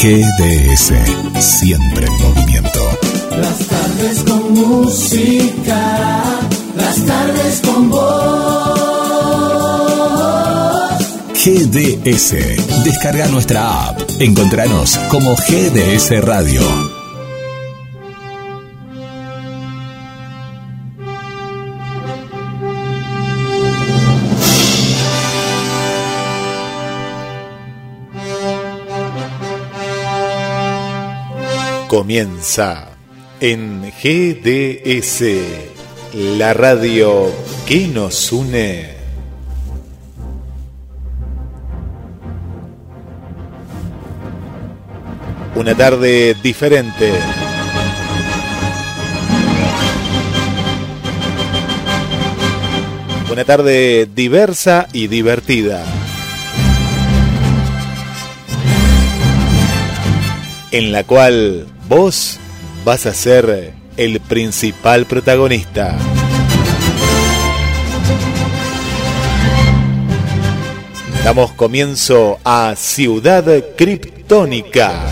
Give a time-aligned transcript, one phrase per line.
[0.00, 0.92] GDS,
[1.38, 2.80] siempre en movimiento.
[3.38, 6.40] Las tardes con música,
[6.76, 8.82] las tardes con voz.
[11.34, 12.34] GDS,
[12.84, 14.00] descarga nuestra app.
[14.20, 17.01] Encontranos como GDS Radio.
[31.92, 32.88] Comienza
[33.38, 35.24] en GDS,
[36.38, 37.30] la radio
[37.68, 38.94] que nos une.
[45.54, 47.12] Una tarde diferente.
[53.30, 55.84] Una tarde diversa y divertida.
[60.70, 62.38] En la cual vos
[62.86, 65.94] vas a ser el principal protagonista.
[71.22, 73.44] Damos comienzo a Ciudad
[73.76, 75.02] Criptónica.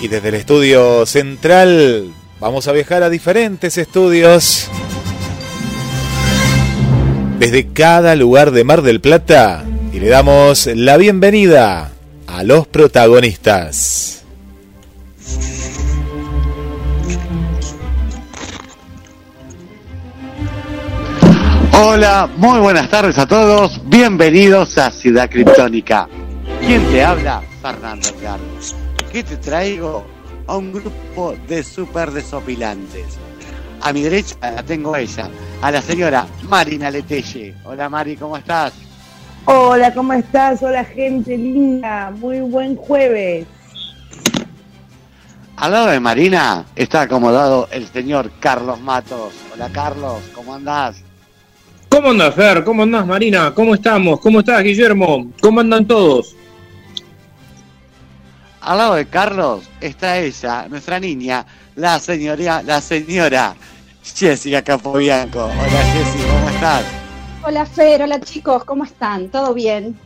[0.00, 4.68] Y desde el estudio central vamos a viajar a diferentes estudios.
[7.40, 11.90] Desde cada lugar de Mar del Plata y le damos la bienvenida
[12.32, 14.24] a los protagonistas.
[21.72, 23.80] Hola, muy buenas tardes a todos.
[23.88, 26.08] Bienvenidos a Ciudad Criptónica.
[26.60, 27.42] ¿Quién te habla?
[27.60, 28.44] Fernando Edgardo.
[29.12, 30.06] ¿Qué te traigo?
[30.46, 33.18] A un grupo de súper desopilantes.
[33.82, 35.28] A mi derecha la tengo ella,
[35.62, 37.54] a la señora Marina Letelle.
[37.64, 38.89] Hola Mari, ¿cómo estás?
[39.46, 40.62] Hola, ¿cómo estás?
[40.62, 42.10] Hola, gente linda.
[42.10, 43.46] Muy buen jueves.
[45.56, 49.34] Al lado de Marina está acomodado el señor Carlos Matos.
[49.52, 51.02] Hola Carlos, ¿cómo andás?
[51.90, 52.64] ¿Cómo andás, Fer?
[52.64, 53.52] ¿Cómo andás, Marina?
[53.54, 54.20] ¿Cómo estamos?
[54.20, 55.30] ¿Cómo estás, Guillermo?
[55.42, 56.34] ¿Cómo andan todos?
[58.62, 61.44] Al lado de Carlos está ella, nuestra niña,
[61.76, 63.54] la señora, la señora
[64.02, 65.44] Jessica Capobianco.
[65.44, 66.84] Hola Jessy, ¿cómo estás?
[67.42, 69.30] Hola Fer, hola chicos, ¿cómo están?
[69.30, 69.98] ¿Todo bien?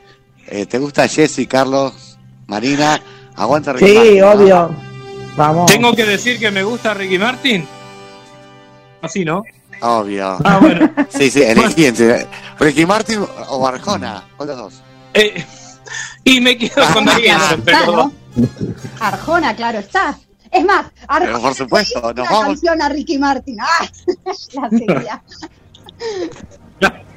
[0.47, 3.01] Eh, ¿Te gusta Jesse, Carlos, Marina?
[3.35, 4.31] Aguanta Ricky Sí, Martin, ¿no?
[4.31, 4.75] obvio.
[5.37, 5.71] Vamos.
[5.71, 7.65] ¿Tengo que decir que me gusta Ricky Martin?
[9.01, 9.43] Así, ¿no?
[9.81, 10.37] Obvio.
[10.43, 10.91] Ah, bueno.
[11.09, 12.27] Sí, sí, elegí entre
[12.59, 14.81] Ricky Martin o Barjona, ¿cuál de los dos?
[15.13, 15.45] Eh,
[16.23, 17.91] y me quedo con está, pero...
[17.91, 18.11] ¿no?
[18.99, 20.17] Arjona, claro está.
[20.51, 22.45] Es más, Arjona Pero por supuesto, nos una vamos.
[22.45, 23.57] canción a Ricky Martin.
[23.61, 23.87] ¡Ah!
[24.53, 25.23] La seguía.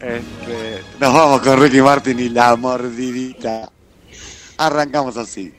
[0.00, 3.70] Este, nos vamos con Ricky Martin y la mordidita.
[4.58, 5.54] Arrancamos así.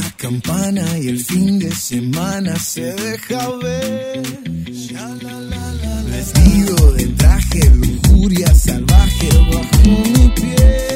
[0.00, 4.22] la campana y el fin de semana se deja ver.
[5.22, 10.89] la la la Vestido de traje, lujuria salvaje bajo mi piel.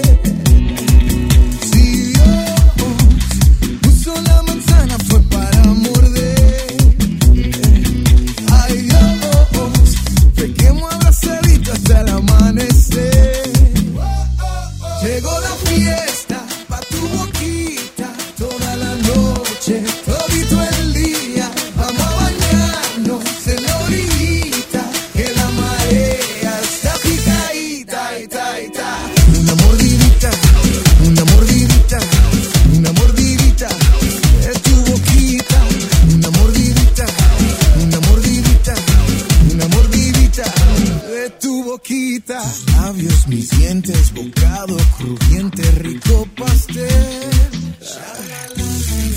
[41.85, 42.41] Rosita,
[42.79, 46.89] labios, mis dientes, bocado crujiente, rico pastel.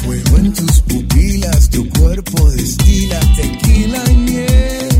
[0.03, 4.96] Fuego en tus pupilas, tu cuerpo destila tequila y miel.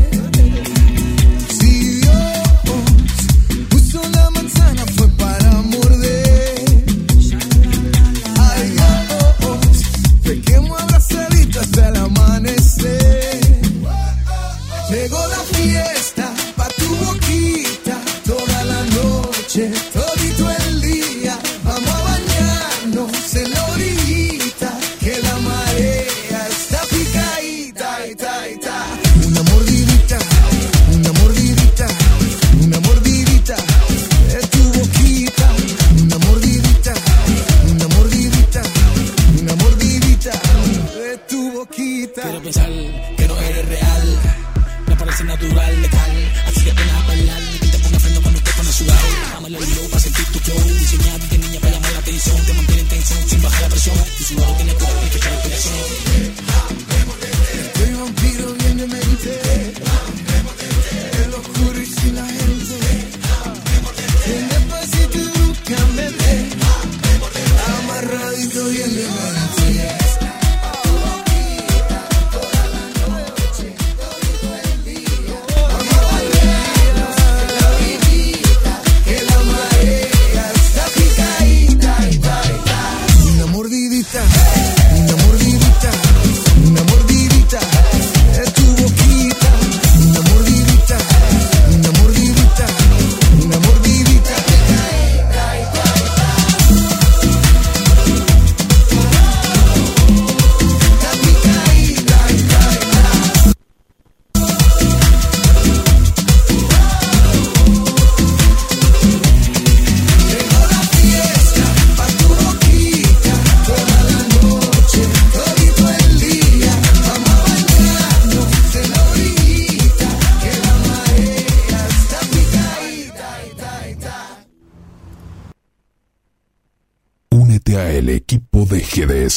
[19.58, 19.87] Noche,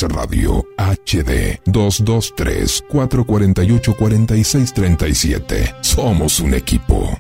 [0.08, 5.76] Radio HD 223 448 4637.
[5.82, 7.18] Somos un equipo.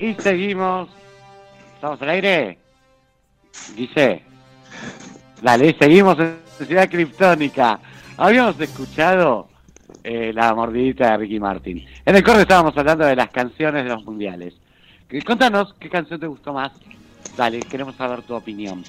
[0.00, 0.88] Y seguimos.
[1.74, 2.58] ¿Estamos al aire?
[3.76, 4.22] Dice.
[5.42, 7.80] Dale, seguimos en Ciudad Criptónica.
[8.16, 9.48] Habíamos escuchado
[10.02, 11.84] eh, la mordidita de Ricky Martin.
[12.04, 14.54] En el corte estábamos hablando de las canciones de los mundiales.
[15.24, 16.72] Contanos qué canción te gustó más.
[17.36, 18.82] Dale, queremos saber tu opinión.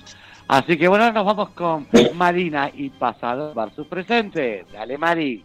[0.47, 4.65] Así que bueno, nos vamos con Marina y pasado versus presente.
[4.71, 5.43] Dale, Mari.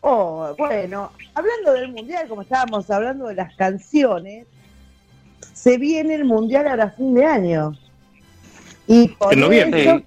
[0.00, 4.46] Oh, bueno, hablando del mundial, como estábamos hablando de las canciones,
[5.52, 7.72] se viene el mundial ahora a fin de año.
[8.86, 9.82] Y por En noviembre.
[9.82, 10.02] eso-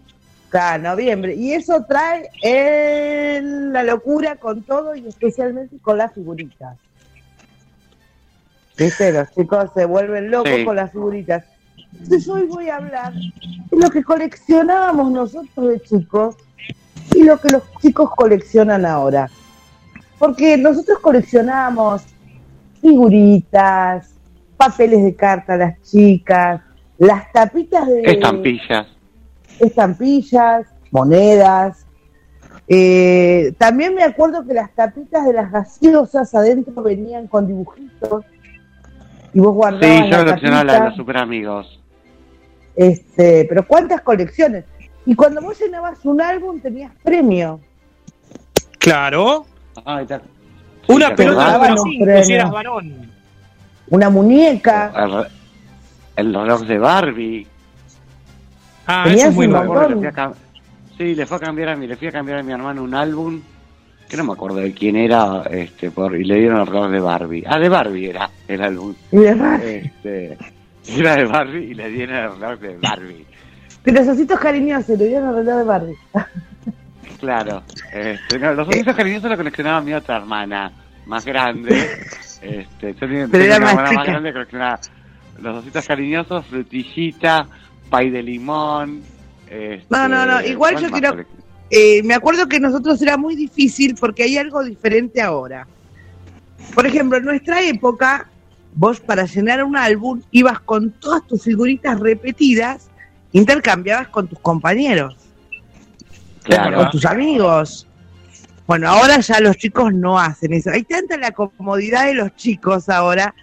[0.50, 1.36] Claro, noviembre.
[1.36, 6.76] Y eso trae eh, la locura con todo y especialmente con las figuritas.
[8.80, 9.12] ¿Viste?
[9.12, 10.66] Los chicos se vuelven locos Sí.
[10.66, 11.44] con las figuritas.
[11.94, 16.36] Entonces hoy voy a hablar de lo que coleccionábamos nosotros de chicos
[17.16, 19.30] y lo que los chicos coleccionan ahora.
[20.18, 22.04] Porque nosotros coleccionábamos
[22.82, 24.14] figuritas,
[24.58, 26.62] papeles de carta a las chicas,
[26.98, 28.88] las tapitas de Estampillas.
[29.60, 31.86] estampillas, monedas.
[32.68, 38.24] Eh, también me acuerdo que las tapitas de las gaseosas adentro venían con dibujitos
[39.34, 41.80] y vos guardabas Sí, yo la coleccionaba la de los super amigos.
[42.76, 44.66] Este, pero cuántas colecciones.
[45.06, 47.60] Y cuando vos llenabas un álbum tenías premio.
[48.78, 49.46] Claro.
[49.86, 50.20] Ay, te-
[50.88, 51.60] Una ¿te pelota acordás?
[51.60, 52.36] número Daban un 5 si premio.
[52.36, 53.12] eras varón.
[53.90, 54.92] Una muñeca.
[56.16, 57.48] El, el reloj de Barbie.
[58.86, 59.48] Ah, Tenías eso es muy
[60.98, 62.94] sí, le fue a cambiar a mi, le fui a cambiar a mi hermano un
[62.96, 63.42] álbum
[64.10, 67.00] que no me acuerdo de quién era, este, por, y le dieron el reloj de
[67.00, 67.44] Barbie.
[67.48, 68.96] Ah, de Barbie era el álbum.
[69.12, 69.76] De Barbie.
[69.86, 70.38] Este,
[70.88, 73.26] era de Barbie y le dieron el reloj de Barbie.
[73.86, 75.98] Que los ositos cariñosos le dieron el reloj de Barbie.
[77.20, 77.64] Claro.
[77.94, 80.72] Este, no, los ositos cariñosos lo coleccionaba mi otra hermana,
[81.06, 81.90] más grande.
[82.42, 84.80] Este, yo tenía, Pero era una más hermana más grande que coleccionaba
[85.42, 87.46] los ositos cariñosos, frutillita,
[87.90, 89.02] pay de limón.
[89.48, 91.26] Este, No, no, no, igual ¿cuál yo quiero-
[91.70, 95.68] Eh, me acuerdo que nosotros era muy difícil porque hay algo diferente ahora.
[96.74, 98.28] Por ejemplo, en nuestra época,
[98.74, 102.90] vos para llenar un álbum ibas con todas tus figuritas repetidas,
[103.32, 105.16] intercambiabas con tus compañeros,
[106.44, 106.78] Claro.
[106.78, 107.86] con tus amigos.
[108.66, 110.70] Bueno, ahora ya los chicos no hacen eso.
[110.72, 113.34] Hay tanta la comodidad de los chicos ahora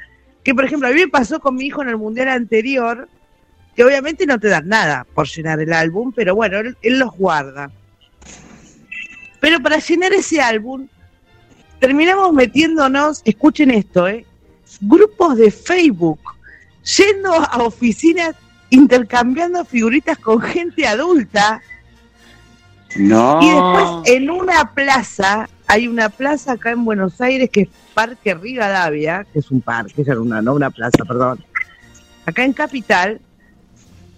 [0.45, 3.09] que, por ejemplo, a mí me pasó con mi hijo en el mundial anterior,
[3.75, 7.11] que obviamente no te dan nada por llenar el álbum, pero bueno, él, él los
[7.16, 7.71] guarda.
[9.40, 10.86] Pero para llenar ese álbum,
[11.78, 14.26] terminamos metiéndonos, escuchen esto, ¿eh?
[14.80, 16.20] grupos de Facebook,
[16.96, 18.34] yendo a oficinas,
[18.70, 21.60] intercambiando figuritas con gente adulta.
[22.96, 23.40] No.
[23.42, 28.34] Y después en una plaza, hay una plaza acá en Buenos Aires que es Parque
[28.34, 31.44] Rivadavia, que es un parque, es una, no una plaza, perdón,
[32.24, 33.20] acá en Capital,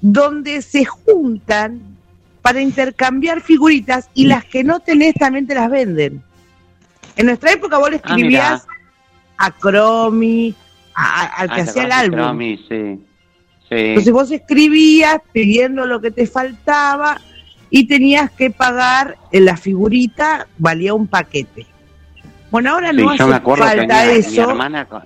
[0.01, 1.98] donde se juntan
[2.43, 6.23] para intercambiar figuritas y las que no tenés también te las venden.
[7.17, 8.67] En nuestra época vos le Ah, escribías
[9.37, 10.55] a Cromi,
[10.95, 12.19] a- a- al que Ah, ¿te hacía el álbum.
[12.21, 12.57] Cromi?
[12.69, 13.01] Sí.
[13.69, 13.75] Sí.
[13.75, 17.21] Entonces vos escribías pidiendo lo que te faltaba
[17.71, 21.67] y tenías que pagar en la figurita, valía un paquete.
[22.51, 24.51] Bueno, ahora Sí, no yo hace me acuerdo que falta mi, mi eso.
[24.51, 25.03] hermana con,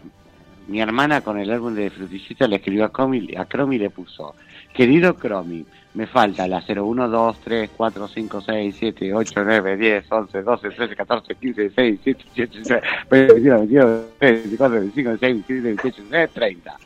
[0.68, 4.36] mi hermana con el álbum de Frutillita le escribió a Cromi, a Cromi le puso,
[4.72, 10.04] querido Cromi, me falta la 01, 2, 3, 4, 5, 6, 7, 8, 9, 10,
[10.10, 15.10] 11, 12, 13, 14, 15, 16, 17, 18, 19, 20, 21, 22, 23, 24, 25,
[15.10, 16.76] 26, 27, 28, 29, 30.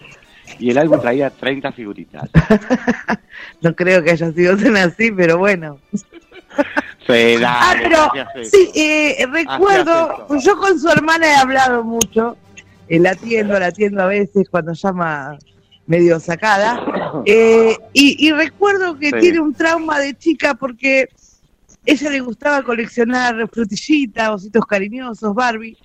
[0.59, 2.31] Y el álbum traía 30 figuritas.
[3.61, 5.79] No creo que haya sido tan así, pero bueno.
[7.07, 12.37] Sí, Ah, pero sí, eh, recuerdo, yo con su hermana he hablado mucho,
[12.89, 15.39] eh, la atiendo, la atiendo a veces cuando llama
[15.87, 19.17] medio sacada, eh, y, y recuerdo que Sí.
[19.21, 21.09] tiene un trauma de chica porque
[21.85, 25.77] ella le gustaba coleccionar frutillitas, ositos cariñosos, Barbie,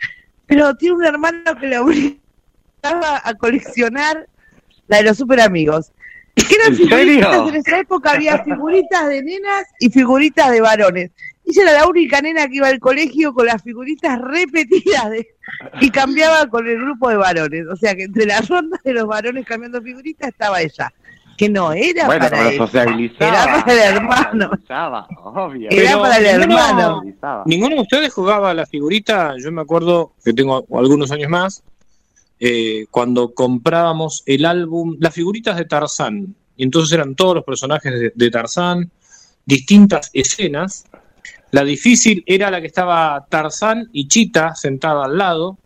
[0.48, 4.28] pero tiene un hermano que le obligaba a coleccionar
[4.88, 5.92] la de los super amigos.
[6.36, 7.50] Que eran ¿En figuritas, serio?
[7.50, 11.12] en esa época había figuritas de nenas y figuritas de varones.
[11.52, 15.28] Ella era la única nena que iba al colegio con las figuritas repetidas de-
[15.82, 17.66] y cambiaba con el grupo de varones.
[17.68, 20.92] O sea que entre las rondas de los varones cambiando figuritas estaba ella.
[21.38, 23.44] Que no era Bueno, para pero sociabilizaba.
[23.44, 24.52] Era para el hermano.
[25.24, 25.70] Obvio.
[25.72, 27.44] Era Pero para el ninguno- hermano.
[27.46, 29.34] ¿Ninguno de ustedes jugaba a la figurita?
[29.44, 31.64] Yo me acuerdo que tengo algunos años más,
[32.40, 36.36] eh, cuando comprábamos el álbum, las figuritas de Tarzán.
[36.58, 38.92] Y entonces eran todos los personajes de, de Tarzán,
[39.46, 40.86] distintas escenas.
[41.52, 45.58] La difícil era la que estaba Tarzán y Chita sentada al lado.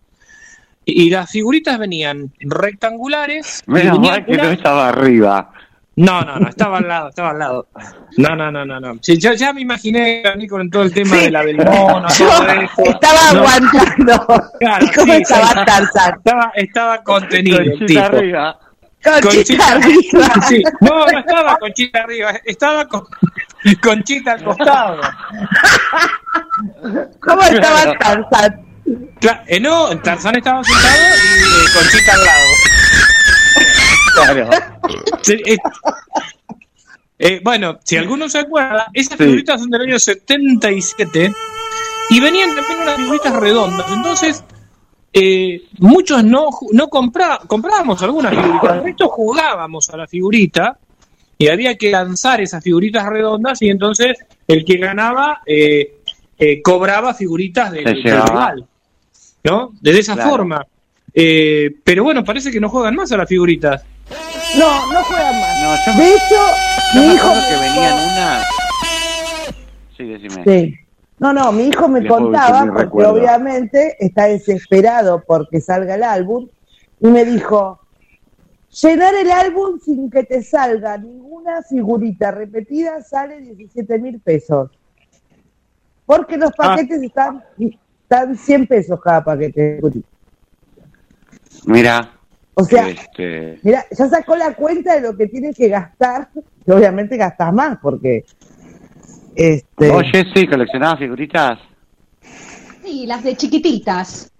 [0.87, 3.63] Y, las figuritas venían rectangulares.
[3.65, 5.51] Menos venían mal que una- no estaba arriba.
[5.95, 7.67] no, no, no, estaba al lado, estaba al lado.
[8.17, 8.93] No, no, no, no, no.
[9.01, 11.25] Sí, ya, ya me imaginé a mí con todo el tema Sí.
[11.25, 12.83] de la Yo todo eso.
[12.83, 13.39] estaba No.
[13.39, 14.25] aguantando.
[14.59, 15.65] Claro, ¿Y cómo sí, estaba.
[15.65, 16.15] Tarzán?
[16.17, 18.17] Estaba, estaba contenido el Conchita tipo.
[18.17, 18.59] arriba.
[19.21, 20.29] Conchita arriba.
[20.47, 20.63] Sí.
[20.81, 23.03] No, no estaba Conchita arriba, estaba con,
[23.81, 25.01] Conchita al costado.
[27.21, 28.61] ¿Cómo estaba Tarzán?
[29.47, 32.45] Eh, no, Tarzán estaba sentado y eh, Conchita al lado.
[34.15, 34.49] Claro.
[35.21, 35.57] Sí, eh,
[37.17, 39.23] eh, bueno, si alguno se acuerda, esas Sí.
[39.23, 41.33] figuritas son del año 77
[42.09, 43.85] y venían también unas figuritas redondas.
[43.91, 44.43] Entonces,
[45.13, 50.77] eh, muchos no, no compra- comprábamos algunas figuritas, el resto jugábamos a la figurita
[51.37, 55.95] y había que lanzar esas figuritas redondas y entonces el que ganaba eh,
[56.37, 58.25] eh, cobraba figuritas del llevaba.
[58.51, 58.67] rival,
[59.43, 59.71] ¿no?
[59.81, 60.29] De esa Claro.
[60.29, 60.65] forma.
[61.13, 63.83] Eh, pero bueno, parece que no juegan más a las figuritas.
[64.57, 65.61] No, no juegan más.
[65.61, 66.35] No, yo, De hecho,
[66.93, 68.41] yo mi me hijo que venían una.
[69.97, 70.43] Sí, decime.
[70.45, 70.75] Sí.
[71.19, 73.13] No, no, mi hijo me contaba, porque recuerdo.
[73.13, 76.47] obviamente está desesperado porque salga el álbum,
[76.99, 77.79] y me dijo,
[78.81, 84.71] llenar el álbum sin que te salga ninguna figurita repetida sale 17 mil pesos.
[86.05, 86.75] Porque los Ah.
[86.75, 89.79] paquetes están, están 100 pesos cada paquete.
[91.65, 92.11] Mira.
[92.57, 96.29] O sea, este, mira, ya sacó la cuenta de lo que tienes que gastar,
[96.65, 98.23] que obviamente gastas más, porque...
[99.35, 101.59] Este, ¿Vos, Jessy, coleccionabas figuritas?
[102.81, 104.31] Sí, las de chiquititas.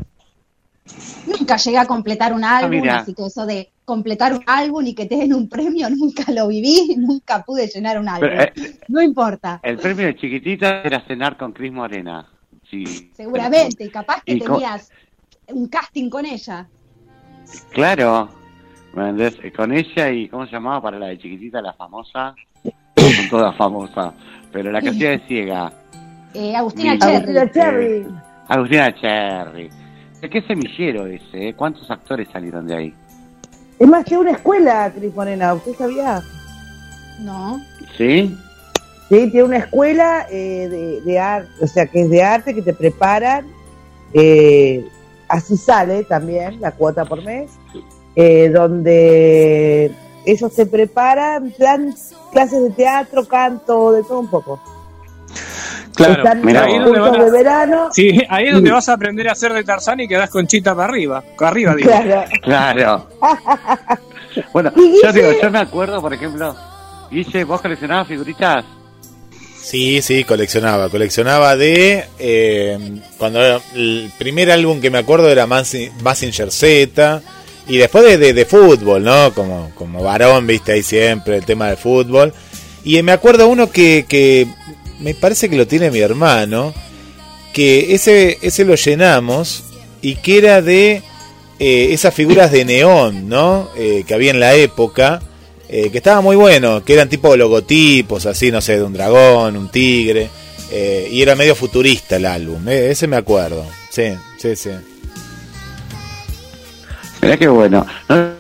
[1.28, 2.98] Nunca llegué a completar un álbum, mira.
[3.00, 6.48] así que eso de completar un álbum y que te den un premio nunca lo
[6.48, 8.30] viví, nunca pude llenar un álbum.
[8.30, 12.28] Pero, eh, no importa, el premio de chiquitita era cenar con Cris Morena.
[12.70, 13.12] Sí.
[13.16, 14.90] seguramente, capaz que tenías
[15.50, 16.68] un casting con ella.
[17.72, 18.30] Claro.
[18.98, 22.34] Eh, Con ella y, ¿cómo se llamaba para la de chiquitita, la famosa?
[22.96, 24.14] Son todas famosas.
[24.52, 25.72] Pero la que hacía de ciega.
[26.34, 27.16] Eh, Agustina Mi- Cherry.
[27.18, 28.08] Agustina Cherry.
[28.48, 29.70] Agustina Cherry.
[30.30, 31.50] ¿Qué semillero ese?
[31.50, 31.54] eh?
[31.56, 32.94] ¿Cuántos actores salieron de ahí?
[33.80, 36.22] Es más que una escuela, Cris Morena, ¿usted sabía?
[37.20, 37.60] No,
[37.98, 38.36] ¿Sí?
[39.10, 39.30] ¿sí?
[39.32, 42.74] Tiene una escuela eh, de, de arte, o sea, que es de arte, que te
[42.74, 43.46] preparan,
[44.14, 44.86] eh,
[45.28, 47.52] así sale también la cuota por mes,
[48.16, 49.92] eh, donde
[50.26, 51.94] ellos te preparan plan
[52.32, 54.60] clases de teatro, canto, de todo un poco.
[55.96, 57.90] Claro, Están los ahí donde cursos van a- de verano.
[57.92, 58.74] Sí, ahí es donde Sí.
[58.74, 61.24] vas a aprender a hacer de Tarzán y quedás con chita para arriba.
[61.40, 61.90] Arriba, digo.
[61.92, 62.26] Claro.
[62.44, 63.08] Claro.
[64.52, 66.54] Bueno, yo digo, yo me acuerdo, por ejemplo,
[67.10, 68.66] Guille, ¿vos coleccionabas figuritas?
[69.62, 70.90] Sí, sí, coleccionaba.
[70.90, 72.04] Coleccionaba de.
[72.20, 77.22] eh, cuando era- el primer álbum que me acuerdo era Mazinger Z.
[77.68, 79.34] Y después de, de- de fútbol, ¿no?
[79.34, 82.34] Como, como varón, viste ahí siempre el tema del fútbol.
[82.84, 84.46] Y me acuerdo uno que, que
[85.00, 86.74] me parece que lo tiene mi hermano.
[87.54, 89.64] Que ese, ese lo llenamos.
[90.02, 91.02] Y que era de
[91.60, 93.70] eh, esas figuras de neón, ¿no?
[93.76, 95.22] Eh, que había en la época.
[95.68, 99.58] eh, que estaba muy bueno, que eran tipo logotipos, así, no sé, de un dragón,
[99.58, 100.30] un tigre,
[100.72, 104.70] eh, y era medio futurista el álbum, eh, ese me acuerdo, sí, sí, sí.
[107.22, 107.86] Mirá.
[108.08, 108.32] No,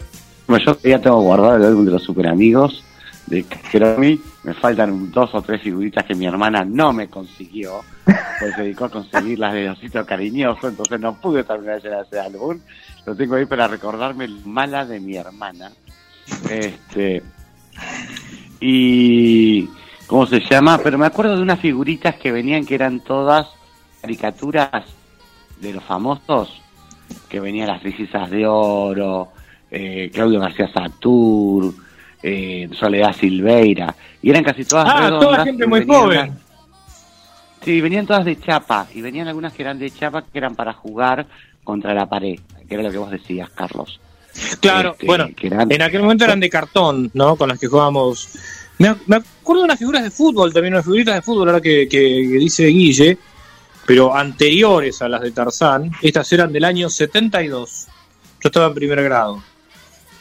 [0.48, 2.84] bueno, yo ya tengo guardado el álbum de los super amigos
[3.28, 4.20] de Cromi.
[4.44, 8.86] Me faltan dos o tres figuritas que mi hermana no me consiguió, pues se dedicó
[8.86, 12.60] a conseguir las de Osito Cariñoso, entonces no pude terminar de ese álbum.
[13.06, 15.72] Lo tengo ahí para recordarme el mala de mi hermana.
[16.50, 17.24] Este.
[18.60, 19.70] Y.
[20.08, 20.80] ¿Cómo se llama?
[20.84, 23.48] Pero me acuerdo de unas figuritas que venían que eran todas
[24.02, 24.86] caricaturas
[25.60, 26.62] de los famosos
[27.30, 29.30] que venían las princesas de oro,
[29.72, 31.74] eh, Claudio García Satur,
[32.28, 36.38] eh, Soledad Silveira, y eran casi todas Ah, redondas, toda gente muy joven.
[37.64, 40.74] Sí, venían todas de chapa, y venían algunas que eran de chapa que eran para
[40.74, 41.26] jugar
[41.64, 44.00] contra la pared, que era lo que vos decías, Carlos.
[44.60, 47.36] Claro, Este, bueno, eran- en aquel momento eran de cartón, ¿no?
[47.36, 48.30] Con las que jugábamos.
[48.80, 51.62] Me, ac- me acuerdo de unas figuras de fútbol, también unas figuritas de fútbol, ahora
[51.62, 53.18] que, que- que dice Guille,
[53.86, 55.92] pero anteriores a las de Tarzán.
[56.02, 57.88] Estas eran del año 72.
[58.44, 59.42] Yo estaba en primer grado.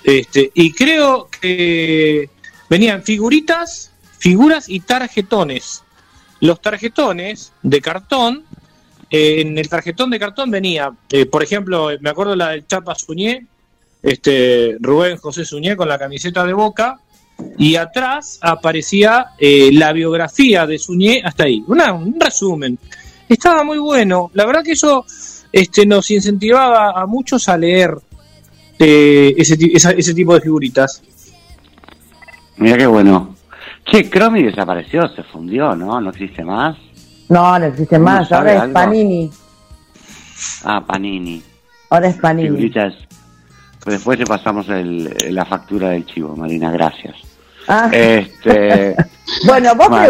[0.05, 2.29] Este, y creo que
[2.69, 5.83] venían figuritas, figuras y tarjetones.
[6.41, 8.45] Los tarjetones de cartón,
[9.11, 12.95] eh, en el tarjetón de cartón venía, eh, por ejemplo, me acuerdo la del Chapa
[12.95, 13.47] Suñé,
[14.03, 16.99] este Rubén José Suñé con la camiseta de Boca,
[17.59, 22.79] y atrás aparecía eh, la biografía de Suñé hasta ahí, una- un resumen.
[23.29, 25.05] Estaba muy bueno, la verdad que eso
[25.51, 27.95] este, nos incentivaba a muchos a leer
[28.79, 31.03] eh, ese, ti- esa- ese tipo de figuritas.
[32.57, 33.35] Mira qué bueno.
[33.85, 36.01] Che, Cromi desapareció, se fundió, ¿no?
[36.01, 36.77] No existe más.
[37.29, 38.73] No, no existe ¿Uno más, ahora es algo?
[38.75, 39.31] Panini.
[40.65, 41.43] Ah, Panini.
[41.91, 42.49] Ahora es Panini.
[42.49, 42.95] Figuritas.
[43.83, 47.17] Pues después te pasamos el- la factura del chivo, Marina, gracias.
[47.69, 48.95] Ah, Este,
[49.47, 50.07] bueno, vos Marina.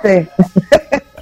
[0.00, 0.28] preguntaste.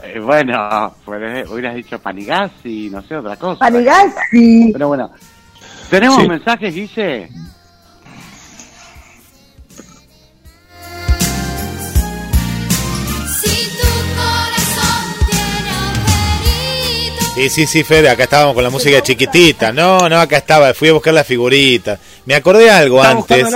[0.05, 3.59] eh, bueno, pues, hubieras dicho Panigasi, no sé, otra cosa.
[3.61, 4.71] Panigasi.
[4.73, 5.11] Pero bueno,
[5.91, 6.29] ¿tenemos Sí.
[6.29, 7.29] mensajes, Guille?
[13.41, 17.33] Si tu corazón tiene agujeritos.
[17.35, 19.73] Sí, sí, sí, Fede, acá estábamos con la música chiquitita.
[19.73, 21.99] No, no, acá estaba, fui a buscar la figurita.
[22.25, 23.47] Me acordé de algo Estaba antes.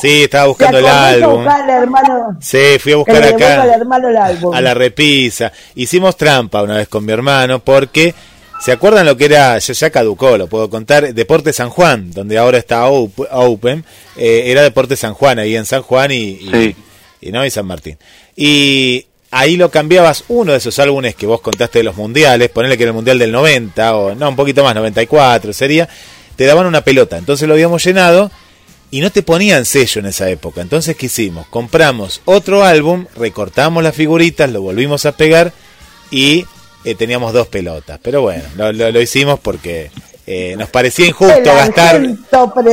[0.00, 1.46] Sí, estaba ¿te buscando el álbum.
[1.46, 2.36] hermano?
[2.40, 4.54] Sí, fui a buscar acá hermano el álbum.
[4.54, 5.52] a la repisa.
[5.74, 8.14] Hicimos trampa una vez con mi hermano porque
[8.64, 9.58] ¿se acuerdan lo que era?
[9.58, 11.12] Ya, ya caducó, lo puedo contar.
[11.14, 13.84] Deporte San Juan, donde ahora está Op- Open.
[14.16, 16.76] eh, era Deporte San Juan, ahí en San Juan y, y- Sí.
[17.22, 17.98] y no y San Martín.
[18.36, 22.76] Y ahí lo cambiabas uno de esos álbumes que vos contaste de los mundiales, ponele
[22.76, 25.88] que era el mundial del 90 o no, un poquito más, 94 sería,
[26.36, 27.18] te daban una pelota.
[27.18, 28.30] Entonces lo habíamos llenado
[28.90, 30.60] y no te ponían sello en esa época.
[30.60, 31.46] Entonces, ¿qué hicimos?
[31.48, 35.52] Compramos otro álbum, recortamos las figuritas, lo volvimos a pegar
[36.10, 36.44] y
[36.84, 37.98] eh, teníamos dos pelotas.
[38.02, 39.90] Pero bueno, lo, lo- lo hicimos porque
[40.26, 42.00] eh, nos parecía injusto El gastar.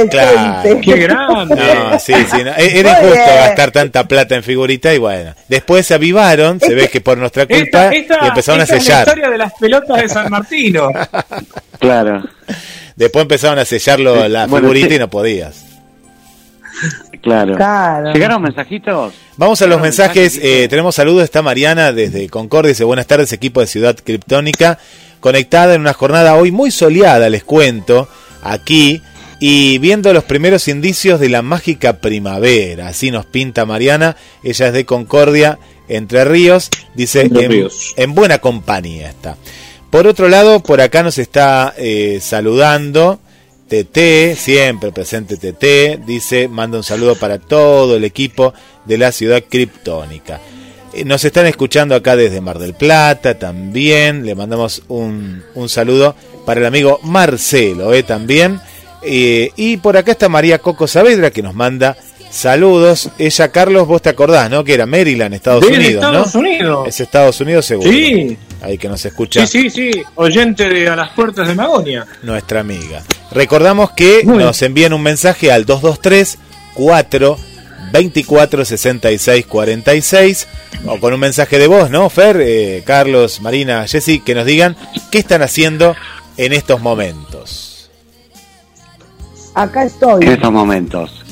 [0.09, 0.79] Claro.
[0.81, 1.55] ¡Qué grande!
[1.55, 3.35] No, sí, sí, no, e- era Muy injusto bien.
[3.45, 5.33] gastar tanta plata en figuritas y bueno.
[5.47, 8.63] Después se avivaron, se Este- ve que por nuestra culpa Esta, esta- y empezaron a
[8.63, 9.07] esta es la sellar.
[9.07, 10.91] historia de las pelotas de San Martino.
[11.79, 12.23] Claro,
[12.95, 14.95] Después empezaron a sellarlo Sí, la bueno, figurita sí.
[14.95, 15.65] y no podías.
[17.21, 17.55] Claro.
[17.55, 18.13] Claro.
[18.13, 19.13] ¿Llegaron mensajitos?
[19.37, 20.39] Vamos a los mensajes.
[20.41, 21.23] Eh, tenemos saludos.
[21.23, 22.69] Está Mariana desde Concordia.
[22.69, 24.77] Dice buenas tardes, equipo de Ciudad Criptónica.
[25.19, 28.07] Conectada en una jornada hoy muy soleada, les cuento,
[28.41, 29.01] aquí.
[29.41, 32.87] Y viendo los primeros indicios de la mágica primavera.
[32.87, 34.15] Así nos pinta Mariana.
[34.43, 36.69] Ella es de Concordia, Entre Ríos.
[36.93, 37.93] Dice Entre en, Ríos.
[37.95, 39.37] en buena compañía está.
[39.89, 43.19] Por otro lado, por acá nos está eh, saludando
[43.69, 48.53] TT, siempre presente TT, dice, manda un saludo para todo el equipo
[48.85, 50.41] de la ciudad criptónica.
[50.93, 54.25] Eh, Nos están escuchando acá desde Mar del Plata también.
[54.25, 58.59] Le mandamos un, un saludo para el amigo Marcelo eh, también.
[59.03, 61.95] Eh, y por acá está María Coco Saavedra que nos manda
[62.31, 63.09] saludos.
[63.17, 64.63] Ella, Carlos, vos te acordás, ¿no?
[64.63, 66.39] Que era Maryland, Estados Desde Unidos, Estados ¿no?
[66.41, 66.87] Unidos.
[66.87, 67.89] Es Estados Unidos seguro.
[67.91, 68.37] Sí.
[68.61, 70.03] Ahí que nos escucha Sí, sí, sí.
[70.15, 72.05] Oyente de A las Puertas de Magonia.
[72.23, 73.03] nuestra amiga.
[73.31, 76.37] Recordamos que nos envían un mensaje al 223
[76.73, 77.37] 4
[77.91, 80.47] 24 66 46
[80.85, 82.09] o con un mensaje de voz, ¿no?
[82.09, 84.75] Fer, eh, Carlos, Marina, Jessy, que nos digan
[85.11, 85.95] qué están haciendo
[86.37, 87.89] en estos momentos.
[89.53, 90.23] Acá estoy.
[90.23, 91.25] en estos momentos.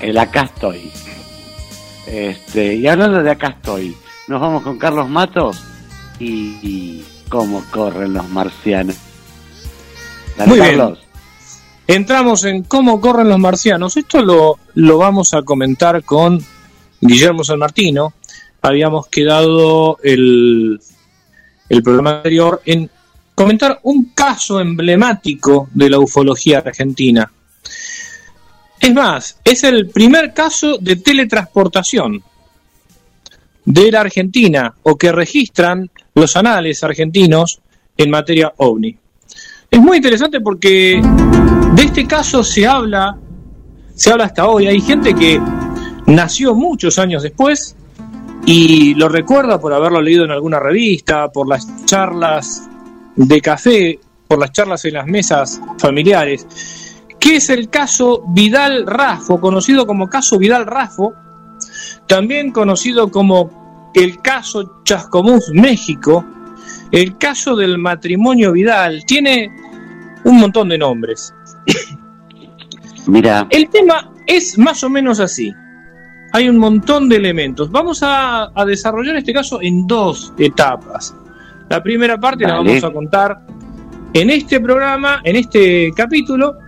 [0.00, 0.92] El acá estoy.
[2.06, 3.96] Este, y hablando de acá estoy,
[4.28, 5.62] nos vamos con Carlos Matos
[6.18, 8.96] y, y cómo corren los marcianos.
[10.36, 11.05] Dale, Muy bien.
[11.86, 13.96] Entramos en cómo corren los marcianos.
[13.96, 16.44] Esto lo, lo vamos a comentar con
[17.00, 18.14] Guillermo San Martino.
[18.62, 20.80] Habíamos quedado el,
[21.68, 22.90] el programa anterior en
[23.34, 27.30] comentar un caso emblemático de la ufología argentina.
[28.80, 32.22] Es más, es el primer caso de teletransportación
[33.64, 37.60] de la Argentina o que registran los anales argentinos
[37.96, 38.96] en materia ovni.
[39.70, 41.00] Es muy interesante porque
[41.74, 43.16] de este caso se habla,
[43.94, 44.66] se habla hasta hoy.
[44.66, 45.40] Hay gente que
[46.06, 47.76] nació muchos años después
[48.44, 52.68] y lo recuerda por haberlo leído en alguna revista, por las charlas
[53.16, 53.98] de café,
[54.28, 56.46] por las charlas en las mesas familiares,
[57.18, 61.12] que es el caso Vidal Rafo, conocido como caso Vidal Rafo,
[62.06, 66.24] también conocido como el caso Chascomús México,
[66.92, 69.50] el caso del matrimonio Vidal, tiene
[70.24, 71.34] un montón de nombres.
[73.06, 75.52] Mira, El tema es más o menos así.
[76.32, 77.70] Hay un montón de elementos.
[77.70, 81.14] Vamos a, a desarrollar este caso en dos etapas.
[81.68, 83.40] La primera parte la vamos a contar
[84.12, 86.58] en este programa, en este capítulo,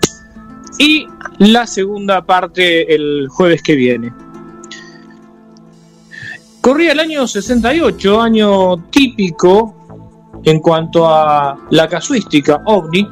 [0.79, 1.07] y
[1.39, 4.13] la segunda parte el jueves que viene.
[6.61, 9.78] Corría el año 68, año típico
[10.45, 13.09] en cuanto a la casuística ovni,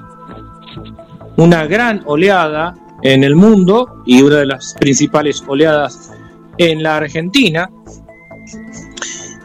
[1.36, 6.12] una gran oleada en el mundo y una de las principales oleadas
[6.58, 7.70] en la Argentina.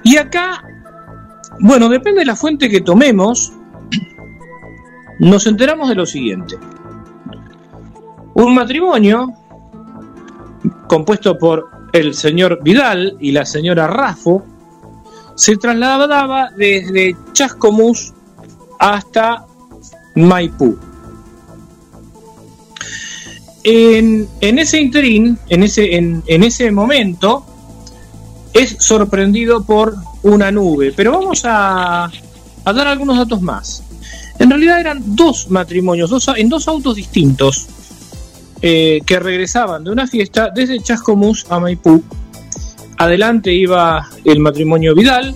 [0.04, 0.64] Y acá,
[1.60, 3.54] bueno, depende de la fuente que tomemos,
[5.20, 6.58] nos enteramos de lo siguiente.
[8.34, 9.34] Un matrimonio
[10.88, 14.44] compuesto por el señor Vidal y la señora Rafo
[15.36, 18.14] se trasladaba desde Chascomús
[18.80, 19.46] hasta
[20.16, 20.78] Maipú.
[23.64, 27.46] En, en ese interín, en ese, en, en ese momento,
[28.54, 30.94] es sorprendido por una nube.
[30.96, 33.84] Pero vamos a, a dar algunos datos más.
[34.40, 37.68] En realidad eran dos matrimonios, dos, en dos autos distintos,
[38.64, 42.04] eh, que regresaban de una fiesta desde Chascomús a Maipú.
[43.02, 45.34] Adelante iba el matrimonio Vidal.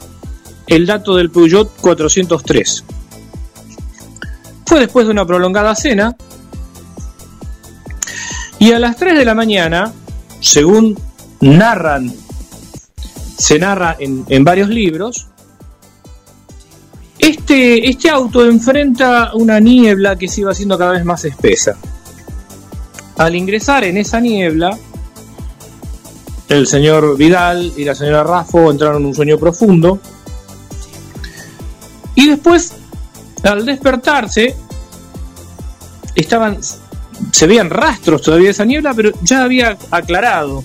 [0.66, 2.86] el dato del Peugeot 403.
[4.66, 6.16] Fue después de una prolongada cena
[8.60, 9.92] y a las 3 de la mañana,
[10.40, 10.98] según
[11.42, 12.14] narran,
[13.38, 15.28] se narra en, en varios libros,
[17.20, 21.78] este, este auto enfrenta una niebla que se iba haciendo cada vez más espesa.
[23.18, 24.78] Al ingresar en esa niebla,
[26.48, 30.00] el señor Vidal y la señora Raffo entraron en un sueño profundo.
[32.16, 32.74] Y después,
[33.44, 34.56] al despertarse,
[36.16, 36.58] estaban,
[37.32, 40.64] se veían rastros todavía de esa niebla, pero ya había aclarado.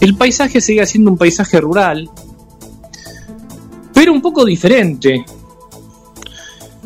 [0.00, 2.10] El paisaje seguía siendo un paisaje rural,
[4.02, 5.24] pero un poco diferente.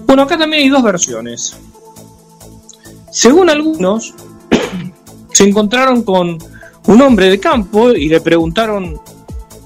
[0.06, 1.56] Bueno, acá también hay dos versiones.
[3.10, 4.12] Según algunos,
[5.32, 6.36] se encontraron con
[6.86, 9.00] un hombre de campo y le preguntaron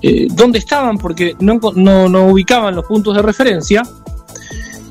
[0.01, 1.57] eh, dónde estaban porque no,
[2.31, 3.83] ubicaban los puntos de referencia.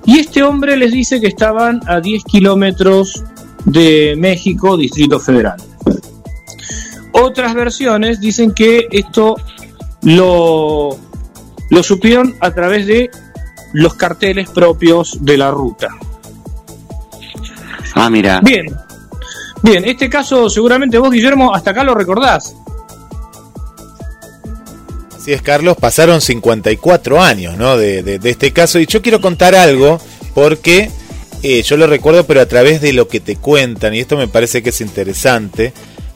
[0.04, 3.24] Y este hombre les dice que estaban a 10 kilómetros
[3.63, 5.63] de México, Distrito Federal.
[7.13, 9.38] Otras versiones dicen que esto
[10.02, 11.00] lo,
[11.69, 13.10] lo supieron a través de
[13.73, 15.89] los carteles propios de la ruta.
[17.95, 18.65] ah, mira, Bien,
[19.62, 22.55] bien, este caso seguramente vos, Guillermo, hasta acá lo recordás.
[25.15, 27.77] Así es, Carlos, pasaron 54 años ¿no?
[27.77, 29.99] de, de- de este caso y yo quiero contar algo
[30.34, 30.89] porque
[31.43, 34.27] eh, yo lo recuerdo, pero a través de lo que te cuentan, y esto me
[34.27, 35.73] parece que es interesante,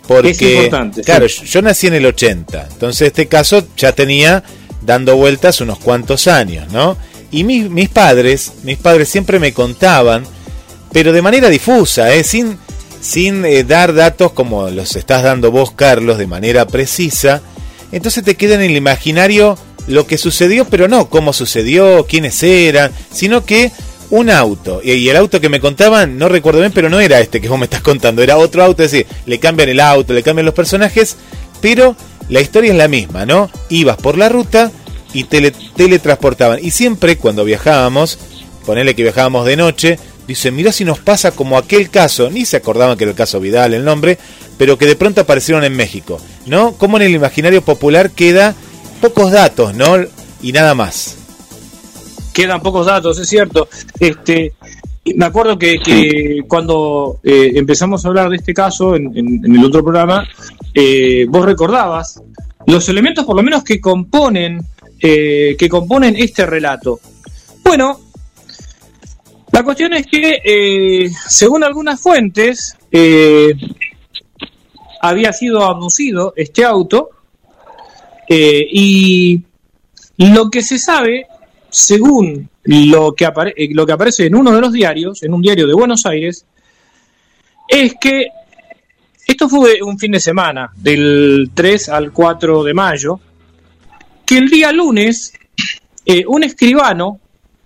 [0.08, 1.06] porque, Es importante, sí.
[1.06, 4.44] claro, yo nací en el 80, entonces este caso ya tenía
[4.86, 6.98] dando vueltas unos cuantos años, ¿no?
[7.32, 10.24] Y mis, mis padres, mis padres siempre me contaban,
[10.92, 12.24] pero de manera difusa, ¿eh?
[12.24, 12.58] sin,
[13.02, 17.42] sin eh, dar datos como los estás dando vos, Carlos, de manera precisa.
[17.92, 22.92] Entonces te queda en el imaginario lo que sucedió, pero no cómo sucedió, quiénes eran,
[23.12, 23.72] sino que
[24.10, 24.82] un auto.
[24.84, 27.58] Y, el auto que me contaban, no recuerdo bien, pero no era este que vos
[27.58, 30.54] me estás contando, era otro auto, es decir, le cambian el auto, le cambian los
[30.54, 31.18] personajes,
[31.62, 31.96] pero
[32.34, 33.52] la historia es la misma, ¿no?
[33.70, 34.72] Ibas por la ruta
[35.14, 36.58] y te teletransportaban.
[36.64, 38.18] Y siempre cuando viajábamos,
[38.66, 42.58] ponele que viajábamos de noche, dice, mirá si nos pasa como aquel caso, ni se
[42.58, 44.18] acordaban que era el caso Vidal el nombre,
[44.58, 46.74] pero que de pronto aparecieron en México, ¿no?
[46.74, 48.56] Como en el imaginario popular queda
[49.00, 50.04] pocos datos, ¿no?
[50.42, 51.18] Y nada más.
[52.34, 53.70] quedan pocos datos, es cierto.
[54.00, 54.54] Este,
[55.16, 59.56] me acuerdo que, que cuando eh, empezamos a hablar de este caso en, en- en
[59.56, 60.28] el otro programa,
[60.74, 62.22] eh, vos recordabas
[62.68, 64.66] los elementos, por lo menos, que componen
[65.00, 67.00] eh, que componen este relato.
[67.64, 68.00] Bueno,
[69.52, 72.78] la cuestión es que, según algunas fuentes,
[75.02, 77.10] había sido abducido este auto
[78.30, 79.42] y
[80.18, 81.26] lo que se sabe,
[81.70, 85.68] según lo que, eh, lo que aparece en uno de los diarios, en un diario
[85.68, 86.46] de Buenos Aires,
[87.68, 88.28] es que
[89.26, 93.20] esto fue un fin de semana, del 3 al 4 de mayo,
[94.26, 95.34] que el día lunes
[96.06, 97.20] eh, un escribano,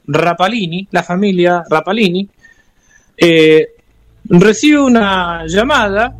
[0.08, 2.30] Rapalini, la familia Rapalini,
[3.18, 3.68] eh,
[4.26, 6.16] recibe una llamada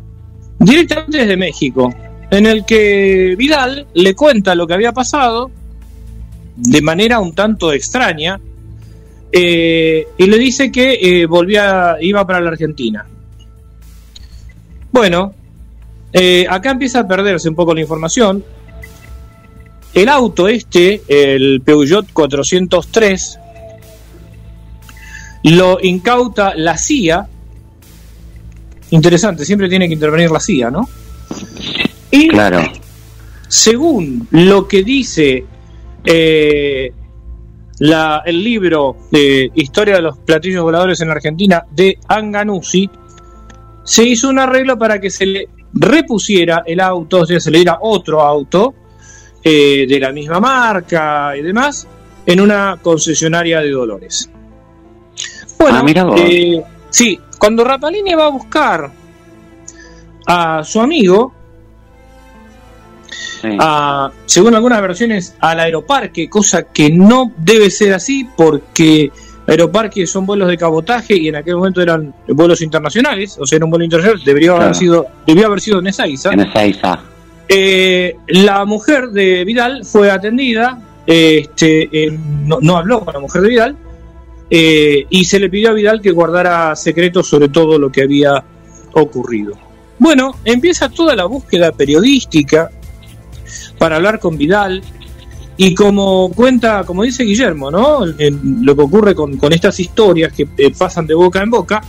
[0.58, 1.94] directamente desde México,
[2.30, 5.50] en el que Vidal le cuenta lo que había pasado
[6.56, 8.40] de manera un tanto extraña
[9.40, 13.06] eh, y le dice que eh, volvía, iba para la Argentina.
[14.90, 15.32] Bueno,
[16.12, 18.44] eh, acá empieza a perderse un poco la información.
[19.94, 23.38] El auto este, el Peugeot 403,
[25.44, 27.26] lo incauta la CIA.
[28.90, 30.88] Interesante, siempre tiene que intervenir la CIA, ¿no?
[32.10, 32.62] Y Claro.
[33.46, 35.44] según lo que dice
[36.04, 36.92] eh,
[37.80, 42.90] la- el libro de Historia de los platillos voladores en la Argentina de Anganuzzi,
[43.84, 47.58] se hizo un arreglo para que se le repusiera el auto, o sea, se le
[47.58, 48.74] diera otro auto
[49.42, 51.86] eh, de la misma marca y demás,
[52.26, 54.28] en una concesionaria de Dolores.
[55.58, 58.90] Bueno, Ah, mira eh, sí, cuando Rapalini va a buscar
[60.26, 61.32] a su amigo,
[63.10, 63.48] Sí.
[63.58, 69.10] a- según algunas versiones, al aeroparque, cosa que no debe ser así porque
[69.46, 73.64] aeroparques son vuelos de cabotaje y en aquel momento eran vuelos internacionales, o sea, era
[73.64, 76.32] un vuelo internacional, debería haber sido, debió haber sido en Ezeiza.
[76.32, 76.40] En.
[77.48, 83.40] Eh, la mujer de Vidal fue atendida, este, eh, no, no habló con la mujer
[83.42, 83.76] de Vidal,
[84.50, 88.44] eh, y se le pidió a Vidal que guardara secretos sobre todo lo que había
[88.92, 89.54] ocurrido.
[89.98, 92.70] Bueno, empieza toda la búsqueda periodística
[93.78, 94.82] para hablar con Vidal,
[95.60, 98.06] y como cuenta, como dice Guillermo, ¿no?
[98.06, 101.82] Lo que ocurre con, estas historias que eh, pasan de boca en boca,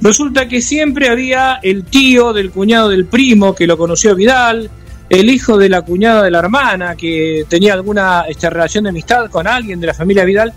[0.00, 4.70] resulta que siempre había el tío del cuñado del primo que lo conoció Vidal,
[5.10, 9.30] el hijo de la cuñada de la hermana que tenía alguna este, relación de amistad
[9.30, 10.54] con alguien de la familia Vidal,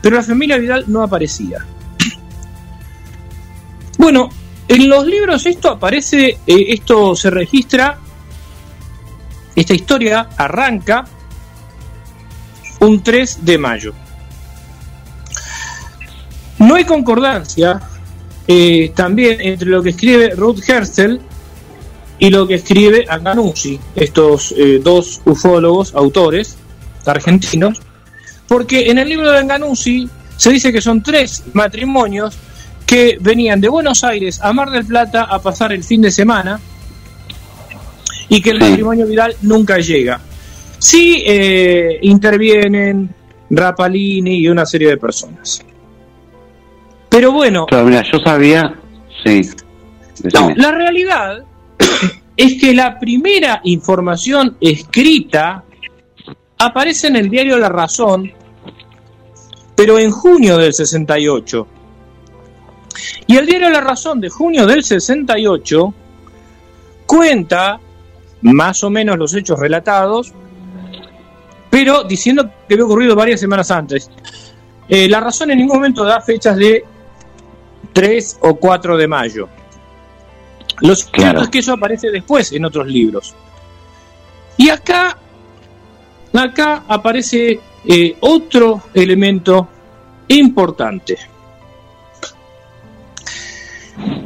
[0.00, 1.66] pero la familia Vidal no aparecía.
[3.98, 4.28] Bueno,
[4.68, 7.98] en los libros esto aparece, eh, esto se registra,
[9.56, 11.04] esta historia arranca
[12.80, 13.94] un 3 de mayo.
[16.58, 17.80] No hay concordancia
[18.46, 21.20] eh, también entre lo que escribe Ruth Herschel
[22.18, 26.56] y lo que escribe Anganuzzi, estos eh, dos ufólogos, autores
[27.04, 27.80] argentinos,
[28.46, 32.36] porque en el libro de Anganuzzi se dice que son tres matrimonios
[32.86, 36.60] que venían de Buenos Aires a Mar del Plata a pasar el fin de semana
[38.28, 40.20] y que el matrimonio Vidal nunca llega.
[40.78, 43.08] Sí eh, intervienen
[43.50, 45.64] Rapalini y una serie de personas.
[47.08, 48.74] Pero bueno, mira, yo sabía.
[49.24, 49.40] Sí.
[50.34, 51.44] no, la realidad
[52.36, 55.64] es que la primera información escrita
[56.58, 58.30] aparece en el diario La Razón,
[59.74, 61.66] pero en junio del 68.
[63.28, 65.94] Y el diario La Razón de junio del 68
[67.06, 67.80] cuenta
[68.52, 70.32] más o menos los hechos relatados,
[71.70, 74.10] pero diciendo que había ocurrido varias semanas antes.
[74.88, 76.84] Eh, la Razón en ningún momento da fechas de
[77.92, 79.48] 3 o 4 de mayo.
[80.80, 81.40] Lo cierto Claro.
[81.42, 83.34] es que eso aparece después en otros libros.
[84.58, 85.16] Y acá,
[86.34, 89.68] acá aparece eh, otro elemento
[90.28, 91.18] importante.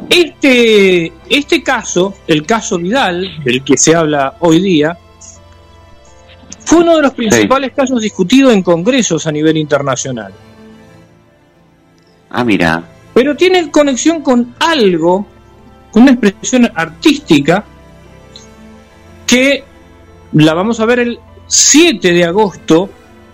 [0.09, 4.99] Este, este caso, el caso Vidal, del que se habla hoy día,
[6.65, 10.33] fue uno de los principales casos discutidos en congresos a nivel internacional.
[12.31, 12.83] Ah, mira.
[13.13, 15.27] Pero tiene conexión con algo,
[15.91, 17.65] con una expresión artística,
[19.27, 19.65] que
[20.33, 22.91] la vamos a ver el 7 de agosto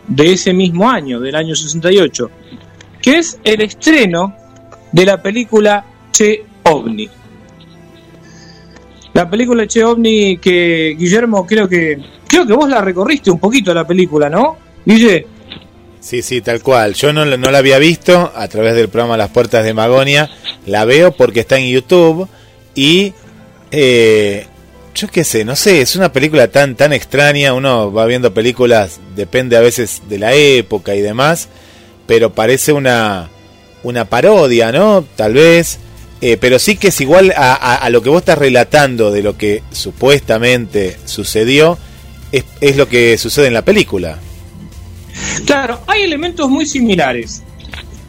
[0.06, 2.30] de ese mismo año, del año 68,
[3.02, 4.34] que es el estreno
[4.92, 5.84] de la película
[6.16, 7.10] Che OVNI.
[9.12, 13.74] La película Che OVNI que Guillermo creo que creo que vos la recorriste un poquito
[13.74, 14.56] la película, ¿no?
[14.86, 15.26] Guille,
[16.00, 16.94] Sí, sí, tal cual.
[16.94, 20.30] Yo no, no la había visto a través del programa Las Puertas de Magonia.
[20.64, 22.28] La veo porque está en YouTube
[22.74, 23.12] y
[23.70, 24.46] eh,
[24.94, 27.52] yo qué sé, no sé, es una película tan tan extraña.
[27.52, 31.48] Uno va viendo películas, depende a veces de la época y demás,
[32.06, 33.28] pero parece una
[33.82, 35.04] una parodia, ¿no?
[35.14, 35.80] Tal vez.
[36.20, 39.22] Eh, pero sí que es igual a, a- a lo que vos estás relatando de
[39.22, 41.78] lo que supuestamente sucedió,
[42.32, 44.18] es, es lo que sucede en la película.
[45.44, 47.42] Claro, hay elementos muy similares.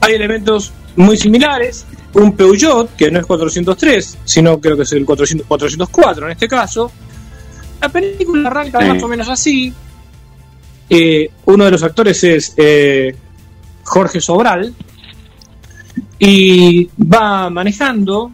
[0.02, 1.86] Hay elementos muy similares.
[2.14, 6.48] Un Peugeot, que no es 403, sino creo que es el 400 404 en este
[6.48, 6.92] caso.
[7.82, 8.86] La película arranca Sí.
[8.88, 9.74] más o menos así.
[10.90, 13.16] Eh, uno de los actores es eh,
[13.84, 14.74] Jorge Sobral.
[16.20, 18.32] Y va manejando.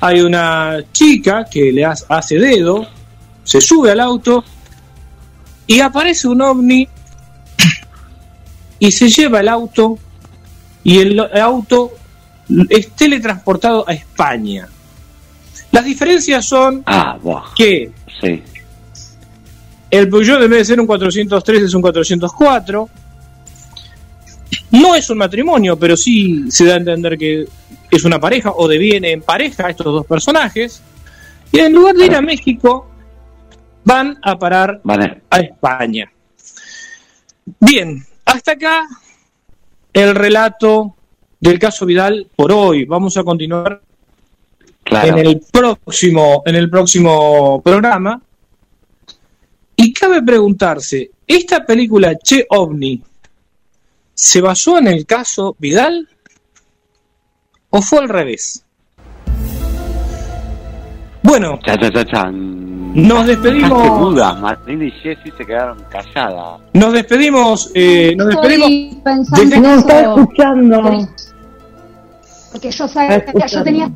[0.00, 2.86] Hay una chica que le ha- hace dedo.
[3.44, 4.44] Se sube al auto.
[5.66, 6.88] Y aparece un ovni
[8.78, 9.98] y se lleva el auto
[10.82, 11.92] y el auto
[12.68, 14.66] es teletransportado a España.
[15.70, 17.16] Las diferencias son Ah,
[17.56, 18.42] que Sí.
[19.90, 22.88] el Peugeot en vez de ser un 403 es un 404.
[24.72, 27.46] No es un matrimonio, pero sí se da a entender que
[27.90, 30.82] es una pareja o deviene en pareja estos dos personajes.
[31.52, 32.86] Y en lugar de ir a México,
[33.84, 35.22] van a parar Vale.
[35.30, 36.10] a España.
[37.58, 38.86] Bien, hasta acá
[39.92, 40.94] el relato
[41.40, 42.84] del caso Vidal por hoy.
[42.84, 43.80] Vamos a continuar
[44.84, 45.18] Claro.
[45.18, 48.20] en el próximo en el próximo programa.
[49.76, 53.02] Y cabe preguntarse, ¿esta película Che OVNI
[54.14, 56.08] se basó en el caso Vidal
[57.70, 58.64] o fue al revés?
[61.22, 62.94] Bueno, Cha, cha, cha, chan.
[62.94, 64.14] nos despedimos.
[64.40, 66.60] Martín y Jessy se quedaron calladas.
[66.72, 68.68] nos despedimos, eh, nos despedimos.
[68.70, 71.08] Estoy pensando No está escuchando.
[72.52, 73.90] porque yo sabía, yo tenía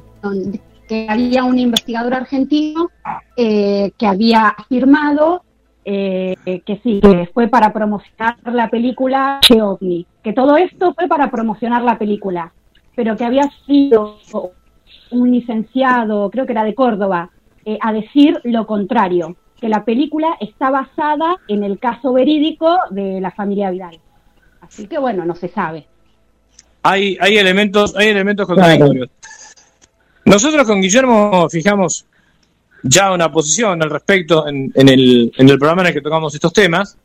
[0.87, 2.91] que había un investigador argentino
[3.37, 5.43] eh, que había afirmado
[5.85, 11.09] eh, que sí, que fue para promocionar la película Che OVNI, que todo esto fue
[11.09, 12.53] para promocionar la película,
[12.95, 14.19] pero que había sido
[15.11, 17.31] un licenciado, creo que era de Córdoba,
[17.65, 23.21] eh, a decir lo contrario, que la película está basada en el caso verídico de
[23.21, 23.99] la familia Vidal.
[24.61, 25.87] Así que bueno, no se sabe.
[26.83, 29.11] hay, hay elementos, hay elementos contradictorios.
[30.25, 32.07] Nosotros con Guillermo fijamos
[32.85, 36.35] ya una posición al respecto en, en el, en el programa en el que tocamos
[36.35, 36.97] estos temas.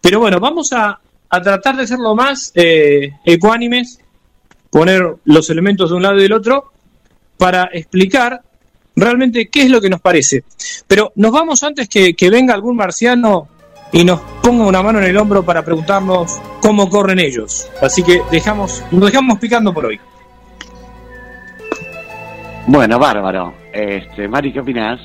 [0.00, 0.98] Pero bueno, vamos a,
[1.28, 4.00] a tratar de ser lo más eh, ecuánimes,
[4.70, 6.72] poner los elementos de un lado y del otro
[7.36, 8.42] para explicar
[8.96, 10.44] realmente qué es lo que nos parece.
[10.86, 13.48] Pero nos vamos antes que, que venga algún marciano
[13.92, 17.68] y nos ponga una mano en el hombro para preguntarnos cómo corren ellos.
[17.82, 20.00] Así que dejamos, nos dejamos picando por hoy.
[22.66, 23.54] Bueno, bárbaro.
[23.72, 25.00] Este, Mari, ¿qué opinás?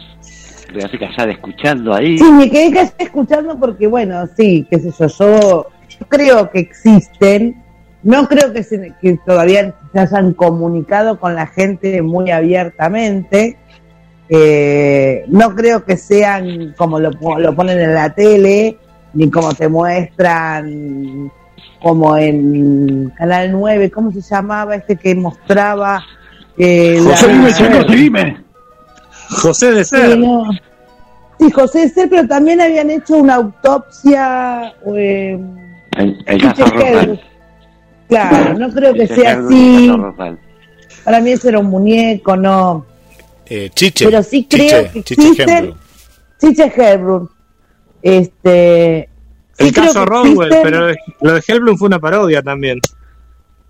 [0.73, 2.17] Te hace callada escuchando ahí.
[2.17, 6.59] Sí, me quedé casi escuchando porque, bueno, sí, qué sé yo, yo, yo creo que
[6.59, 7.63] existen,
[8.03, 13.57] no creo que, se- que todavía se hayan comunicado con la gente muy abiertamente,
[14.29, 18.77] eh, no creo que sean como lo, lo ponen en la tele,
[19.13, 21.31] ni como te muestran
[21.81, 26.03] como en Canal 9, ¿cómo se llamaba este que mostraba?
[26.57, 27.53] Eh, la- José, seguime,
[27.87, 28.37] seguime.
[29.29, 30.17] José de Sí, Ser.
[30.19, 30.45] no.
[31.39, 34.73] Sí, José C, pero también habían hecho una autopsia.
[34.95, 35.39] eh,
[35.97, 36.65] El, caso.
[38.07, 39.91] Claro, no creo que sea así.
[41.03, 42.85] Para mí ese era un muñeco, no.
[43.45, 44.05] Eh, Chiche.
[44.05, 45.15] Pero sí creo Chiche, que
[46.39, 47.29] Chiche Hedlund.
[48.01, 49.09] Este.
[49.57, 50.87] sí El caso existen- pero
[51.21, 52.79] lo de Hellblum fue una parodia también.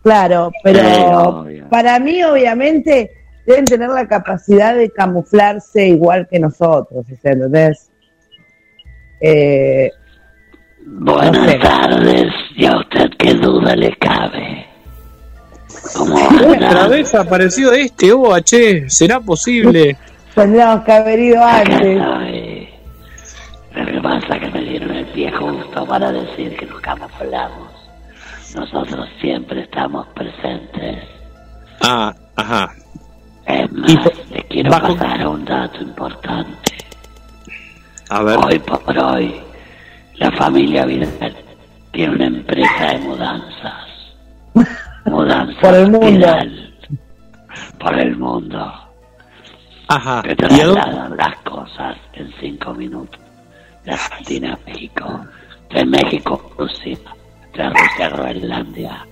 [0.08, 3.12] Claro, pero Sí, para mí, obviamente,
[3.46, 7.90] deben tener la capacidad de camuflarse igual que nosotros, ¿entendés?
[9.20, 9.92] Eh,
[10.86, 11.60] Buenas No sé.
[11.60, 14.66] tardes, y a usted qué duda le cabe.
[15.94, 19.98] ¿Cómo Otra vez apareció este OH, ¿será posible?
[20.36, 21.98] tendríamos que haber ido antes.
[23.76, 27.67] Lo que pasa es que me dieron el pie justo para decir que nos camuflamos.
[28.58, 31.04] Nosotros siempre estamos presentes.
[31.84, 32.74] Ah, ajá.
[33.46, 36.72] Es más, Y le quiero bajo- pasar un dato importante.
[38.10, 38.38] A ver.
[38.44, 39.36] Hoy por hoy,
[40.16, 41.36] la familia Vidal
[41.92, 43.86] tiene una empresa de mudanzas.
[45.06, 46.08] Mudanzas Por el mundo.
[46.08, 46.74] Vidal.
[47.80, 48.74] Por el mundo.
[49.88, 50.22] Ajá.
[50.24, 53.20] Que ¿Y a dónde- trasladan las cosas en cinco minutos.
[53.86, 55.26] De Argentina a México.
[55.70, 56.98] De México a Rusia.
[57.60, 59.06] A Groenlandia.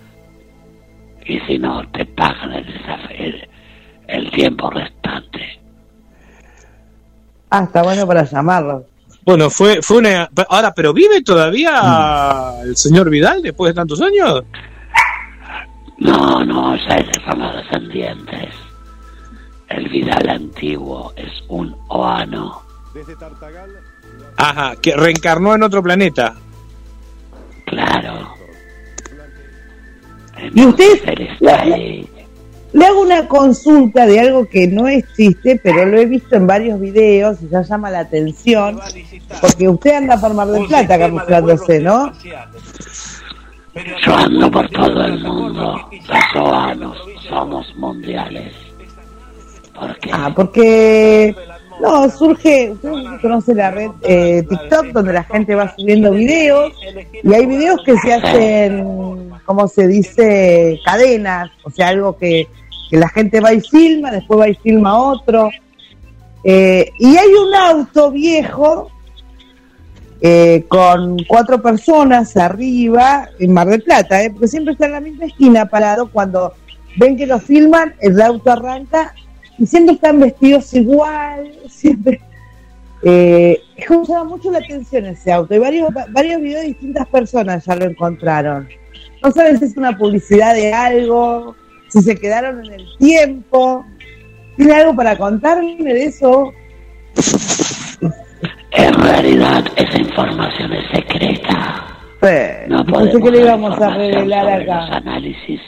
[1.26, 2.68] Y si no, te pagan el,
[3.10, 3.50] el,
[4.08, 5.60] el tiempo restante.
[7.50, 8.86] Ah, está bueno para llamarlo.
[9.24, 10.30] Bueno, fue, fue una.
[10.50, 14.44] Ahora, ¿pero vive todavía el señor Vidal después de tantos años?
[15.98, 18.54] No, no, ya es de fama descendientes.
[19.70, 22.62] El Vidal antiguo es un oano.
[24.38, 26.36] Ajá, que reencarnó en otro planeta.
[27.76, 28.36] Claro.
[30.54, 30.86] ¿Y usted?
[32.74, 36.80] Le hago una consulta de algo que no existe, pero lo he visto en varios
[36.80, 38.80] videos y ya llama la atención,
[39.40, 42.12] porque usted anda por Mar del Plata camuflándose, ¿no?
[44.06, 45.90] Yo ando por todo el mundo.
[46.78, 46.98] Los
[47.30, 48.54] somos mundiales.
[49.74, 50.10] ¿Por qué?
[50.14, 51.36] Ah, porque
[51.86, 52.74] no surge,
[53.22, 56.74] conoce la red eh, TikTok donde la gente va subiendo videos
[57.24, 62.48] y hay videos que se hacen, como se dice, cadenas, o sea, algo que,
[62.90, 65.50] que la gente va y filma, después va y filma otro.
[66.44, 68.92] Eh, y hay un auto viejo
[70.22, 75.02] eh, con cuatro personas arriba en Mar del Plata, eh, porque siempre está en la
[75.02, 76.54] misma esquina parado cuando
[76.98, 79.14] ven que lo filman, el auto arranca
[79.58, 82.20] y siempre están vestidos igual, siempre.
[83.04, 85.54] Eh, es como llama mucho la atención ese auto.
[85.54, 88.68] Y varios, va- varios videos de distintas personas ya lo encontraron.
[89.24, 91.56] No saben si es una publicidad de algo,
[91.90, 93.86] si se quedaron en el tiempo.
[94.58, 96.52] ¿Tiene algo para contarme de eso?
[98.72, 101.86] En realidad esa información es secreta.
[102.22, 104.96] Eh, No podemos que le íbamos a revelar sobre los acá.
[104.98, 105.62] análisis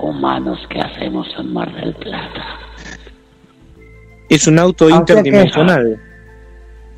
[0.00, 2.44] humanos que hacemos en Mar del Plata.
[4.28, 6.00] Es un auto Ah, o sea que- interdimensional.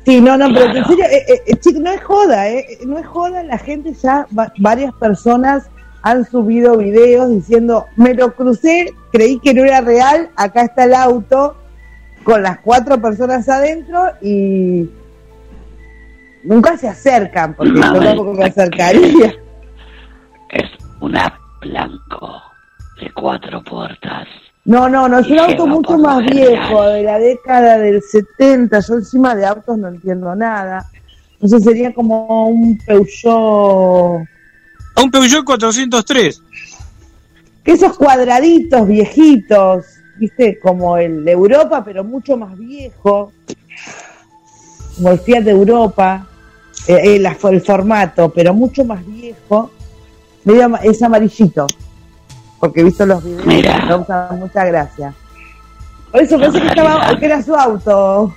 [0.05, 2.97] Sí, no, no, pero en serio, eh, eh, eh, chico, no es joda, eh, no
[2.97, 5.69] es joda, la gente ya, va- varias personas
[6.01, 10.95] han subido videos diciendo, me lo crucé, creí que no era real, acá está el
[10.95, 11.55] auto
[12.23, 14.89] con las cuatro personas adentro y
[16.43, 19.35] nunca se acercan, porque No, yo tampoco me es- acercaría.
[20.49, 20.69] Es
[20.99, 22.41] un app blanco
[22.99, 24.27] de cuatro puertas.
[24.65, 28.93] No, no, no, es un auto mucho más viejo, de la década del 70, yo
[28.95, 30.87] encima de autos no entiendo nada.
[31.33, 34.21] Entonces sería como un Peugeot...
[35.03, 36.41] Un Peugeot 403.
[37.63, 39.85] que esos cuadraditos viejitos,
[40.17, 43.31] viste, como el de Europa, pero mucho más viejo,
[44.95, 46.27] como el Fiat de Europa,
[46.87, 49.71] eh, la- el formato, pero mucho más viejo,
[50.43, 51.65] medio es amarillito,
[52.61, 53.77] porque he visto los videos Mira.
[53.79, 55.13] me causan mucha gracia.
[56.11, 58.33] Por eso pensé que, estaba, que era su auto.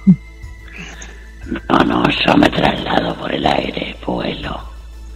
[1.69, 4.59] No, no, yo me traslado por el aire, vuelo.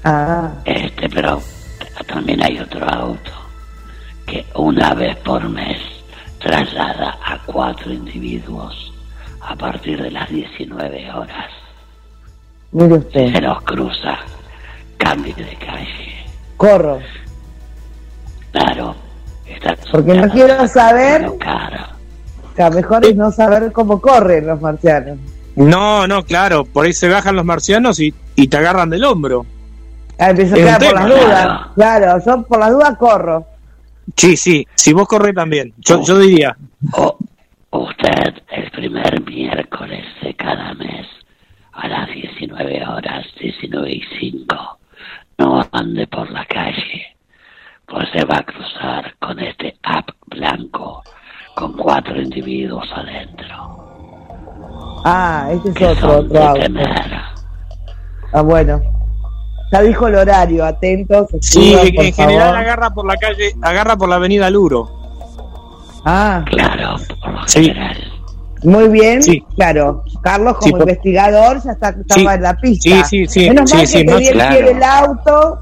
[0.04, 1.40] Ah, Este, pero
[2.06, 3.30] también hay otro auto
[4.26, 5.78] que una vez por mes
[6.38, 8.92] traslada a cuatro individuos
[9.40, 11.50] a partir de las 19 horas.
[12.72, 14.18] mire Se usted, los cruza,
[14.98, 16.26] cambio de calle.
[16.56, 17.00] corro,
[18.52, 18.94] Claro,
[19.46, 21.86] está porque no quiero saber, Pero caro.
[22.56, 25.18] que mejor es no saber cómo corren los marcianos.
[25.56, 26.64] No, no, claro.
[26.64, 29.44] Por ahí se bajan los marcianos y, y te agarran del hombro.
[30.18, 31.24] Ah, empiezo a quedar por las dudas.
[31.24, 31.60] claro.
[31.74, 33.46] Claro, yo por las dudas corro.
[34.16, 34.66] Sí, sí.
[34.74, 35.72] Si vos corres también.
[35.78, 36.56] Yo, yo diría.
[36.92, 37.16] O
[37.70, 41.06] usted el primer miércoles de cada mes
[41.72, 44.56] a las 19 horas, 19 y 5,
[45.38, 47.16] no ande por la calle,
[47.88, 51.02] pues se va a cruzar con este app blanco
[51.54, 53.46] con cuatro individuos adentro.
[55.04, 57.10] Ah, este es Que otro, son otro de temer.
[58.32, 58.80] Ah, bueno.
[59.72, 61.26] Ya dijo el horario, atentos.
[61.40, 64.88] Sí, escriban, en general agarra por la calle, agarra por la avenida Luro.
[66.04, 67.64] Ah, Claro, por lo Sí.
[67.64, 67.96] general.
[68.64, 69.22] muy bien.
[69.22, 69.44] Sí.
[69.56, 72.26] Claro, Carlos como Sí, investigador ya está, estaba Sí.
[72.36, 73.04] en la pista.
[73.04, 75.58] Sí, sí, sí, Menos mal sí, que sí, te más di el auto,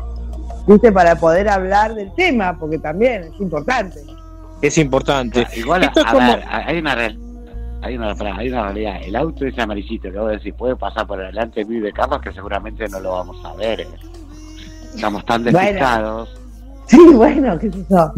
[0.67, 4.01] viste, para poder hablar del tema, porque también es importante.
[4.62, 5.47] Es importante.
[5.57, 7.19] Igual, Esto es a como- ver, hay una, real-
[7.83, 8.97] hay, una, hay una realidad.
[9.05, 11.93] El auto es amarillito, que vos decís, puede pasar por delante de mí y de
[11.93, 13.81] Carlos, que seguramente no lo vamos a ver.
[13.83, 13.89] eh.
[14.95, 15.59] Estamos tan Bueno.
[15.59, 16.41] despistados.
[16.87, 18.12] Sí, bueno, qué sé yo.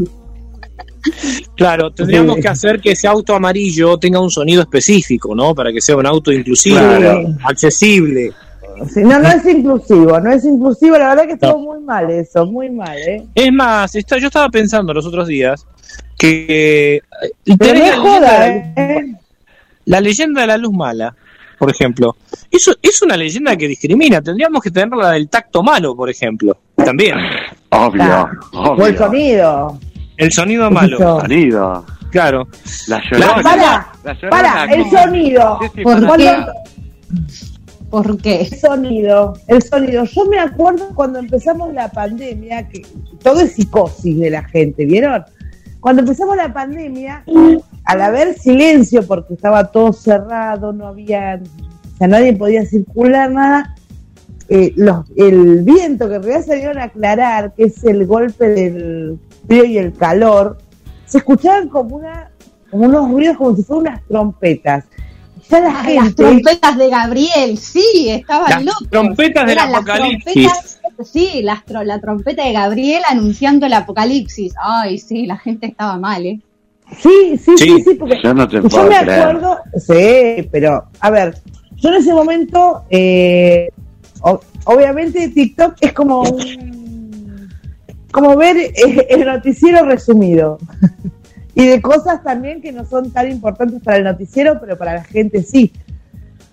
[1.56, 2.42] Claro, tendríamos Sí.
[2.42, 5.54] que hacer que ese auto amarillo tenga un sonido específico, ¿no?
[5.54, 7.28] Para que sea un auto inclusive, Claro.
[7.44, 8.32] accesible.
[8.92, 11.58] Sí, no, no es inclusivo, no es inclusivo, la verdad que estuvo No.
[11.58, 13.24] muy mal eso, muy mal, ¿eh?
[13.34, 15.66] Es más, está- yo estaba pensando los otros días
[16.18, 17.00] que eh,
[17.44, 19.14] Pero tenés no la, joda, ¿eh?
[19.86, 21.14] la leyenda de la luz mala,
[21.58, 22.16] por ejemplo.
[22.50, 24.20] Eso es una leyenda que discrimina.
[24.22, 26.56] Tendríamos que tener la del tacto malo, por ejemplo.
[26.76, 27.16] También.
[27.70, 28.30] Obvio, Claro.
[28.52, 28.84] obvio.
[28.84, 29.78] O el sonido.
[30.16, 30.98] El sonido malo.
[30.98, 31.20] yo.
[31.20, 31.86] Sonido.
[32.10, 32.48] Claro.
[32.86, 33.42] La llorona.
[33.42, 35.58] para, La llorona para, el sonido.
[35.62, 36.24] Sí, sí, ¿Por para- qué?
[36.24, 36.52] Cuando-
[37.90, 38.42] ¿Por qué?
[38.42, 40.04] El sonido, el sonido.
[40.04, 42.82] Yo me acuerdo cuando empezamos la pandemia, que
[43.22, 45.24] todo es psicosis de la gente, ¿vieron?
[45.80, 47.24] Cuando empezamos la pandemia,
[47.84, 51.40] al haber silencio, porque estaba todo cerrado, no había,
[51.94, 53.74] o sea, nadie podía circular nada,
[54.48, 54.74] eh,
[55.16, 59.78] el viento que en realidad salieron a aclarar, que es el golpe del frío y
[59.78, 60.58] el calor,
[61.06, 62.30] se escuchaban como una
[62.70, 64.84] como unos ruidos como si fueran unas trompetas.
[65.48, 68.88] Y ya la gente, Las trompetas de Gabriel, sí, estaban Las locos.
[68.90, 70.34] trompetas del Eran las apocalipsis.
[70.34, 70.80] trompetas-
[71.10, 74.52] sí, las tro- la trompeta de Gabriel anunciando el apocalipsis.
[74.62, 76.40] Ay, sí, la gente estaba mal, ¿eh?
[77.00, 77.82] Sí, sí, sí, Sí.
[77.82, 79.20] sí, porque Yo no te yo puedo me creer.
[79.20, 81.36] acuerdo, sí, pero a ver,
[81.76, 83.68] yo en ese momento, eh,
[84.22, 87.48] o- obviamente TikTok es como un,
[88.10, 90.58] como ver eh, el noticiero resumido
[91.58, 95.02] y de cosas también que no son tan importantes para el noticiero, pero para la
[95.02, 95.72] gente sí.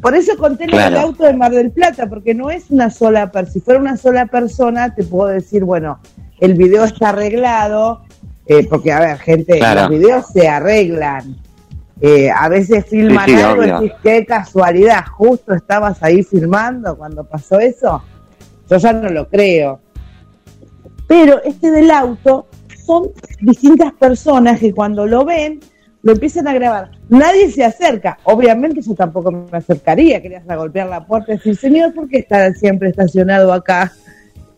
[0.01, 0.99] Por eso conté Claro.
[0.99, 3.53] auto de Mar del Plata, porque no es una sola persona.
[3.53, 5.99] Si fuera una sola persona, te puedo decir, bueno,
[6.39, 8.01] el video está arreglado,
[8.47, 9.81] eh, porque, a ver, gente, Claro.
[9.81, 11.37] los videos se arreglan.
[12.01, 16.97] Eh, a veces filman Sí, sí, algo y decís, qué casualidad, justo estabas ahí filmando
[16.97, 18.01] cuando pasó eso.
[18.67, 19.79] Yo ya no lo creo.
[21.07, 22.47] Pero este del auto
[22.85, 23.09] son
[23.41, 25.59] distintas personas que cuando lo ven,
[26.03, 26.91] lo empiezan a grabar.
[27.09, 28.17] Nadie se acerca.
[28.25, 32.19] Obviamente yo tampoco me acercaría, querías a golpear la puerta y decir, señor, ¿por qué
[32.19, 33.91] está siempre estacionado acá?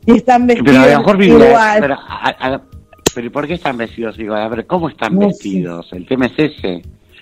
[0.06, 1.78] Y están Pero a vestidos lo mejor vive- igual.
[1.82, 2.62] Pero, a- a-
[3.16, 4.42] pero ¿y ¿por qué están vestidos igual?
[4.42, 5.28] A ver, ¿cómo están No sé.
[5.28, 5.90] vestidos?
[5.94, 6.82] El tema es ese.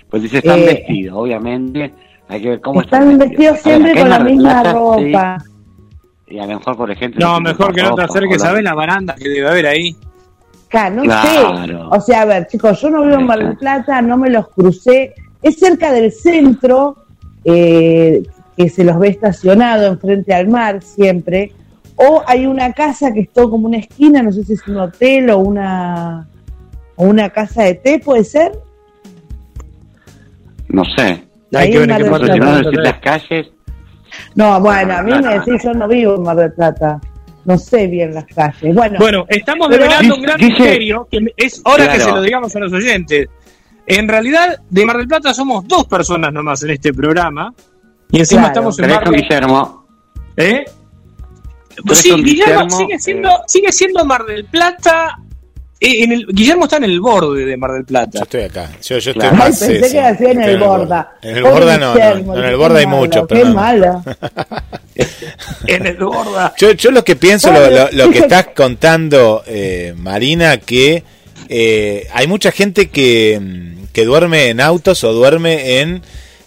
[0.09, 1.93] Pues dice, están Eh, vestidos, obviamente.
[2.27, 5.37] Hay que ver cómo están, están vestidos ver, siempre con la misma Plata, ropa.
[6.27, 7.25] sí, y a lo mejor, por ejemplo...
[7.25, 9.95] No, mejor que no te acerques ver la baranda que debe haber ahí.
[10.89, 11.89] No Claro.
[11.89, 11.97] sé.
[11.97, 14.49] O sea, a ver, chicos, yo no vivo en Mar del Plata, no me los
[14.49, 15.13] crucé.
[15.41, 16.97] Es cerca del centro,
[17.43, 18.23] eh,
[18.57, 21.51] que se los ve estacionado enfrente al mar siempre.
[21.95, 24.77] O hay una casa que es todo como una esquina, no sé si es un
[24.77, 26.27] hotel o una,
[26.95, 28.51] o una casa de té, ¿puede ser?
[30.67, 31.23] No sé.
[31.53, 33.47] Hay que ver en qué si no decir las calles...
[34.33, 36.99] No, bueno, a mí me decís, yo no vivo en Mar del Plata.
[37.45, 38.73] No sé bien las calles.
[38.73, 42.55] Bueno, Bueno, estamos develando un gran Dice- misterio que es hora que se lo digamos
[42.55, 43.27] a los oyentes.
[43.87, 47.53] En realidad, de Mar del Plata somos dos personas nomás en este programa.
[48.11, 48.53] Y encima Claro.
[48.53, 49.85] estamos en Mar del Guillermo.
[50.37, 50.65] ¿Eh?
[51.93, 53.33] Sí, Guillermo, Guillermo, sigue, siendo, eh.
[53.47, 55.19] sigue siendo Mar del Plata.
[55.79, 58.19] Eh, en el, Guillermo está en el borde de Mar del Yo Plata.
[58.23, 58.71] estoy acá.
[58.81, 59.27] Yo, yo estoy.
[59.29, 59.59] Ay, más.
[59.59, 61.17] pensé que hacía en el Borda.
[61.21, 64.03] En el Borda no, no, Guillermo, no, en el Borda hay mucho, Qué malo.
[65.67, 66.53] En el borda.
[66.57, 71.03] Yo, yo lo que pienso, lo, lo- lo que estás contando, eh, Marina, que
[71.49, 73.41] eh, hay mucha gente que,
[73.91, 76.01] que duerme en autos o duerme en,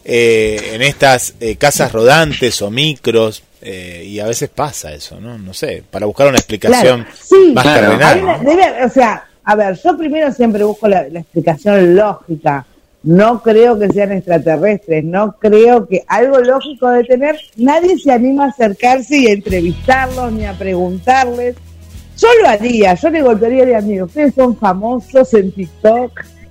[0.05, 5.38] eh, en estas eh, casas rodantes o micros, eh, y a veces pasa eso, ¿no?
[5.38, 7.80] No sé, para buscar una explicación Claro, sí, más Claro.
[7.98, 8.16] terrenal.
[8.16, 12.66] Hay una- debe- o sea, a ver, yo primero siempre busco la, la explicación lógica.
[13.04, 17.38] No creo que sean extraterrestres, no creo que algo lógico de tener.
[17.56, 21.54] Nadie se anima a acercarse y a entrevistarlos ni a preguntarles.
[22.18, 24.09] Yo lo haría, yo le golpearía de amigos.
[24.09, 26.11] Ustedes son famosos en TikTok,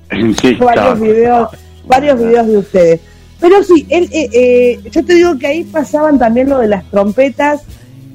[0.10, 0.66] En TikTok.
[0.66, 1.50] varios videos,
[1.86, 3.00] varios videos de ustedes.
[3.40, 6.84] Pero sí, él, eh, eh, yo te digo que ahí pasaban también lo de las
[6.90, 7.62] trompetas,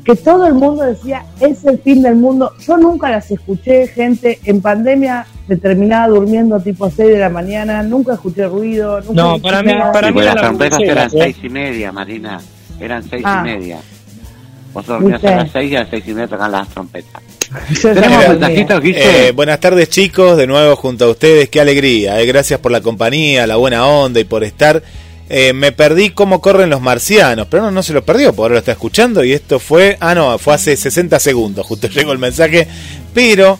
[0.05, 2.53] que todo el mundo decía, es el fin del mundo.
[2.67, 7.83] Yo nunca las escuché, gente, en pandemia me terminaba durmiendo tipo 6 de la mañana,
[7.85, 9.01] nunca escuché ruido.
[9.01, 9.93] Nunca No, para mí- nada.
[9.93, 11.11] para Sí, mí las trompetas eran ¿eh?
[11.13, 12.41] seis y media, Marina.
[12.81, 13.45] Eran seis Ah.
[13.45, 13.79] y media.
[14.75, 15.35] Vos dormías ¿Viste?
[15.35, 17.23] a las 6 y a las 6 y media tocan las trompetas.
[17.83, 19.29] ¿Tenemos mensajitos, Guille?
[19.29, 22.81] Eh, buenas tardes chicos, de nuevo junto a ustedes, qué alegría, eh, gracias por la
[22.81, 24.83] compañía, la buena onda y por estar.
[25.35, 28.53] Eh, me perdí cómo corren los marcianos, pero no, no se lo perdió, porque ahora
[28.53, 32.19] lo está escuchando y esto fue, ah no, fue hace 60 segundos, justo llegó el
[32.19, 32.69] mensaje,
[33.15, 33.59] pero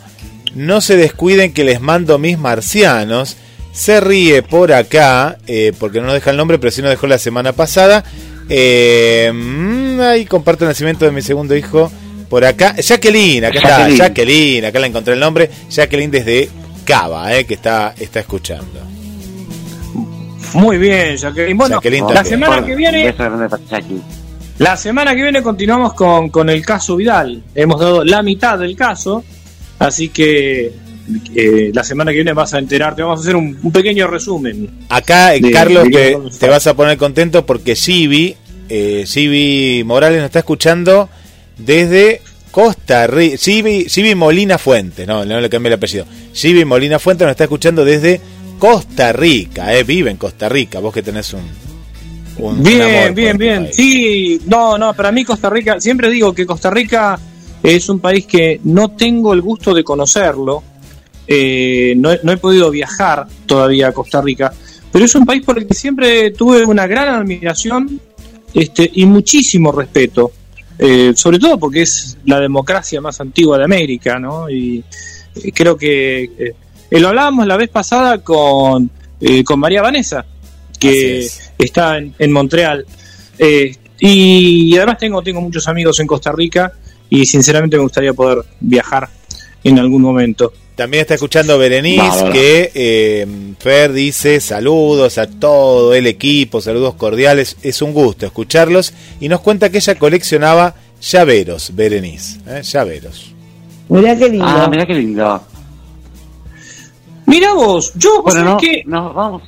[0.55, 3.39] no se descuiden que les mando mis marcianos,
[3.73, 7.07] se ríe por acá, eh, porque no nos deja el nombre, pero sí nos dejó
[7.07, 8.05] la semana pasada,
[8.51, 11.91] eh, mm, ahí comparto el nacimiento de mi segundo hijo.
[12.29, 13.93] Por acá, Jacqueline, acá Jacqueline.
[13.93, 16.51] está, Jacqueline, acá la encontré el nombre, Jacqueline desde
[16.85, 18.93] Cava, eh, que está, está escuchando.
[20.55, 21.57] Muy bien, Jacqueline.
[21.57, 23.15] Bueno, Jacqueline la semana que viene,
[24.59, 27.43] la semana que viene continuamos con, con el caso Vidal.
[27.55, 29.25] Hemos dado la mitad del caso,
[29.79, 30.73] así que
[31.35, 33.03] eh, la semana que viene vas a enterarte.
[33.03, 34.69] Vamos a hacer un, un pequeño resumen.
[34.89, 38.37] Acá, eh, De- Carlos, de te, vas a poner contento porque Givi,
[38.69, 41.09] eh, Givi Morales nos está escuchando
[41.59, 43.37] desde Costa Rica.
[43.39, 46.05] Givi Molina Fuente, no, no le cambié el apellido.
[46.35, 48.21] Givi Molina Fuente nos está escuchando desde
[48.59, 51.43] Costa Rica, eh, vive en Costa Rica, vos que tenés un...
[52.63, 53.65] Bien, amor bien, bien.
[53.65, 53.77] país.
[53.77, 57.19] Sí, no, no, para mí Costa Rica, siempre digo que Costa Rica
[57.63, 60.63] es un país que no tengo el gusto de conocerlo.
[61.27, 64.53] Eh, no, he, no he podido viajar todavía a Costa Rica,
[64.91, 68.01] pero es un país por el que siempre tuve una gran admiración
[68.55, 70.33] este, y muchísimo respeto.
[70.79, 74.51] Eh, sobre todo porque es la democracia más antigua de América, ¿no?
[74.51, 74.83] Y
[75.37, 76.55] eh, creo que
[76.93, 78.91] eh, lo hablábamos la vez pasada con,
[79.21, 80.27] eh, con María Vanessa,
[80.79, 81.53] que es.
[81.57, 82.85] está en, en Montreal.
[83.39, 86.73] Eh, y además tengo, tengo muchos amigos en Costa Rica
[87.09, 89.09] y sinceramente me gustaría poder viajar
[89.65, 90.53] en algún momento.
[90.75, 93.27] También está escuchando Berenice, que eh,
[93.59, 99.41] Fer dice saludos a todo el equipo, saludos cordiales, es un gusto escucharlos y nos
[99.41, 102.63] cuenta que ella coleccionaba llaveros, Berenice, ¿eh?
[102.63, 103.33] llaveros.
[103.89, 104.47] Mirá qué lindo.
[104.47, 105.43] Ah, mira qué lindo.
[107.27, 108.83] Mira vos, yo, Bueno, no, que...
[108.87, 109.43] nos vamos.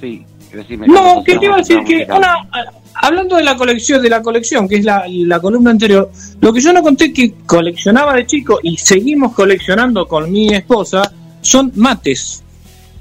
[0.00, 0.86] Sí, decime.
[0.86, 2.46] No, ¿cómo que te iba a decir que ahora,
[2.94, 6.60] hablando de la colección, de la colección, que es la, la columna anterior, lo que
[6.60, 12.42] yo no conté que coleccionaba de chico y seguimos coleccionando con mi esposa son mates.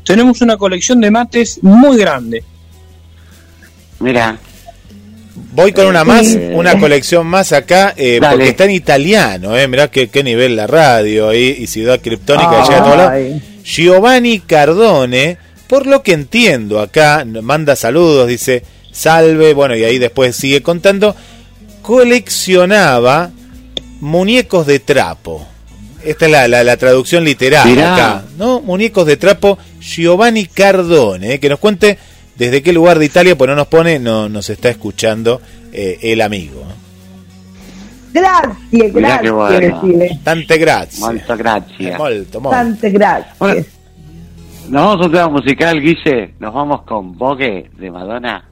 [0.03, 2.43] Tenemos una colección de mates muy grande.
[3.99, 4.38] Mira,
[5.54, 9.90] Voy con una más, una colección más acá, eh, porque está en italiano, eh, mirá
[9.90, 13.42] qué, qué nivel la radio ahí, y Ciudad Criptónica llega a todos lados.
[13.64, 20.36] Giovanni Cardone, por lo que entiendo acá, manda saludos, dice salve, bueno, y ahí después
[20.36, 21.16] sigue contando,
[21.82, 23.32] coleccionaba
[24.00, 25.46] muñecos de trapo.
[26.04, 27.94] Esta es la, la- la traducción literal Mirá.
[27.96, 28.62] acá, ¿no?
[28.62, 31.98] Muñecos de trapo, Giovanni Cardone, eh, que nos cuente
[32.38, 36.22] desde qué lugar de Italia, pues no nos pone, no nos está escuchando eh, el
[36.22, 36.64] amigo.
[38.14, 40.06] Grazie, grazie, bueno.
[40.24, 41.00] Tante grazie.
[41.00, 42.00] molto gracias.
[42.00, 42.58] Molto, molto.
[42.58, 43.34] Tante grazie.
[43.38, 43.66] Bueno,
[44.70, 46.34] nos vamos a un tema musical, Guille.
[46.40, 48.44] Nos vamos con Vogue de Madonna.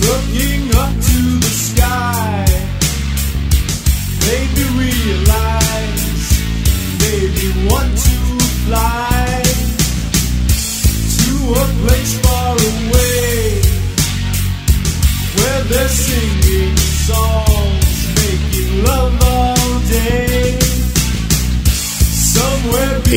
[0.00, 2.44] Looking up to the sky,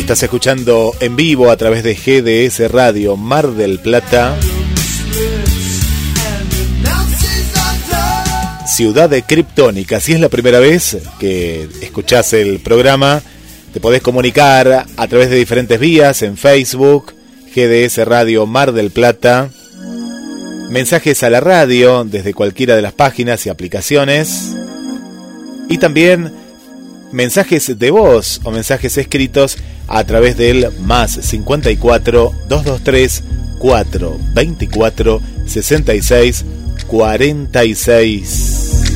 [0.06, 4.38] Estás escuchando en vivo a través de GDS Radio Mar del Plata,
[8.66, 10.00] Ciudad de Criptónica.
[10.00, 13.22] Si es la primera vez que escuchás el programa,
[13.72, 17.14] te podés comunicar a través de diferentes vías en Facebook,
[17.56, 19.50] GDS Radio Mar del Plata,
[20.72, 24.56] mensajes a la radio desde cualquiera de las páginas y aplicaciones,
[25.70, 26.34] y también
[27.12, 29.58] mensajes de voz o mensajes escritos
[29.88, 33.24] a través del más 54 223
[33.60, 36.46] 424 66
[36.88, 38.95] 46.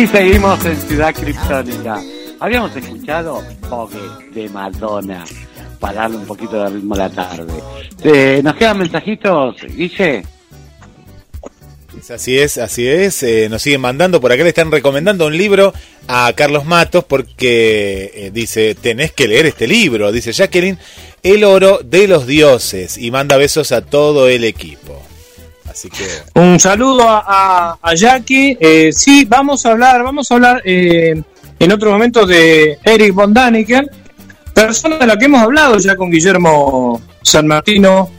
[0.00, 2.02] Y seguimos en Ciudad Criptónica.
[2.38, 3.98] Habíamos escuchado Vogue
[4.32, 5.26] de Madonna
[5.78, 7.52] para darle un poquito de ritmo a la tarde.
[8.02, 10.22] Eh, ¿Nos quedan mensajitos, Guille?
[12.08, 13.22] Así es, así es.
[13.22, 14.22] Eh, nos siguen mandando.
[14.22, 15.74] Por acá le están recomendando un libro
[16.08, 20.12] a Carlos Matos porque eh, dice, tenés que leer este libro.
[20.12, 20.78] Dice Jacqueline,
[21.22, 22.96] El oro de los dioses.
[22.96, 25.09] Y manda besos a todo el equipo.
[25.70, 26.04] Así que...
[26.40, 28.56] Un saludo a, a- a Jackie.
[28.60, 31.22] Eh, sí, vamos a hablar, vamos a hablar eh,
[31.58, 33.88] en otro momento de Eric von Daniken,
[34.52, 38.10] persona de la que hemos hablado ya con Guillermo San Martino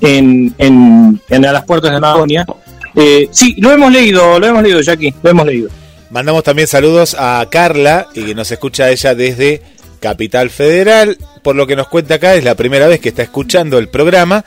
[0.00, 2.46] en, en, en A las Puertas de Magonia.
[2.94, 5.70] Eh, sí, lo hemos leído, lo hemos leído, Jackie, lo hemos leído.
[6.10, 9.62] Mandamos también saludos a Carla, y que nos escucha ella desde
[9.98, 11.16] Capital Federal.
[11.42, 14.44] Por lo que nos cuenta acá, es la primera vez que está escuchando el programa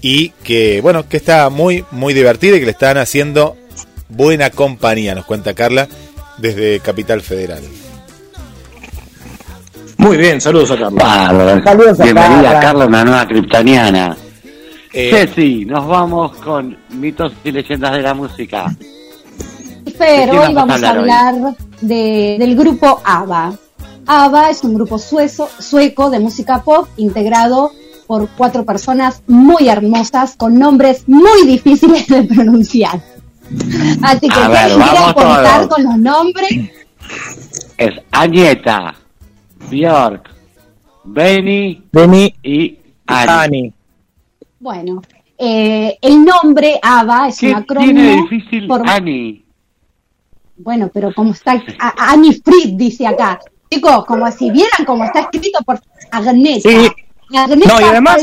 [0.00, 3.56] y que, bueno, que está muy, muy divertida y que le están haciendo
[4.08, 5.88] buena compañía, nos cuenta Carla
[6.38, 7.62] desde Capital Federal.
[9.96, 11.02] Muy bien, saludos a Carlos.
[11.02, 11.62] Bárbaro.
[11.64, 12.60] Saludos a Bienvenida, Carla.
[12.60, 14.16] Carla, una nueva kriptoniana.
[14.92, 18.74] Eh, Ceci, nos vamos con mitos y leyendas de la música.
[19.84, 23.58] ¿De Pero hoy vamos a vamos a hablar hablar de- del grupo ABBA.
[24.06, 27.72] ABBA es un grupo suezo- sueco de música pop integrado
[28.08, 33.00] por cuatro personas muy hermosas con nombres muy difíciles de pronunciar.
[34.02, 35.68] Así que A si ver, alguien quiere vamos aportar todos.
[35.68, 36.50] con los nombres,
[37.76, 38.94] Es Agneta,
[39.70, 40.28] Bjork,
[41.04, 43.30] Benny Benny y Ani.
[43.30, 43.72] Ani.
[44.58, 45.02] bueno,
[45.38, 48.00] eh, el nombre ABBA es ¿Qué un tiene acrónimo.
[48.00, 49.44] de difícil por- Ani?
[50.56, 53.38] Bueno, pero como está a- Annie Fried dice acá.
[53.70, 55.78] Chicos, como si vieran cómo está escrito por
[56.10, 56.68] Agneta.
[56.68, 56.88] Sí.
[57.30, 58.22] No, y además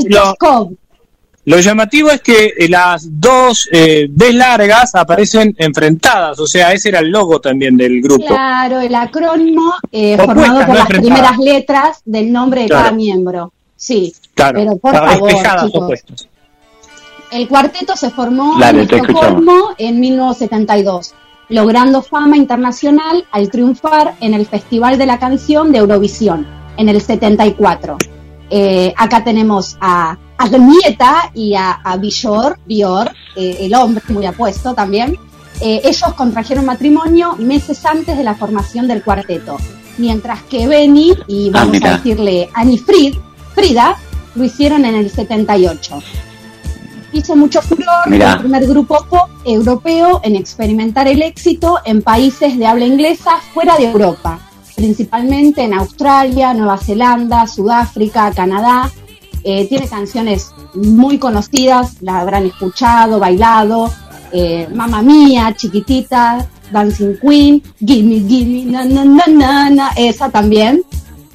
[1.45, 6.89] lo- llamativo es que eh, las dos eh, B largas aparecen enfrentadas, o sea, ese
[6.89, 8.25] era el logo también del grupo.
[8.25, 12.83] Claro, el acrónimo eh, formado por no las primeras letras del nombre de Claro.
[12.85, 13.53] cada miembro.
[13.75, 15.83] Sí, Claro, pero por favor, despejadas chicos.
[15.83, 16.27] opuestas.
[17.31, 21.13] El cuarteto se formó Dale, en Estocolmo en 1972,
[21.49, 26.47] logrando fama internacional al triunfar en el Festival de la Canción de Eurovisión
[26.77, 27.97] en el 74.
[28.49, 34.73] Eh, acá tenemos a Agneta y a, a Björk, Björk, eh, el hombre muy apuesto
[34.73, 35.17] también.
[35.61, 39.57] Eh, ellos contrajeron matrimonio meses antes de la formación del cuarteto,
[39.97, 41.93] mientras que Benny y Ah, vamos mira.
[41.93, 43.15] a decirle Annie Fried,
[43.53, 43.95] Frida
[44.35, 45.99] lo hicieron en el 78
[47.13, 48.33] hizo mucho furor, Mirá.
[48.33, 53.77] el primer grupo pop europeo en experimentar el éxito en países de habla inglesa fuera
[53.77, 54.37] de Europa,
[54.75, 58.91] principalmente en Australia, Nueva Zelanda, Sudáfrica, Canadá.
[59.43, 63.91] Eh, tiene canciones muy conocidas, la habrán escuchado, bailado,
[64.31, 70.83] eh, Mamma Mía, Chiquitita, Dancing Queen, Gimme, Gimme, na, na, na, na, na, esa también.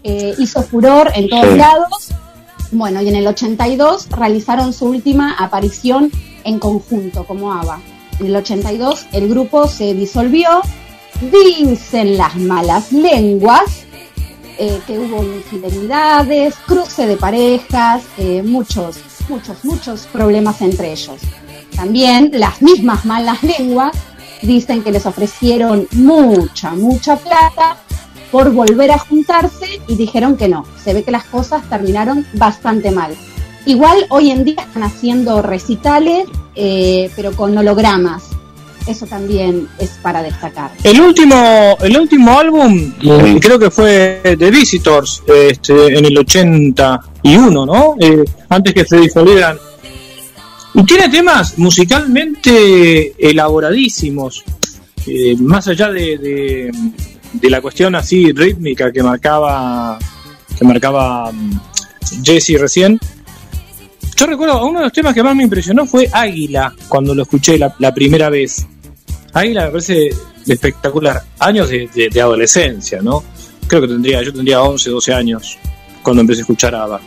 [0.02, 1.56] Eh, hizo furor en todos Sí.
[1.58, 2.08] lados.
[2.72, 6.10] Bueno, y en el 82 realizaron su última aparición
[6.44, 7.80] en conjunto como ABBA.
[8.18, 10.60] En el 82 el grupo se disolvió.
[11.20, 13.84] Dicen las malas lenguas
[14.58, 18.98] eh, que hubo infidelidades, cruce de parejas, eh, muchos,
[19.28, 21.20] muchos, muchos problemas entre ellos.
[21.76, 23.96] También las mismas malas lenguas
[24.42, 27.76] dicen que les ofrecieron mucha, mucha plata
[28.30, 30.64] por volver a juntarse y dijeron que no.
[30.82, 33.14] Se ve que las cosas terminaron bastante mal.
[33.66, 38.24] Igual hoy en día están haciendo recitales, eh, pero con hologramas.
[38.86, 40.70] Eso también es para destacar.
[40.82, 47.66] El último, el último álbum, eh, creo que fue The Visitors, este, en el 81,
[47.66, 47.96] ¿no?
[48.00, 49.58] Eh, antes que se disolvieran.
[50.74, 54.44] Y tiene temas musicalmente elaboradísimos,
[55.06, 56.70] eh, más allá de, de,
[57.32, 59.98] de la cuestión así rítmica que marcaba,
[60.58, 61.60] que marcaba mm,
[62.22, 62.98] Jesse recién.
[64.20, 67.56] Yo recuerdo, uno de los temas que más me impresionó fue Águila, cuando lo escuché
[67.56, 68.66] la, primera vez.
[69.32, 70.10] Águila me parece
[70.46, 71.22] espectacular.
[71.38, 73.24] Años de, de- adolescencia, ¿no?
[73.66, 75.56] Creo que tendría, yo tendría 11, 12 años
[76.02, 77.00] cuando empecé a escuchar ABBA.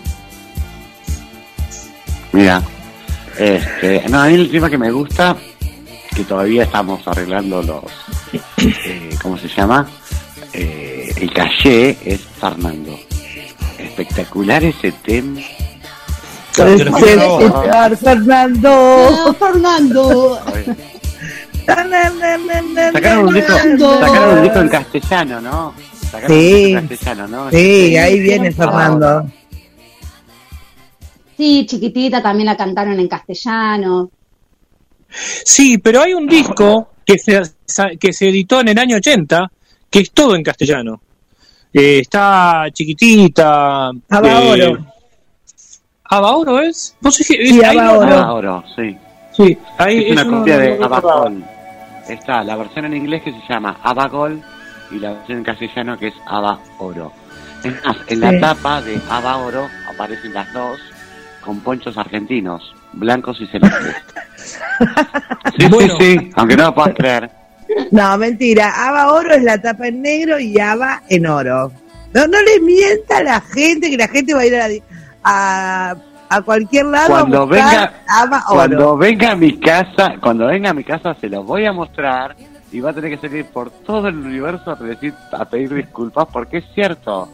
[2.32, 2.64] Mira,
[3.38, 5.38] este, no, a mí el tema que me gusta,
[6.16, 7.84] que todavía estamos arreglando los,
[8.58, 9.88] eh, ¿cómo se llama?
[10.52, 13.00] Eh, el caché es Fernando.
[13.78, 15.40] Espectacular ese tema.
[16.58, 19.36] Espectacular, Fernando.
[19.40, 20.40] Fernando.
[21.66, 23.54] Sacaron un disco,
[24.00, 25.74] sacaron un disco en castellano, ¿no?
[26.12, 26.66] Sacaron un Sí.
[26.66, 27.52] disco en castellano, ¿no?
[27.52, 29.26] Sí, ahí viene Fernando.
[31.38, 34.12] Sí, chiquitita también la cantaron en castellano.
[35.10, 37.42] Sí, pero hay un disco que se,
[38.00, 39.52] que se editó en el año 80
[39.90, 41.02] que es todo en castellano.
[41.72, 43.90] Eh, está chiquitita.
[44.10, 44.76] Abaoro.
[44.76, 44.78] eh,
[46.18, 46.96] ¿Abaoro es?
[47.02, 48.16] ¿Vos es que- Sí, ahí no- Abaoro.
[48.18, 48.98] Ah, oro, sí.
[49.36, 50.86] Sí, ahí es una no- copia no- de no.
[50.86, 51.44] Abagol.
[52.08, 54.42] Está la versión en inglés que se llama Abagol
[54.92, 57.12] y la versión en castellano que es Aba Oro.
[57.64, 58.40] Es más, en la Sí.
[58.42, 60.80] tapa de Aba Oro aparecen las dos
[61.44, 63.96] con ponchos argentinos, blancos y celestes.
[65.58, 65.96] Sí, Bueno.
[66.00, 67.30] sí, sí, aunque no lo puedas creer.
[67.92, 68.88] No, mentira.
[68.88, 71.72] Ava Oro es la tapa en negro y Ava en oro.
[72.14, 74.74] No, no le mienta a la gente que la gente va a ir a, la
[75.24, 75.96] a,
[76.30, 78.56] a cualquier lado Cuando a buscar venga, Ava Oro.
[78.56, 82.36] cuando venga a mi casa, cuando venga a mi casa se los voy a mostrar
[82.72, 86.28] y va a tener que salir por todo el universo a pedir, a pedir disculpas
[86.32, 87.30] porque es cierto.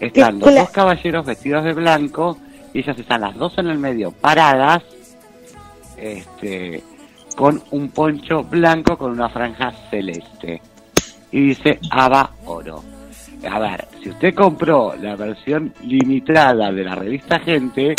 [0.00, 2.38] Están los dos caballeros vestidos de blanco
[2.72, 4.82] y ellas están las dos en el medio paradas,
[5.96, 6.82] este,
[7.36, 10.62] con un poncho blanco con una franja celeste
[11.32, 12.82] y dice Ava Oro.
[13.48, 17.94] A ver, si usted compró la versión limitada de la revista Gente,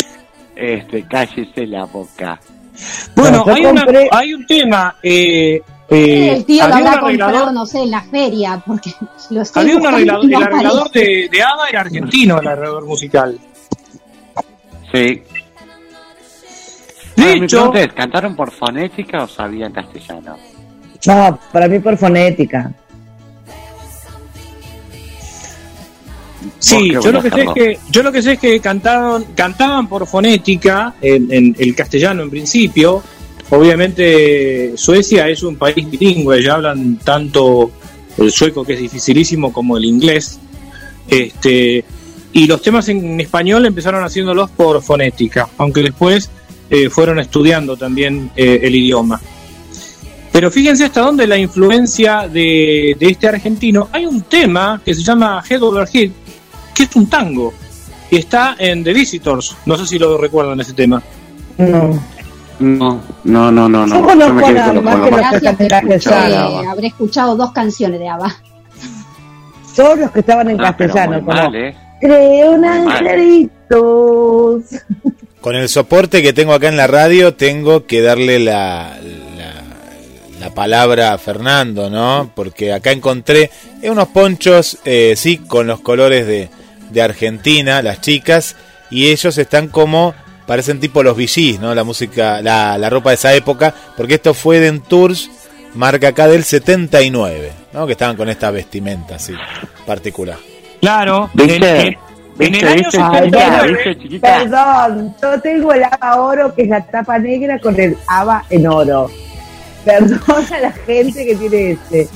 [0.54, 2.38] este, cállese la boca.
[3.16, 4.96] Bueno, hay, una- hay un tema.
[5.02, 8.90] Eh, eh, el tío lo habrá comprado, no sé, en la feria, porque
[9.30, 13.38] lo estoy había un arreglador- el arreglador de, de ABBA era argentino, el arreglador musical.
[14.92, 15.22] Sí.
[17.16, 20.36] De hecho, ¿cantaron por fonética o sabían castellano?
[21.06, 22.72] No, para mí por fonética.
[26.58, 28.60] Sí, ¿Vos qué yo lo que sé es que yo lo que sé es que
[28.60, 33.02] cantaban cantaban por fonética en, en el castellano en principio.
[33.50, 37.70] Obviamente Suecia es un país bilingüe, ya hablan tanto
[38.16, 40.38] el sueco que es dificilísimo como el inglés.
[41.08, 41.84] Este
[42.32, 46.30] y los temas en español empezaron haciéndolos por fonética, aunque después
[46.70, 49.20] eh, fueron estudiando también eh, el idioma.
[50.32, 53.88] Pero fíjense hasta dónde la influencia de, de este argentino.
[53.90, 56.10] Hay un tema que se llama Head Over Head,
[56.80, 57.52] que es un tango.
[58.10, 59.56] Y está en The Visitors.
[59.66, 61.02] No sé si lo recuerdan ese tema.
[61.58, 62.00] No.
[62.58, 63.86] No, no, no, no.
[63.86, 63.96] no.
[63.96, 68.00] Yo conozco me quedé con más que lo los que Eh, habré escuchado dos canciones
[68.00, 68.36] de ABBA.
[69.76, 71.74] Todos los que estaban en Ah, castellano, mal, ¿eh?
[72.00, 74.62] Creo un angelitos.
[75.40, 78.98] Con el soporte que tengo acá en la radio, tengo que darle la,
[79.38, 79.52] la,
[80.38, 82.30] la palabra a Fernando, ¿no?
[82.34, 83.50] Porque acá encontré
[83.82, 86.50] unos ponchos, eh, sí, con los colores de,
[86.90, 88.56] de Argentina, las chicas,
[88.90, 90.14] y ellos están como,
[90.46, 91.74] parecen tipo los VGs, ¿no?
[91.74, 95.30] La música, la, la ropa de esa época, porque esto fue de Tours,
[95.74, 97.86] marca acá del 79, ¿no?
[97.86, 99.34] Que estaban con esta vestimenta así,
[99.86, 100.38] particular.
[100.80, 101.30] Claro.
[101.34, 101.98] ¿Viste?
[102.38, 102.98] En, el año ¿Viste?
[102.98, 104.38] Ay, 79, ¿Viste, chiquita?
[104.38, 108.66] Perdón, yo tengo el Ava Oro, que es la tapa negra con el Ava en
[108.66, 109.10] oro.
[109.84, 112.08] Perdón a la gente que tiene este.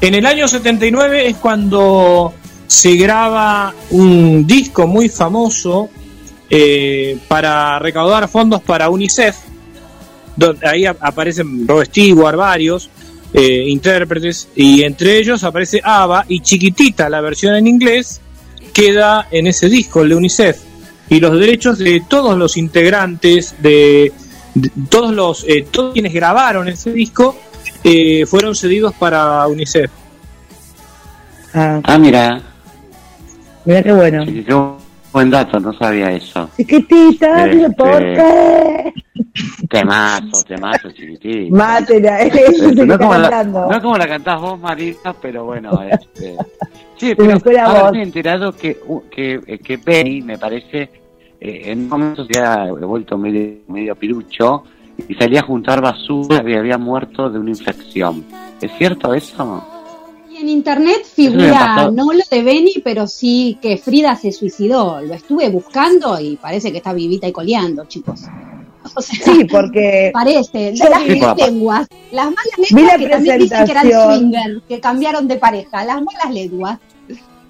[0.00, 2.34] en el año 79 es cuando
[2.66, 5.88] se graba un disco muy famoso
[6.50, 9.36] eh, para recaudar fondos para UNICEF.
[10.36, 12.90] Donde ahí ap- aparecen Rod Stewart, varios
[13.32, 18.20] eh, intérpretes, y entre ellos aparece ABBA y chiquitita la versión en inglés
[18.72, 20.58] queda en ese disco, el de UNICEF.
[21.10, 24.12] Y los derechos de todos los integrantes, de,
[24.88, 27.36] todos los eh, todos quienes grabaron ese disco,
[28.26, 29.90] fueron cedidos para UNICEF.
[31.52, 32.42] Ah, mira.
[33.64, 34.24] Mira qué bueno.
[34.24, 34.54] Sí, qué
[35.12, 36.48] buen dato, no sabía eso.
[36.56, 38.92] Chiquitita, Este- ¿por qué?
[39.68, 41.54] Temazo, temazo, chiquitito.
[41.54, 46.36] Mátela, eso Este, no, como la, no como la cantás vos, Marita, pero bueno, este...
[46.96, 48.78] Sí, pero ahora me he enterado que,
[49.10, 50.82] que, eh, que Benny, me parece,
[51.40, 54.62] eh, en un momento se había vuelto medio, medio pirucho
[55.08, 58.24] y salía a juntar basura y había muerto de una infección.
[58.60, 59.66] ¿Es cierto eso?
[60.34, 65.00] Y en internet figura no lo de Benny, pero sí que Frida se suicidó.
[65.00, 68.22] Lo estuve buscando y parece que está vivita y coleando, chicos.
[68.96, 70.74] O sea, Sí, porque parece.
[70.74, 71.86] Yo las malas lenguas.
[72.10, 74.18] Las malas Vi la lenguas que también dicen que eran presentación.
[74.18, 75.84] swinger, que cambiaron de pareja.
[75.84, 76.78] Las malas lenguas.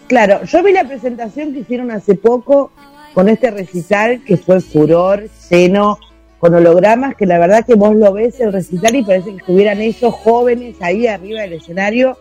[0.06, 2.70] Claro, yo vi la presentación que hicieron hace poco
[3.14, 5.98] con este recital que fue furor, lleno,
[6.38, 9.80] con hologramas, que la verdad que vos lo ves el recital y parece que estuvieran
[9.80, 12.18] ellos jóvenes ahí arriba del escenario.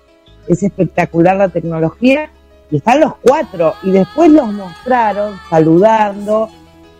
[0.47, 2.29] Es espectacular la tecnología.
[2.71, 3.75] Y están los cuatro.
[3.83, 6.49] Y después los mostraron saludando,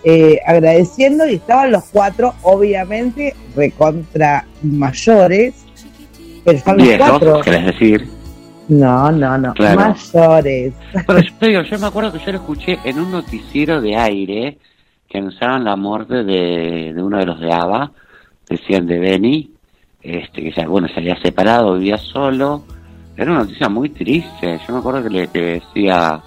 [0.04, 5.66] eh, agradeciendo, y estaban los cuatro, obviamente, recontra mayores.
[6.44, 7.42] Pero están los Viejos, cuatro.
[7.42, 8.08] querés decir.
[8.68, 9.54] No, no, no.
[9.54, 9.96] Claro.
[10.14, 10.74] Mayores.
[11.08, 13.96] Pero yo, te digo, yo me acuerdo que yo lo escuché en un noticiero de
[13.96, 14.58] aire
[15.10, 17.92] que anunciaban la muerte de, de uno de los de ABBA,
[18.50, 19.52] decían de Benny,
[20.02, 22.64] este, que ya, bueno, se había separado, vivía solo.
[23.16, 24.60] Era una noticia muy triste.
[24.68, 26.22] Yo me acuerdo que le que decía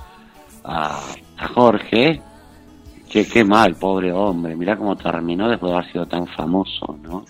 [0.64, 1.00] a,
[1.38, 2.20] a Jorge,
[3.10, 7.24] que qué mal, pobre hombre, mirá cómo terminó después de haber sido tan famoso, ¿no?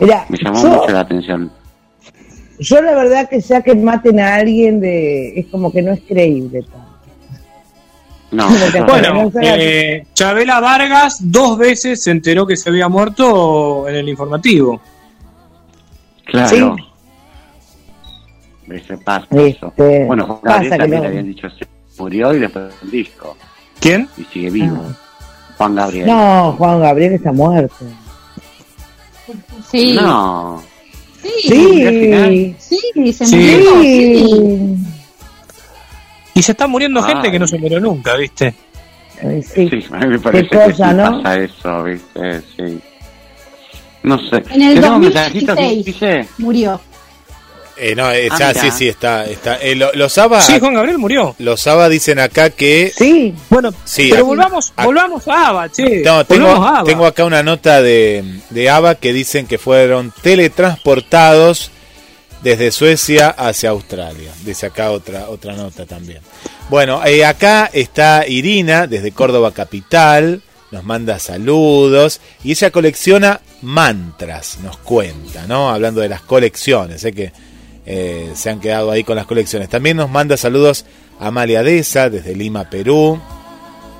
[0.00, 1.50] Mira, Me llamó yo, mucho la atención.
[2.60, 6.00] yo la verdad que ya que maten a alguien de es como que no es
[6.02, 6.62] creíble.
[6.62, 6.88] tanto.
[8.30, 8.46] No,
[8.86, 14.80] Bueno, eh, Chabela Vargas dos veces se enteró que se había muerto en el informativo.
[16.26, 16.76] Claro.
[18.70, 19.68] Ese pasa eso.
[19.68, 21.66] Este, Bueno, Juan pasa Gabriel también le habían dicho se
[21.98, 23.36] murió y después un disco.
[23.80, 24.08] ¿Quién?
[24.16, 24.82] Y sigue vivo.
[25.56, 26.06] Juan Gabriel.
[26.06, 27.74] No, Juan Gabriel está muerto.
[29.70, 29.92] Sí.
[29.94, 30.62] No.
[31.22, 31.28] Sí.
[31.42, 33.36] Sí, Sí, se Sí.
[33.36, 33.82] murió.
[33.82, 34.18] sí.
[34.18, 34.76] sí.
[36.34, 38.54] Y se está muriendo gente que no se murió nunca, ¿viste?
[39.20, 39.68] Sí.
[39.68, 41.22] Sí, a mí me parece cosa, que sí ¿no?
[41.22, 42.40] pasa eso, ¿viste?
[42.56, 42.80] Sí.
[44.04, 44.36] No sé.
[44.50, 46.28] En el ¿Tenemos mensajitos, 2016 Guille?
[46.38, 46.80] murió.
[47.80, 49.24] Eh, no, eh, Ah, ya, sí, sí, está.
[49.26, 49.56] está.
[49.56, 51.34] Eh, lo- los ABBA, Sí, Juan Gabriel murió.
[51.38, 52.92] los ABBA dicen acá que.
[52.96, 56.02] Sí, Bueno, Sí, pero volvamos, aquí- volvamos a ABBA, che.
[56.04, 56.84] No, tengo, volvamos a ABBA.
[56.90, 61.70] tengo acá una nota de, de ABBA que dicen que fueron teletransportados
[62.42, 64.30] desde Suecia hacia Australia.
[64.44, 66.20] Dice acá otra, otra nota también.
[66.70, 74.58] Bueno, eh, acá está Irina desde Córdoba Capital, nos manda saludos y ella colecciona mantras,
[74.62, 75.70] nos cuenta, ¿no?
[75.70, 77.32] Hablando de las colecciones, sé que
[77.90, 79.70] eh, se han quedado ahí con las colecciones.
[79.70, 80.84] También nos manda saludos
[81.18, 83.18] Amalia Deza desde Lima, Perú.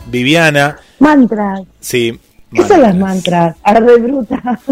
[0.07, 1.62] Viviana, mantras.
[1.80, 2.18] sí.
[2.55, 3.57] ¿Qué son las mantras?
[3.62, 4.41] Arre bruta.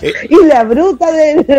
[0.00, 1.44] Eh, y la bruta del.
[1.44, 1.56] Te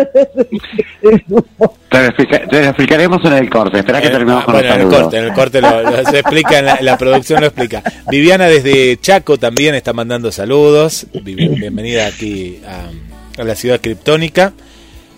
[1.28, 3.80] lo, explica- te lo explicaremos en el corte.
[3.80, 6.04] Espera que Eh, terminemos con bueno, los en el corte, en el corte lo, lo-
[6.10, 7.82] se explica, en la, la producción lo explica.
[8.10, 11.06] Viviana desde Chaco también está mandando saludos.
[11.22, 14.52] Bienvenida aquí a, a la ciudad criptónica.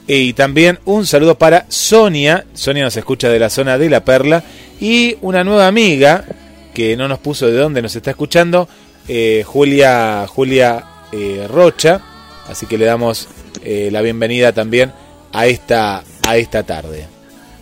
[0.06, 2.44] Y también un saludo para Sonia.
[2.54, 4.42] Sonia nos escucha de la zona de La Perla.
[4.80, 6.24] Y una nueva amiga
[6.74, 8.68] que no nos puso de dónde nos está escuchando,
[9.08, 12.00] eh, Julia, Julia eh, Rocha.
[12.48, 13.28] Así que le damos
[13.62, 14.92] eh, la bienvenida también
[15.32, 17.06] a esta, a esta tarde.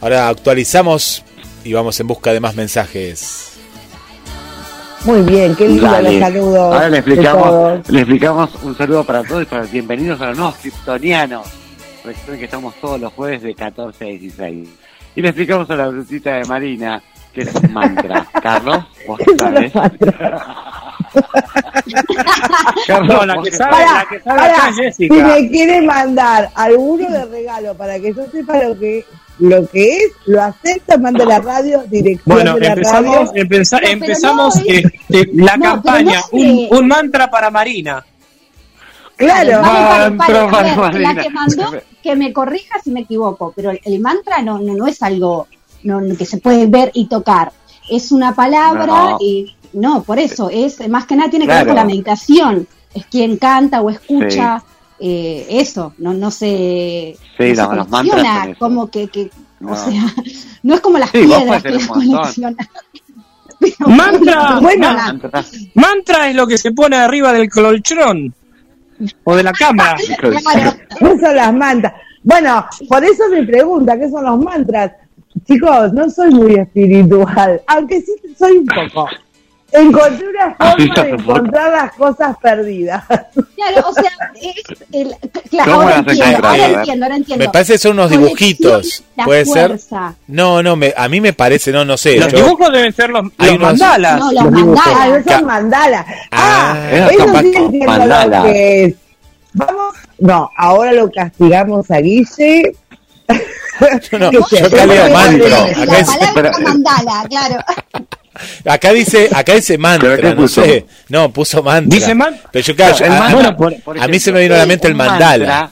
[0.01, 1.23] Ahora actualizamos
[1.63, 3.47] y vamos en busca de más mensajes.
[5.05, 6.13] Muy bien, qué lindo Dale.
[6.13, 6.75] los saludos.
[6.75, 10.57] Ahora le explicamos, le explicamos un saludo para todos y para bienvenidos a los nuevos
[10.57, 11.60] kryptonianos.
[12.11, 14.69] Recuerden que estamos todos los jueves de 14 a 16.
[15.17, 17.03] Y le explicamos a la brutita de Marina
[17.33, 18.27] que es un mantra.
[18.43, 19.73] Carlos, vos ¿Qué son sabés.
[22.87, 25.27] Carlos, la que sabe, Pará, la que sabe pará, acá es si Jessica.
[25.27, 29.05] me quiere mandar alguno de regalo para que yo sepa lo que
[29.39, 33.33] lo que es, lo acepta, manda la radio, dirección Bueno, de la empezamos, radio.
[33.43, 38.05] empeza- No, empezamos no, es- este, la No, campaña, un, un mantra para Marina.
[39.17, 41.23] Claro, Vale, vale, Mantra vale, a para ver, la Marina.
[41.23, 44.87] que mandó, que me corrija si me equivoco, pero el, el mantra no, no, no
[44.87, 45.47] es algo
[45.83, 47.53] no, que se puede ver y tocar.
[47.89, 49.19] Es una palabra No.
[49.21, 52.67] y no, por eso, es más que nada tiene que ver con la meditación.
[52.95, 54.63] Es quien canta o escucha
[54.99, 59.31] eh, eso, no, no se, Sí, no se como que, que
[59.61, 59.73] No.
[59.73, 60.03] o sea,
[60.63, 62.69] no es como las Sí, piedras que las coleccionas.
[63.87, 65.13] Mantra, Bueno, nada.
[65.13, 65.45] Mantra.
[65.75, 68.35] Mantra es lo que se pone arriba del colchón
[69.25, 69.53] o de la
[71.01, 71.95] no son las mantras.
[72.23, 74.93] Bueno, por eso me pregunta, ¿qué son los mantras?
[75.47, 79.09] Chicos, no soy muy espiritual, aunque sí soy un poco.
[79.73, 83.05] Encontré una Así forma de encontrar las cosas perdidas.
[83.61, 84.11] Claro, o sea,
[84.41, 84.55] es
[84.91, 85.15] el-
[85.51, 87.45] claro, ¿Cómo ahora entiendo, ahora entiendo, ahora entiendo.
[87.45, 89.05] Me parece que son unos dibujitos.
[89.17, 89.67] la ¿Puede ser?
[89.69, 90.15] fuerza.
[90.29, 92.17] No, no, me, a mí me parece, no, no sé.
[92.17, 94.19] Los yo- dibujos deben ser los, los unos- mandalas.
[94.19, 94.87] No, los los mandalas.
[94.97, 96.07] Ah, no Ca- son mandala.
[96.31, 98.39] Ah, Ah, eso capaz sí entiendo mandala.
[98.39, 98.95] lo que es.
[99.53, 102.73] Vamos, no, ahora lo castigamos a Guille.
[104.13, 105.49] No, no, yo acá leo mantro.
[105.49, 105.85] la Acá,
[106.19, 107.57] La palabra mandala, claro.
[108.65, 110.65] acá dice, acá dice ¿Pero mantra, no puso?
[110.65, 110.87] sé.
[111.09, 111.97] No, puso mantra.
[111.99, 114.33] Dice man- Pero yo, claro, El a- mantra, bueno, por- por a mí ejemplo, se
[114.33, 115.47] me vino a la mente el mandala.
[115.47, 115.71] mantra-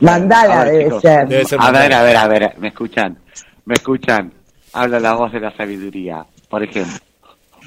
[0.00, 1.28] Mandala A ver, debe chicos, ser.
[1.28, 3.18] Debe ser A ver, a ver, a ver, me escuchan,
[3.64, 4.32] me escuchan.
[4.74, 6.24] Habla la voz de la sabiduría.
[6.50, 6.98] Por ejemplo,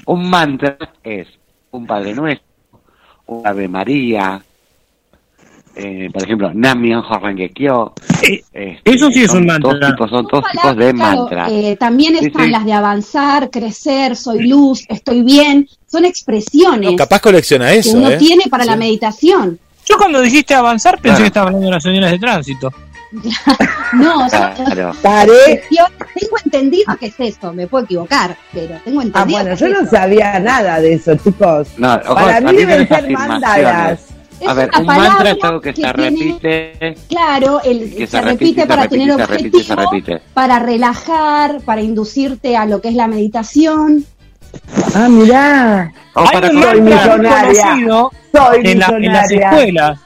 [0.06, 1.26] un mantra es
[1.72, 2.46] un Padre Nuestro,
[3.26, 4.40] un Ave María,
[5.76, 7.92] eh, por ejemplo, Namian Horrengekyo.
[8.22, 9.90] Eh, este, eso sí es son un mantra.
[9.90, 11.52] Tipos, son dos Palabras, tipos de claro, mantras.
[11.52, 12.50] eh, también están sí.
[12.50, 15.68] las de avanzar, crecer, soy luz, estoy bien.
[15.86, 18.16] Son expresiones No, capaz colecciona que eso, uno ¿eh?
[18.18, 18.70] tiene para Sí.
[18.70, 19.58] la meditación.
[19.86, 21.22] Yo cuando dijiste avanzar pensé Claro.
[21.22, 22.72] que estaba hablando de las señales de tránsito.
[23.92, 24.92] No, Claro.
[24.92, 25.92] Expresiones.
[26.14, 29.66] Tengo entendido que es eso, me puedo equivocar, pero tengo Ah, entendido bueno, que yo
[29.66, 29.90] es no eso.
[29.90, 31.68] sabía nada de eso, chicos.
[31.76, 34.00] No, ojo, Para mí deben ser mandalas.
[34.40, 36.94] Es A ver, una un mantra palabra es algo que, que se tiene- repite.
[37.08, 40.22] Claro, el, Que se, se repite, para repite, tener objetivo, repite.
[40.32, 44.04] para relajar, para inducirte a lo que es la meditación.
[44.94, 45.92] Ah, mirá.
[46.14, 47.62] O Hay para un soy millonaria.
[47.62, 49.98] conocido Soy en, la- en las escuelas.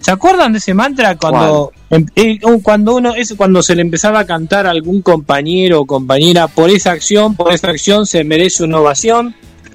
[0.00, 4.20] ¿Se acuerdan de ese mantra cuando em- eh, cuando uno es cuando se le empezaba
[4.20, 8.62] a cantar a algún compañero o compañera por esa acción, por esa acción se merece
[8.62, 9.34] una ovación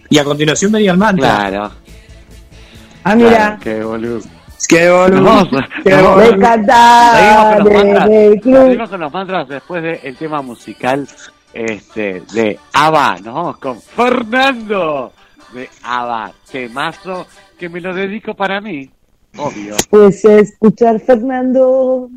[0.09, 1.49] y a continuación venía el mantra.
[1.49, 1.71] Claro.
[3.03, 3.29] Ah, mirá.
[3.29, 4.21] claro, qué boludo.
[4.67, 5.49] Qué boludo.
[5.83, 6.49] Qué me Seguimos
[7.57, 8.09] con los mantras.
[8.43, 11.07] Seguimos con los mantras después del tema musical
[11.53, 13.17] este de ABBA.
[13.23, 15.13] Nos vamos con Fernando
[15.53, 16.31] de ABBA.
[16.51, 18.89] Temazo que me lo dedico para mí.
[19.37, 19.75] Obvio.
[19.89, 22.09] Pues escuchar Fernando.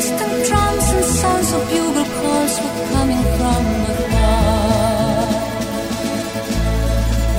[0.00, 3.62] Distant drums and sounds of bugle calls were coming from
[3.92, 5.26] afar.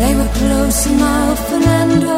[0.01, 2.17] They were close now, Fernando.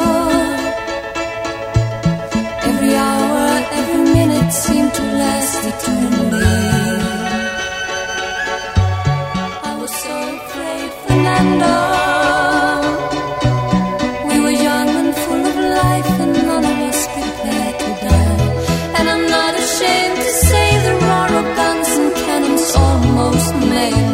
[2.69, 3.45] Every hour,
[3.79, 6.59] every minute seemed to last eternally.
[9.69, 11.92] I was so afraid, Fernando.
[23.73, 24.12] name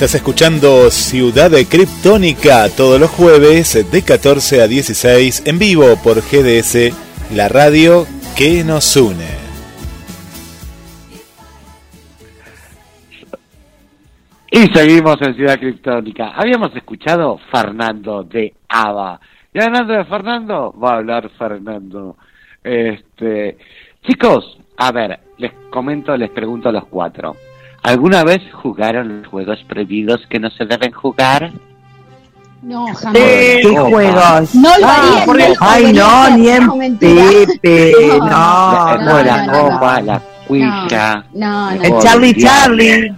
[0.00, 6.22] estás escuchando Ciudad de Kryptónica todos los jueves de 14 a 16 en vivo por
[6.22, 9.28] GDS, la radio que nos une.
[14.50, 16.30] Y seguimos en Ciudad Criptónica.
[16.30, 19.20] Habíamos escuchado Fernando de Ava.
[19.52, 22.16] Y hablando de Fernando, va a hablar Fernando.
[22.64, 23.58] Este,
[24.08, 27.36] chicos, a ver, les comento, les pregunto a los cuatro.
[27.82, 31.50] ¿Alguna vez jugaron los juegos prohibidos que no se deben jugar?
[32.62, 33.14] No, jamás.
[33.14, 34.54] ¿Qué juegos?
[34.54, 36.98] No lo Ah, haría, porque- no lo Ay, no, ni en.
[36.98, 38.26] Pepe, No, no.
[38.28, 41.82] la, no, la no, no, copa, la cuilla, No, no.
[41.82, 42.34] El Charlie.
[42.34, 43.14] Charlie.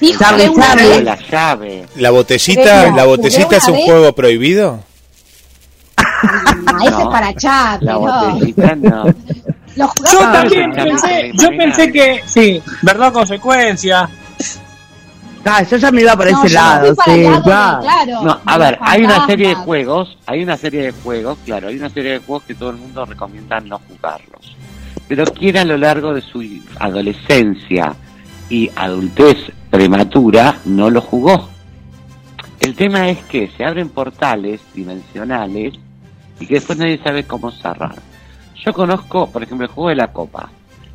[0.00, 1.02] Sí, Charlie, Charlie.
[1.04, 1.86] la llave.
[1.96, 3.84] ¿La botellita, la botellita es un vez.
[3.84, 4.80] juego prohibido?
[5.96, 7.00] Ah, ese No.
[7.02, 8.00] es para chat, La no.
[8.00, 9.04] botellita no.
[9.76, 14.08] Lo jugaba Yo también pensé, yo pensé que, sí, verdad consecuencia.
[15.44, 17.80] Ah, yo ya me iba por No, ese lado, sí, el lado de- claro.
[17.82, 21.68] claro, No, a ver, hay una serie de juegos, hay una serie de juegos, claro,
[21.68, 24.56] hay una serie de juegos que todo el mundo recomienda no jugarlos.
[25.08, 26.44] Pero quien a lo largo de su
[26.78, 27.94] adolescencia
[28.50, 29.38] y adultez
[29.70, 31.48] prematura no lo jugó.
[32.60, 35.74] El tema es que se abren portales dimensionales
[36.38, 37.94] y que después nadie sabe cómo cerrar.
[38.64, 40.50] Yo conozco, por ejemplo, el juego de la copa.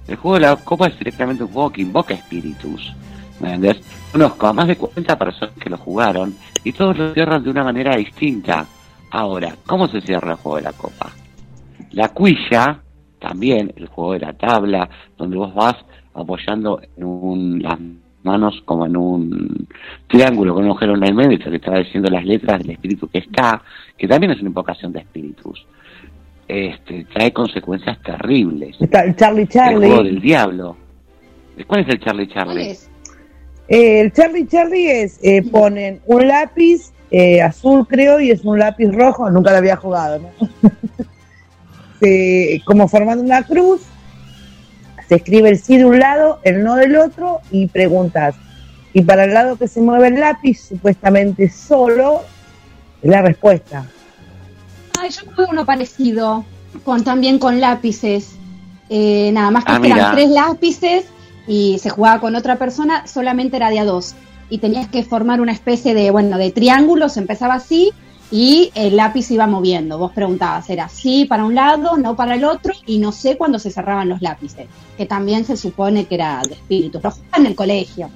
[0.07, 2.93] El juego de la copa es directamente un juego que invoca espíritus.
[3.39, 3.81] ¿Me entendés?
[4.11, 7.63] Conozco a más de 40 personas que lo jugaron y todos lo cierran de una
[7.63, 8.65] manera distinta.
[9.11, 11.11] Ahora, ¿cómo se cierra el juego de la copa?
[11.91, 12.79] La cuilla,
[13.19, 15.75] también el juego de la tabla, donde vos vas
[16.13, 17.79] apoyando en un, las
[18.23, 19.67] manos como en un
[20.07, 23.19] triángulo con un agujero en el y te está diciendo las letras del espíritu que
[23.19, 23.61] está,
[23.97, 25.65] que también es una invocación de espíritus.
[26.47, 28.75] Este, trae consecuencias terribles.
[28.79, 30.19] Está el Charlie El juego del Charlie.
[30.21, 30.77] diablo.
[31.67, 32.69] ¿Cuál es el Charlie ¿Cuál Charlie?
[32.71, 32.89] es?
[33.67, 38.59] Eh, el Charlie Charlie es, eh, ponen un lápiz eh, azul creo y es un
[38.59, 40.69] lápiz rojo, nunca lo había jugado, ¿no?
[41.99, 43.81] Se- como formando una cruz,
[45.07, 48.35] se escribe el sí de un lado, el no del otro y preguntas.
[48.93, 52.21] Y para el lado que se mueve el lápiz, supuestamente solo,
[53.01, 53.85] es la respuesta.
[55.05, 56.43] Ay, yo jugué uno parecido,
[56.83, 58.31] con también con lápices.
[58.89, 61.05] Eh, nada más que Ah, eran tres lápices
[61.47, 64.15] y se jugaba con otra persona, solamente era de a dos.
[64.49, 67.91] Y tenías que formar una especie de, bueno, de triángulo, se empezaba así
[68.31, 69.99] y el lápiz iba moviendo.
[69.99, 73.59] Vos preguntabas, era sí para un lado, no para el otro, y no sé cuándo
[73.59, 74.65] se cerraban los lápices,
[74.97, 77.03] que también se supone que era de espíritus.
[77.03, 78.09] Lo jugaba en el colegio.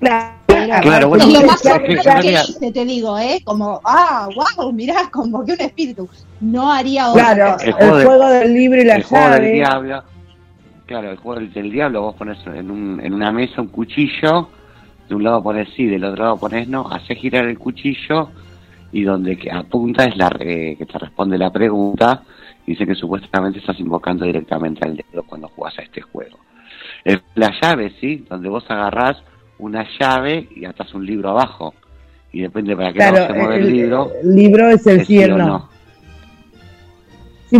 [0.00, 0.36] Claro,
[0.82, 3.40] Claro, bueno, es lo más que- sorprendente que que hice, te digo, ¿eh?
[3.44, 4.28] Como, ah,
[4.58, 6.08] wow, mirá, convoqué un espíritu.
[6.40, 7.64] No haría otra Claro, cosa.
[7.64, 9.52] El el juego de- juego del libro y la el juego del llave.
[9.52, 10.02] diablo.
[10.86, 14.48] Claro, el juego del, del diablo, vos pones en, un, en una mesa un cuchillo,
[15.08, 18.30] de un lado pones sí, del otro lado pones no, haces girar el cuchillo
[18.92, 22.22] y donde que apunta es la re- que te responde la pregunta
[22.66, 26.38] y dice que supuestamente estás invocando directamente al dedo cuando jugás a este juego.
[27.34, 29.16] La llave, sí, donde vos agarrás
[29.58, 31.74] una llave y atas un libro abajo
[32.32, 34.12] y depende para qué lado Claro, se mueve el, el, libro.
[34.22, 35.68] el libro es el es sí no.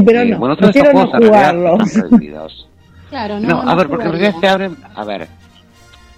[0.04, 0.38] pero Eh, no.
[0.38, 1.92] bueno, todos no juegos jugarlos.
[1.92, 2.68] prohibidos.
[3.08, 5.28] Claro, no, No, no a ver, porque en realidad se abren, a ver,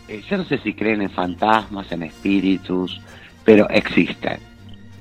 [0.09, 2.98] eh, yo no sé si creen en fantasmas, en espíritus,
[3.44, 4.38] pero existen.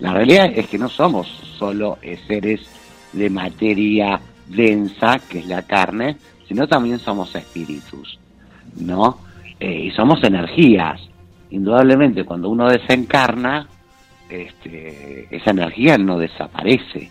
[0.01, 1.27] La realidad es que no somos
[1.57, 2.59] solo eh, seres
[3.13, 8.19] de materia densa, que es la carne, sino también somos espíritus,
[8.75, 9.19] ¿no?
[9.59, 11.01] Eh, y somos energías.
[11.49, 13.67] Indudablemente, cuando uno desencarna,
[14.29, 17.09] este, esa energía no desaparece.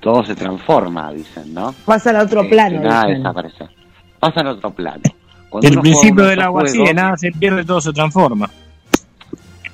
[0.00, 1.74] Todo se transforma, dicen, ¿no?
[1.84, 2.80] Pasa al otro Eh, plano.
[2.80, 3.22] nada dicen.
[3.22, 3.64] desaparece.
[4.20, 5.02] Pasa al otro plano.
[5.48, 8.48] Cuando El principio del agua así, de nada se pierde, todo se transforma.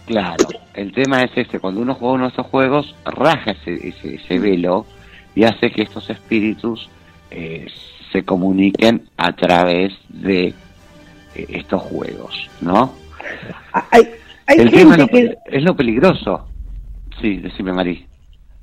[0.07, 4.17] Claro, el tema es este, cuando uno juega uno de estos juegos, raja ese, ese,
[4.17, 4.85] ese velo
[5.35, 6.91] y hace que estos espíritus
[7.31, 7.67] eh,
[8.11, 10.55] se comuniquen a través de
[11.35, 12.93] estos juegos, ¿no?
[13.91, 14.09] Hay,
[14.47, 16.47] hay el tema es lo, gente que, es lo peligroso.
[17.21, 18.07] Sí, decime, Marí.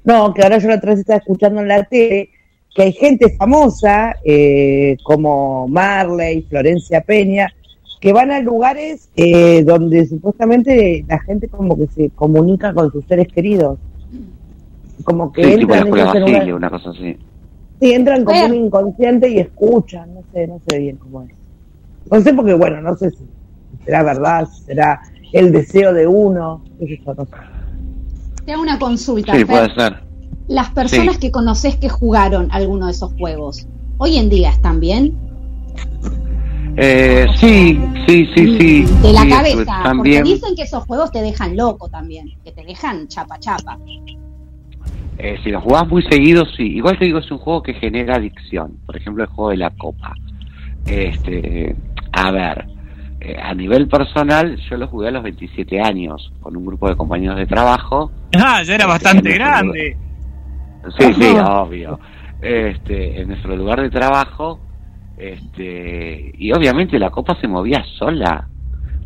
[0.04, 2.30] no, que ahora yo la otra vez estaba escuchando en la tele,
[2.76, 7.54] que hay gente famosa, eh, como Marley, Florencia Peña,
[8.00, 13.06] que van a lugares eh, donde supuestamente la gente como que se comunica con sus
[13.06, 13.78] seres queridos.
[15.04, 16.54] Como que Sí, tipo la entran en lugar.
[16.54, 17.18] una cosa así.
[17.82, 21.30] Sí, entran como un inconsciente y escuchan, no sé, no sé bien cómo es.
[22.11, 23.26] No sé porque, bueno, no sé si
[23.86, 25.02] será verdad, si será
[25.34, 27.31] el deseo de uno, yo, no sé.
[28.45, 29.34] Te hago una consulta.
[29.34, 29.48] Sí, Fer.
[29.48, 30.03] puede ser.
[30.48, 31.22] Las personas Sí.
[31.22, 33.68] que conoces que jugaron alguno de esos juegos,
[33.99, 35.15] hoy en día están bien.
[36.77, 38.86] Eh, sí, sí, sí, sí.
[39.02, 39.80] De la sí, cabeza.
[39.84, 42.30] También, Porque dicen que esos juegos te dejan loco también.
[42.44, 43.77] Que te dejan chapa chapa.
[45.18, 46.64] eh, si lo jugás muy seguido, sí.
[46.77, 48.77] Igual te digo, es un juego que genera adicción.
[48.86, 50.14] Por ejemplo, el juego de la copa.
[50.86, 51.76] Este,
[52.11, 52.65] a ver,
[53.22, 56.95] eh, a nivel personal, yo lo jugué a los 27 años con un grupo de
[56.95, 58.11] compañeros de trabajo.
[58.38, 59.98] Ah, ya era bastante en nuestro grande.
[60.98, 61.99] Sí, sí, obvio.
[62.41, 64.61] Este, en nuestro lugar de trabajo,
[65.18, 68.48] este, y obviamente la copa se movía sola.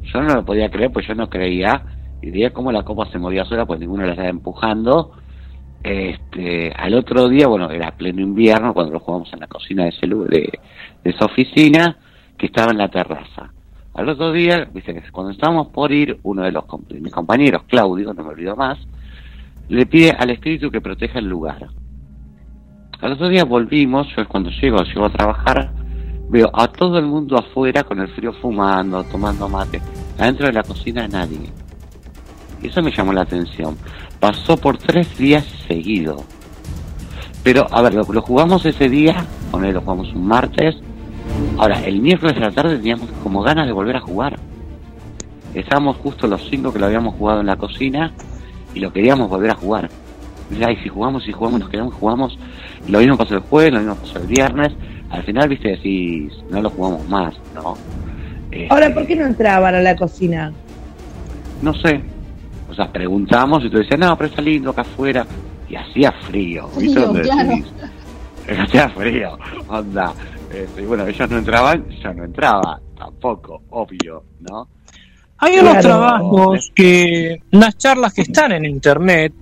[0.04, 1.82] Yo no lo podía creer, pues yo no creía,
[2.22, 5.14] y veía cómo la copa se movía sola, pues ninguno la estaba empujando.
[5.82, 9.90] Este, al otro día, bueno, era pleno invierno, cuando lo jugamos en la cocina de,
[9.90, 10.60] ese de,
[11.04, 11.98] de esa oficina,
[12.48, 13.52] estaba en la terraza.
[13.94, 18.14] Al otro día, que cuando estábamos por ir, uno de los de mis compañeros, Claudio,
[18.14, 18.80] no me olvido más,
[19.70, 21.68] le pide al espíritu que proteja el lugar.
[23.02, 25.72] Al otro día volvimos, yo cuando llego, llego a trabajar,
[26.30, 29.82] veo a todo el mundo afuera con el frío fumando, tomando mate.
[30.18, 31.50] Adentro de la cocina nadie.
[32.62, 33.78] Y eso me llamó la atención.
[34.20, 36.24] Pasó por tres días seguido.
[37.44, 40.76] Pero, a ver, lo, lo jugamos ese día, él lo jugamos un martes.
[41.58, 44.40] Ahora, el miércoles a la tarde teníamos como ganas de volver a jugar.
[45.54, 48.12] Estábamos justo los cinco que lo habíamos jugado en la cocina
[48.74, 49.90] y lo queríamos volver a jugar.
[50.52, 52.38] Y ay, si jugamos, si jugamos, nos quedamos, jugamos.
[52.88, 54.74] Lo mismo pasó el jueves, lo mismo pasó el viernes.
[55.10, 57.76] Al final, viste, decís, no lo jugamos más, ¿no?
[58.52, 60.52] Este, Ahora, ¿por qué no entraban a la cocina?
[61.62, 62.02] No sé.
[62.70, 65.26] O sea, preguntamos y tú decías, no, pero está lindo acá afuera.
[65.70, 66.68] Y hacía frío.
[66.78, 67.50] ¿Viste Frío, dónde claro.
[67.50, 67.74] decís?
[68.60, 69.38] Hacía frío.
[69.70, 70.14] Onda.
[70.54, 72.80] Este, y bueno, ellos no entraban, yo no entraba.
[72.98, 74.68] Tampoco, obvio, ¿no?
[75.40, 75.82] Hay unos Claro.
[75.82, 79.34] trabajos que, las charlas que están en internet,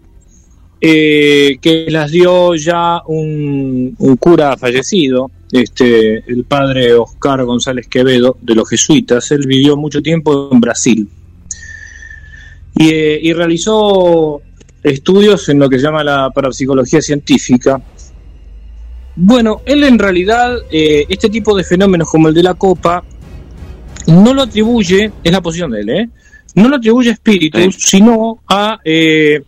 [0.79, 8.37] eh, que las dio ya un, un cura fallecido, este, el padre Oscar González Quevedo,
[8.41, 9.29] de los jesuitas.
[9.31, 11.09] Él vivió mucho tiempo en Brasil
[12.75, 14.41] y, eh, y realizó
[14.81, 17.79] estudios en lo que se llama la parapsicología científica.
[19.23, 23.03] Bueno, él en realidad, eh, este tipo de fenómenos como el de la copa,
[24.07, 26.09] no lo atribuye, es la posición de él, ¿eh?
[26.55, 29.41] no lo atribuye a espíritus, sino a, eh,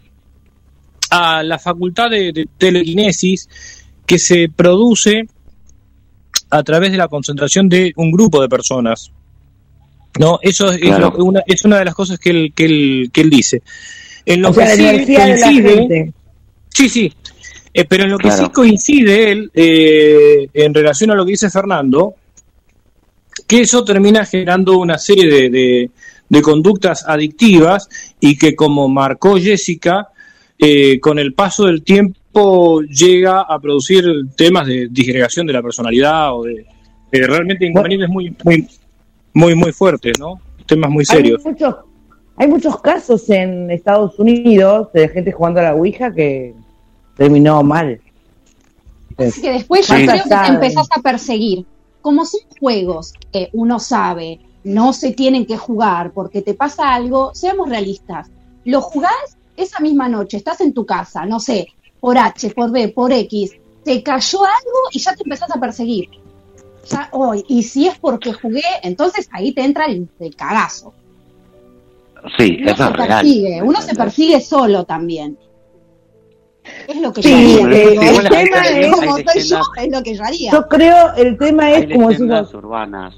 [1.10, 3.50] a la facultad de, de telequinesis
[4.06, 5.28] que se produce
[6.52, 9.12] a través de la concentración de un grupo de personas.
[10.20, 11.14] No, eso es, es Claro.
[11.18, 13.64] lo- una, es una de las cosas que él, que él, que él dice.
[14.26, 16.14] En lo O sea, que la sí energía de la coincide- gente.
[16.70, 17.14] Sí, sí.
[17.74, 18.46] Eh, pero en lo que Claro.
[18.46, 22.14] sí coincide él, eh, en relación a lo que dice Fernando,
[23.48, 25.92] que eso termina generando una serie de, de-
[26.30, 27.90] de conductas adictivas
[28.20, 30.10] y que como marcó Jessica,
[30.58, 34.04] eh, con el paso del tiempo llega a producir
[34.36, 36.66] temas de disgregación de la personalidad o de,
[37.12, 38.68] de realmente inconvenientes muy, muy,
[39.34, 40.40] muy, muy fuertes, ¿no?
[40.66, 41.42] Temas muy serios.
[41.46, 41.76] Hay muchos,
[42.38, 46.54] hay muchos casos en Estados Unidos de gente jugando a la Ouija que
[47.18, 48.00] terminó mal.
[49.18, 49.94] Así que después Sí.
[50.06, 51.66] yo creo que te empezás a perseguir.
[52.02, 57.32] Como son juegos que uno sabe, no se tienen que jugar porque te pasa algo,
[57.34, 58.30] seamos realistas.
[58.66, 61.68] Lo jugás esa misma noche, estás en tu casa, no sé,
[62.00, 63.52] por H, por B, por X,
[63.86, 66.10] te cayó algo y ya te empezás a perseguir.
[66.90, 70.94] Ya hoy, y si es porque jugué, entonces ahí te entra el, el cagazo.
[72.38, 73.08] Sí, Uno eso se es real.
[73.10, 75.38] persigue, uno se persigue solo también.
[76.88, 77.78] Es lo que Sí, yo haría.
[77.78, 80.52] eh, el tema es- como hay soy yo, es lo que yo haría.
[80.52, 83.16] Yo creo, el tema es, Hay como decimos, leyendas urbanas.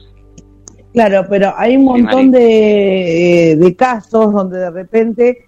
[0.94, 5.46] Claro, pero hay un montón de, eh, de casos donde de repente,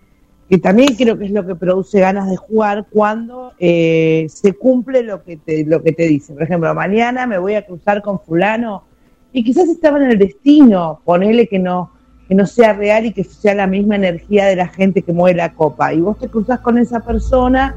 [0.49, 5.03] que también creo que es lo que produce ganas de jugar cuando eh, se cumple
[5.03, 6.34] lo que te lo que te dice.
[6.34, 8.84] Por ejemplo, mañana me voy a cruzar con fulano
[9.31, 11.91] y quizás estaban en el destino, ponele que no,
[12.27, 15.38] que no sea real y que sea la misma energía de la gente que mueve
[15.38, 15.94] la copa.
[15.94, 17.73] Y vos te cruzas con esa persona,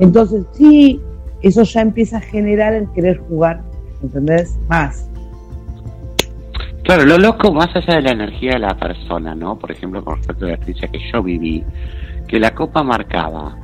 [0.00, 1.00] entonces sí,
[1.42, 3.62] eso ya empieza a generar el querer jugar,
[4.02, 4.58] ¿entendés?
[4.68, 5.08] Más.
[6.84, 9.58] Claro, lo loco, más allá de la energía de la persona, ¿no?
[9.58, 11.62] Por ejemplo, con respecto a la experiencia que yo viví,
[12.26, 13.56] que la copa marcaba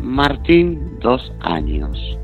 [0.00, 2.18] Martín, dos años.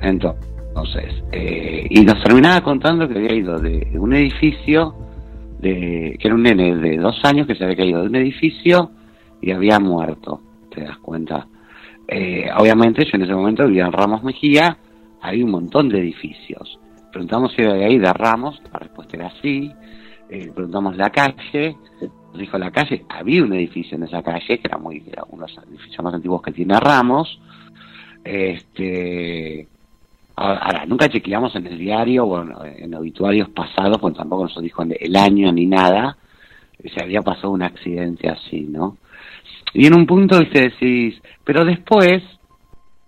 [0.00, 4.94] Entonces, eh, y nos terminaba contando que había ido de un edificio,
[5.58, 8.90] de, que era un nene de dos años que se había caído de un edificio
[9.40, 10.40] y había muerto,
[10.70, 11.48] te das cuenta.
[12.10, 14.78] Eh, obviamente yo en ese momento vivía en Ramos Mejía,
[15.20, 16.78] hay un montón de edificios.
[17.12, 19.70] Preguntamos si era de ahí, de Ramos, la respuesta era sí.
[20.30, 24.68] Eh, preguntamos la calle, nos dijo la calle, había un edificio en esa calle, que
[24.68, 27.40] era muy era uno de los edificios más antiguos que tiene Ramos.
[28.24, 29.68] Este,
[30.36, 35.16] ahora, nunca chequeamos en el diario, bueno, en obituarios pasados, pues tampoco nos dijo el
[35.16, 36.16] año ni nada,
[36.82, 38.96] si había pasado un accidente así, ¿no?
[39.74, 42.22] Y en un punto viste decís, pero después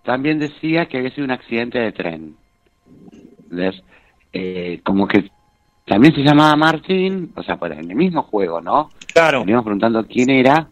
[0.05, 2.37] también decía que había sido un accidente de tren.
[3.51, 3.82] ¿Ves?
[4.32, 5.31] Eh, como que
[5.87, 8.91] también se llamaba Martín, o sea, en el mismo juego, ¿no?
[9.12, 9.41] Claro.
[9.41, 10.69] Veníamos preguntando quién era,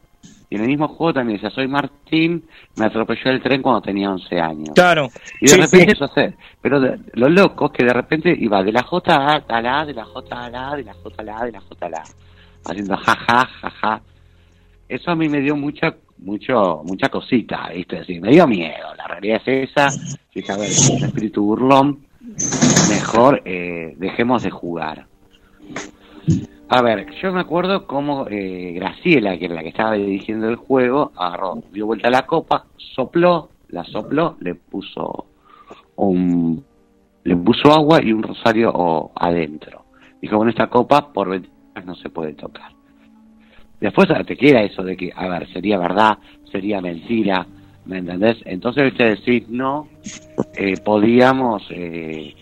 [0.49, 2.45] y en el mismo juego también decía, soy Martín,
[2.77, 4.71] me atropelló el tren cuando tenía 11 años.
[4.75, 5.09] Claro.
[5.41, 5.93] Y de Sí, repente sí.
[5.93, 6.35] eso hace.
[6.63, 9.15] Pero de- lo loco es que de repente iba de la J
[9.49, 11.45] a la A, de la J a la A, de la J a la A,
[11.47, 14.03] de la J a la A, haciendo jaja, jaja.
[14.89, 17.97] Eso a mí me dio mucha mucho mucha cosita, ¿viste?
[17.97, 18.95] Decir, me dio miedo.
[18.97, 19.89] La realidad es esa.
[20.35, 22.01] Dije, a ver, un espíritu burlón.
[22.89, 25.07] Mejor eh, dejemos de jugar.
[26.71, 30.57] A ver, yo me acuerdo cómo eh, Graciela, que era la que estaba dirigiendo el
[30.57, 35.27] juego, agarró, dio vuelta la copa, sopló, la sopló, le puso
[35.97, 36.63] un,
[37.25, 39.85] le puso agua y un rosario adentro.
[40.21, 42.78] Dijo, bueno, esta copa por ventanas no se puede tocar.
[43.81, 46.19] Después te queda eso de que, a ver, sería verdad,
[46.51, 47.47] sería mentira,
[47.87, 48.37] ¿me entendés?
[48.45, 49.89] Entonces usted decís, no,
[50.55, 52.35] eh, podíamos, eh,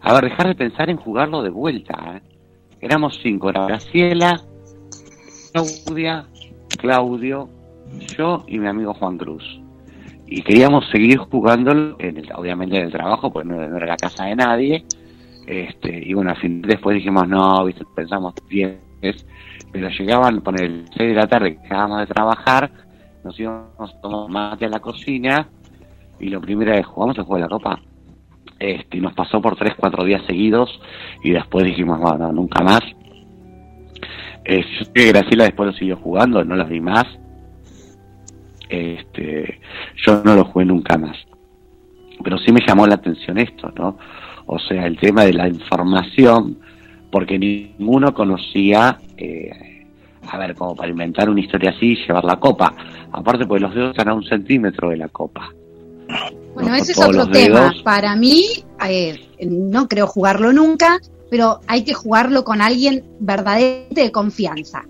[0.00, 2.16] a ver, dejar de pensar en jugarlo de vuelta.
[2.16, 2.20] ¿eh?
[2.80, 4.40] Éramos cinco, era Graciela,
[5.52, 6.26] Claudia,
[6.78, 7.48] Claudio,
[8.16, 9.60] yo y mi amigo Juan Cruz.
[10.26, 13.96] Y queríamos seguir jugándolo, en el- obviamente en el trabajo, porque no, no era la
[13.96, 14.84] casa de nadie.
[15.46, 17.82] Este, y bueno, al fin después dijimos, no, ¿viste?
[17.96, 18.76] pensamos 10,
[19.72, 22.70] pero llegaban por el 6 de la tarde, que acabamos de trabajar,
[23.24, 25.48] nos íbamos a tomar mate a la cocina,
[26.18, 27.80] y lo primero es, ¿jugamos el juego de la copa?
[28.58, 30.80] Este, nos pasó por 3, 4 días seguidos,
[31.22, 32.80] y después dijimos, no, nunca más.
[34.44, 37.04] Eh, yo sé que Graciela después lo siguió jugando, no los vi más.
[38.68, 39.60] Este,
[39.96, 41.16] yo no lo jugué nunca más.
[42.22, 43.96] Pero sí me llamó la atención esto, ¿no?
[44.46, 46.58] O sea, el tema de la información,
[47.10, 49.84] porque ninguno conocía, eh,
[50.30, 52.74] a ver, como para inventar una historia así y llevar la copa.
[53.12, 55.52] Aparte, porque los dedos están a un centímetro de la copa.
[56.54, 56.74] Bueno, ¿no?
[56.74, 57.60] ese es otro tema.
[57.60, 57.82] dedos.
[57.82, 58.44] Para mí,
[58.88, 60.98] eh, no creo jugarlo nunca,
[61.30, 64.84] pero hay que jugarlo con alguien verdaderamente de confianza.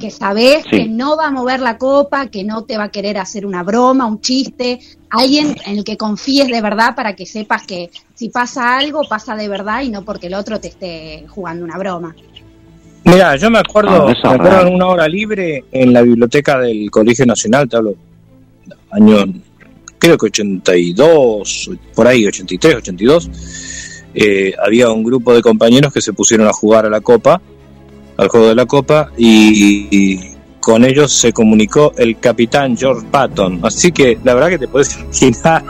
[0.00, 0.70] Que sabes Sí.
[0.70, 3.62] que no va a mover la copa, que no te va a querer hacer una
[3.62, 4.80] broma, un chiste.
[5.16, 9.34] Alguien en el que confíes de verdad para que sepas que si pasa algo, pasa
[9.34, 12.14] de verdad y no porque el otro te esté jugando una broma.
[13.04, 16.90] Mira, yo me acuerdo, Ah, me acuerdo en una hora libre en la biblioteca del
[16.90, 17.94] Colegio Nacional, te hablo,
[18.90, 19.24] año,
[19.98, 23.30] creo que 82, por ahí, 83, 82,
[24.12, 27.40] eh, había un grupo de compañeros que se pusieron a jugar a la copa,
[28.18, 30.35] al juego de la copa, y, y
[30.66, 33.60] con ellos se comunicó el capitán George Patton.
[33.62, 35.62] Así que la verdad que te puedes imaginar.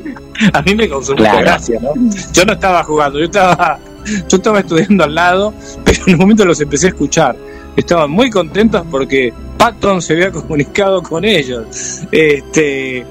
[0.54, 1.40] A mí me causó mucha Claro.
[1.40, 1.90] gracia, ¿no?
[2.32, 3.78] Yo no estaba jugando, yo estaba,
[4.26, 5.52] yo estaba estudiando al lado,
[5.84, 7.36] pero en un momento los empecé a escuchar.
[7.76, 12.00] Estaban muy contentos porque Patton se había comunicado con ellos.
[12.10, 13.04] Este,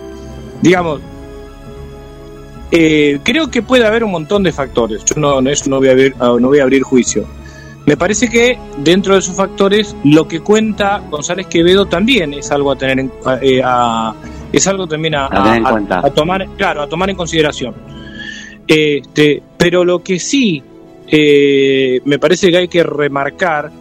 [0.64, 1.01] digamos,
[2.72, 5.05] eh, creo que puede haber un montón de factores.
[5.05, 7.27] Yo no, eso no voy a abrir, ah, no voy a abrir juicio.
[7.88, 12.72] Me parece que dentro de esos factores lo que cuenta González Quevedo también es algo
[12.72, 13.11] a tener en,
[13.41, 14.14] eh, a-
[14.51, 15.99] es algo también a, A tener en a- cuenta.
[16.05, 17.73] a tomar, claro, a tomar en consideración.
[18.68, 20.61] Este, pero lo que sí
[21.09, 23.72] eh, me parece que hay que remarcar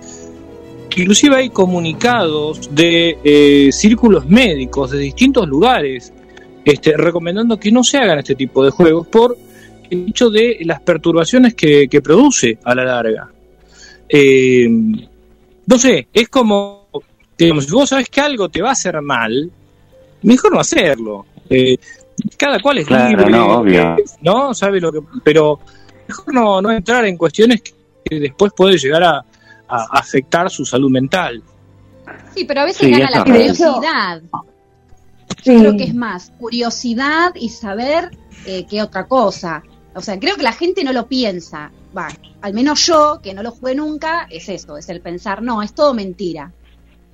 [0.98, 6.10] inclusive hay comunicados de eh, círculos médicos de distintos lugares
[6.64, 9.36] este, recomendando que no se hagan este tipo de juegos por
[9.90, 13.28] el hecho de las perturbaciones que, que produce a la larga.
[14.08, 14.68] Eh,
[15.66, 16.88] no sé, es como,
[17.36, 19.50] digamos, si vos sabes que algo te va a hacer mal,
[20.22, 21.26] mejor no hacerlo.
[21.48, 21.76] Eh,
[22.36, 23.96] cada cual es Claro, libre, no, obvio.
[24.22, 24.54] ¿no?
[24.54, 25.60] Sabe lo que, pero
[26.08, 29.24] mejor no, no entrar en cuestiones que después puede llegar a,
[29.68, 31.42] a afectar su salud mental.
[32.34, 34.22] Sí, pero a veces Sí, gana la curiosidad.
[35.42, 35.58] Sí.
[35.58, 38.10] Creo que es más curiosidad y saber
[38.46, 39.62] eh, que otra cosa.
[39.94, 41.70] O sea, creo que la gente no lo piensa.
[41.96, 42.08] Va,
[42.42, 45.72] al menos yo, que no lo jugué nunca, es eso, es el pensar, no, es
[45.72, 46.52] todo mentira.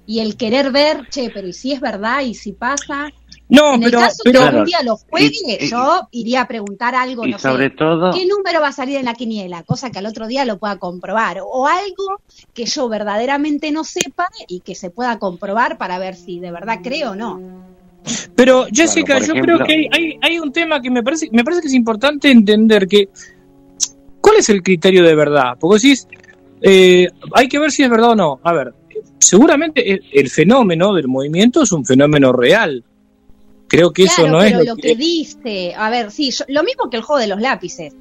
[0.04, 2.22] Y el querer ver, che, pero ¿y si es verdad?
[2.22, 3.08] ¿Y si pasa?
[3.48, 5.30] No, en pero- el caso pero- que algún día lo juegue,
[5.60, 8.68] Y- y- yo iría a preguntar algo, y no sobre sé, todo- ¿qué número va
[8.68, 9.62] a salir en la quiniela?
[9.62, 11.38] Cosa que al otro día lo pueda comprobar.
[11.46, 12.20] O algo
[12.52, 16.80] que yo verdaderamente no sepa y que se pueda comprobar para ver si de verdad
[16.82, 17.40] creo o no.
[18.34, 21.44] Pero Jessica, yo ejemplo- creo que hay, hay, hay un tema que me parece, me
[21.44, 23.08] parece que es importante entender que
[24.32, 25.56] ¿cuál es el criterio de verdad?
[25.60, 26.08] Porque decís,
[26.62, 28.40] eh, hay que ver si es verdad o no.
[28.42, 28.72] A ver,
[29.18, 32.82] seguramente el, el fenómeno del movimiento es un fenómeno real.
[33.68, 36.62] Creo que eso no es pero lo lo que dice, a ver, sí, yo- lo
[36.62, 37.94] mismo que el juego de los lápices.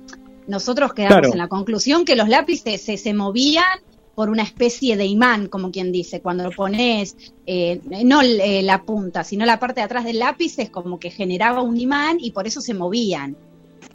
[0.48, 1.32] Nosotros quedamos Claro.
[1.34, 3.64] en la conclusión que los lápices se, se movían
[4.16, 8.84] por una especie de imán, como quien dice, cuando lo pones, eh, no eh, la
[8.84, 12.32] punta, sino la parte de atrás del lápiz es como que generaba un imán y
[12.32, 13.36] por eso se movían.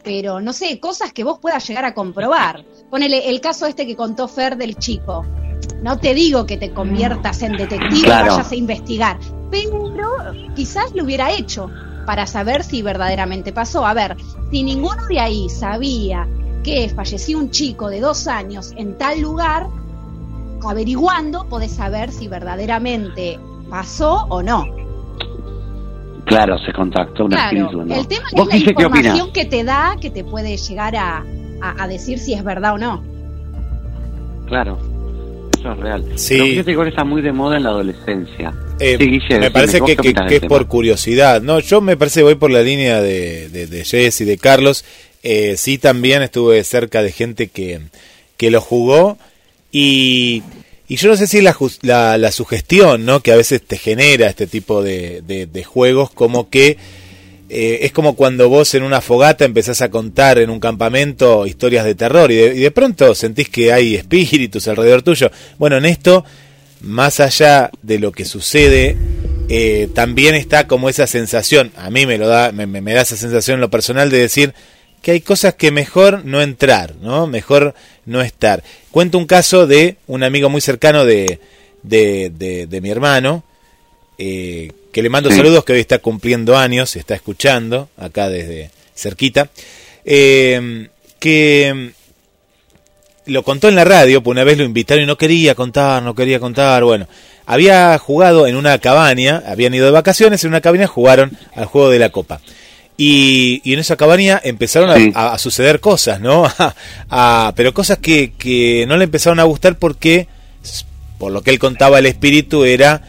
[0.06, 2.64] Pero no sé, cosas que vos puedas llegar a comprobar.
[2.88, 5.26] Ponele el caso este que contó Fer del chico.
[5.82, 8.26] No te digo que te conviertas en detective Claro.
[8.26, 9.18] y vayas a investigar,
[9.50, 9.92] pero
[10.54, 11.68] quizás lo hubiera hecho
[12.06, 13.84] para saber si verdaderamente pasó.
[13.84, 14.16] A ver,
[14.52, 16.28] si ninguno de ahí sabía
[16.62, 19.66] que falleció un chico de dos años en tal lugar,
[20.62, 24.85] averiguando podés saber si verdaderamente pasó o no.
[26.26, 27.84] Claro, se contactó un Claro, espíritu.
[27.86, 27.94] ¿no?
[27.94, 31.24] el tema ¿Vos, es la información que te da que te puede llegar a,
[31.62, 33.02] a- a decir si es verdad o no.
[34.48, 34.78] Claro,
[35.58, 36.04] eso es real.
[36.16, 36.34] Sí.
[36.34, 38.52] Pero fíjate que está muy de moda en la adolescencia.
[38.78, 41.40] Eh, Sí, Guille, me parece ¿vos que, que- es por curiosidad.
[41.42, 44.36] No, yo me parece que voy por la línea de, de, de Jess y de
[44.38, 44.84] Carlos.
[45.22, 47.80] Eh, sí, también estuve cerca de gente que,
[48.36, 49.16] que lo jugó.
[49.72, 50.42] Y,
[50.88, 53.20] y yo no sé si la, la, la sugestión ¿no?
[53.20, 56.76] que a veces te genera este tipo de, de- juegos, como que
[57.48, 61.84] eh, es como cuando vos en una fogata empezás a contar en un campamento historias
[61.84, 65.30] de terror y de, pronto sentís que hay espíritus alrededor tuyo.
[65.58, 66.24] Bueno, en esto,
[66.80, 68.96] más allá de lo que sucede,
[69.48, 73.16] eh, también está como esa sensación, a mí me lo da, me- me da esa
[73.16, 74.52] sensación en lo personal de decir
[75.06, 77.28] que hay cosas que mejor no entrar, ¿no?
[77.28, 77.76] Mejor
[78.06, 78.64] no estar.
[78.90, 81.38] Cuento un caso de un amigo muy cercano de,
[81.84, 83.44] de, de- de mi hermano,
[84.18, 85.36] eh, que le mando Sí.
[85.36, 89.48] saludos, que hoy está cumpliendo años, está escuchando acá desde cerquita,
[90.04, 90.88] eh,
[91.20, 91.92] que
[93.26, 96.16] lo contó en la radio, pues una vez lo invitaron y no quería contar, no
[96.16, 97.06] quería contar, bueno,
[97.46, 101.90] había jugado en una cabaña, habían ido de vacaciones, en una cabaña jugaron al juego
[101.90, 102.40] de la copa.
[102.98, 105.12] Y, y en esa cabaña empezaron a- Sí.
[105.14, 106.44] a, a suceder cosas, ¿no?
[107.10, 110.28] A- pero cosas que, que no le empezaron a gustar porque,
[111.18, 113.02] por lo que él contaba, el espíritu era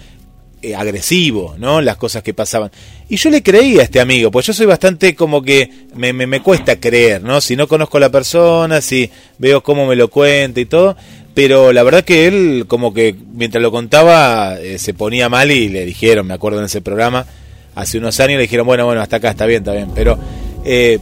[0.62, 1.80] eh, agresivo, ¿no?
[1.82, 2.72] Las cosas que pasaban.
[3.08, 6.28] Y yo le creía a este amigo, pues yo soy bastante como que me, me,
[6.28, 7.40] me cuesta creer, ¿no?
[7.40, 10.98] Si no conozco a la persona, si veo cómo me lo cuenta y todo,
[11.34, 15.70] pero la verdad que él como que mientras lo contaba eh, se ponía mal y
[15.70, 17.26] le dijeron, me acuerdo en ese programa,
[17.78, 20.18] hace unos años le dijeron, bueno, bueno, hasta acá está bien, está bien, pero
[20.66, 21.00] eh,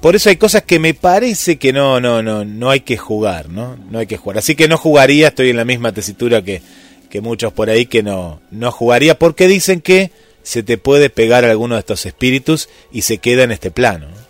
[0.00, 3.48] por eso hay cosas que me parece que no, no, no, no hay que jugar,
[3.48, 3.76] ¿no?
[3.90, 4.38] No hay que jugar.
[4.38, 6.62] Así que no jugaría, estoy en la misma tesitura que,
[7.10, 10.10] que muchos por ahí que no, no jugaría porque dicen que
[10.42, 14.06] se te puede pegar alguno de estos espíritus y se queda en este plano.
[14.08, 14.22] ¿no?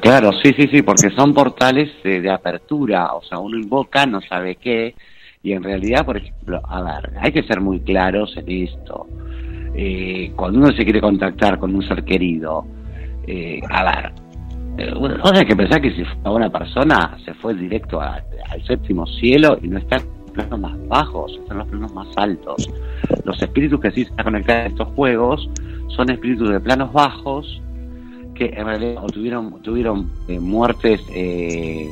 [0.00, 4.20] Claro, sí, sí, sí, porque son portales eh, de apertura, o sea, uno invoca, no
[4.20, 4.94] sabe qué,
[5.42, 9.06] y en realidad, por ejemplo, a ver, hay que ser muy claros en esto.
[9.74, 12.64] Eh, cuando uno se quiere contactar con un ser querido,
[13.26, 14.12] eh, a ver,
[14.76, 18.22] eh, uno hay que pensar que si fue una persona, se fue directo al
[18.66, 22.08] séptimo cielo y no está en los planos más bajos, está en los planos más
[22.16, 22.68] altos.
[23.24, 25.48] Los espíritus que sí se conectados a estos juegos
[25.88, 27.60] son espíritus de planos bajos
[28.34, 31.88] que en realidad tuvieron tuvieron eh, muertes eh,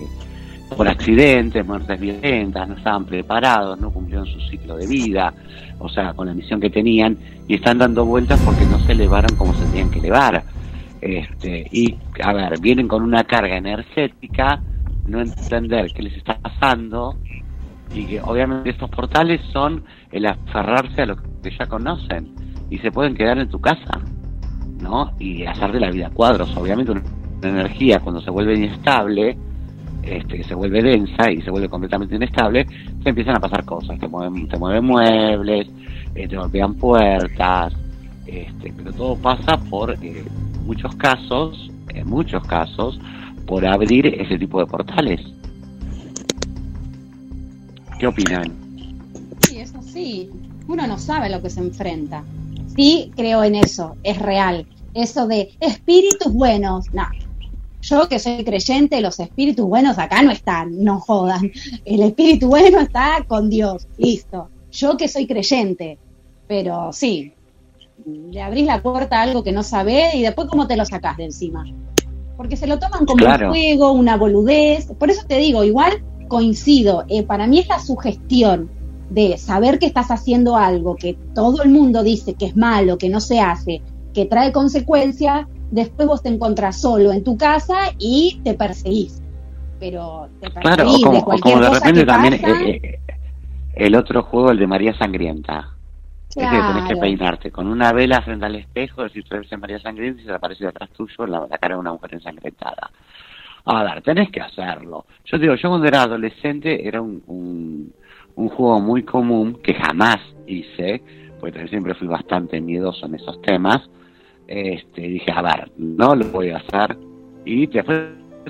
[0.77, 5.33] por accidentes, muertes violentas, no estaban preparados, no cumplieron su ciclo de vida,
[5.79, 7.17] o sea, con la misión que tenían,
[7.49, 10.43] y están dando vueltas porque no se elevaron como se tenían que elevar.
[11.01, 14.63] Este, y, a ver, vienen con una carga energética,
[15.07, 17.17] no entender qué les está pasando,
[17.95, 22.35] y que obviamente estos portales son el aferrarse a lo que ya conocen,
[22.71, 24.01] y se pueden quedar en tu casa.
[24.83, 25.13] ¿no?
[25.19, 26.55] Y hacer de la vida cuadros.
[26.57, 27.03] Obviamente una
[27.43, 29.39] energía cuando se vuelve inestable,
[30.03, 32.67] este, se vuelve densa y se vuelve completamente inestable,
[33.03, 33.99] te empiezan a pasar cosas.
[33.99, 35.69] Te mueven, te mueven muebles,
[36.15, 37.73] eh, te golpean puertas,
[38.27, 40.25] este, pero todo pasa por, eh,
[40.65, 42.99] muchos casos, en muchos casos,
[43.47, 45.21] por abrir ese tipo de portales.
[47.99, 48.53] ¿Qué opinan?
[49.41, 50.31] Sí, eso sí.
[50.69, 52.23] Uno no sabe lo que se enfrenta.
[52.75, 54.67] Sí, creo en eso, es real.
[54.95, 57.07] Eso de espíritus buenos, no.
[57.83, 61.51] Yo que soy creyente, los espíritus buenos acá no están, no jodan.
[61.85, 64.49] El espíritu bueno está con Dios, listo.
[64.71, 65.99] Yo que soy creyente,
[66.47, 67.33] pero sí,
[68.07, 71.17] le abrís la puerta a algo que no sabés y después cómo te lo sacás
[71.17, 71.65] de encima.
[72.37, 73.49] Porque se lo toman como Claro.
[73.49, 74.87] un juego, una boludez.
[74.99, 78.71] Por eso te digo, igual coincido, eh, para mí es la sugestión
[79.11, 83.11] de saber que estás haciendo algo que todo el mundo dice que es malo, que
[83.11, 83.83] no se hace,
[84.15, 89.21] que trae consecuencias, después vos te encontrás solo en tu casa y te perseguís.
[89.81, 92.35] Pero te Claro, o perseguís como, de o cualquier como de cosa repente que también
[92.35, 92.53] pasa.
[92.53, 93.01] eh, eh,
[93.75, 95.71] el otro juego, el de María Sangrienta.
[96.29, 97.01] Es que tenés que Claro.
[97.01, 100.35] peinarte con una vela frente al espejo, decir tú eres María Sangrienta y se te
[100.37, 102.91] aparece detrás tuyo la, la cara de una mujer ensangrentada.
[103.65, 105.05] A ver, tenés que hacerlo.
[105.25, 107.93] Yo te digo, yo cuando era adolescente era un, un,
[108.35, 111.03] un juego muy común que jamás hice,
[111.39, 113.83] porque siempre fui bastante miedoso en esos temas.
[114.55, 116.99] Este, dije, a ver, no lo voy a hacer.
[117.47, 118.03] Y después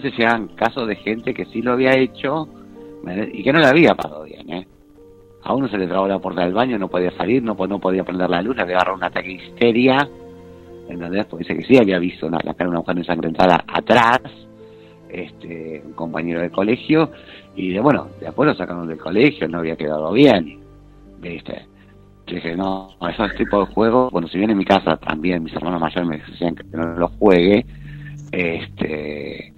[0.02, 2.48] se llegan casos de gente que sí lo había hecho
[3.32, 4.66] y que no le había pasado bien, ¿eh?
[5.44, 8.02] A uno se le trabó la puerta del baño, no podía salir, no, no podía
[8.02, 10.08] prender la luz, le había agarrado un ataque de histeria.
[10.88, 11.26] ¿Entendés?
[11.26, 14.22] Porque dice que sí había visto una, la cara de una mujer ensangrentada atrás,
[15.08, 17.12] este, un compañero de colegio,
[17.54, 20.58] y de, bueno, después lo sacaron del colegio, no había quedado bien,
[21.20, 21.66] ¿viste?
[22.32, 25.52] Yo dije, no, esos tipos de juegos, bueno, si bien en mi casa también mis
[25.52, 27.66] hermanos mayores me decían que no los juegue,
[28.30, 29.52] este,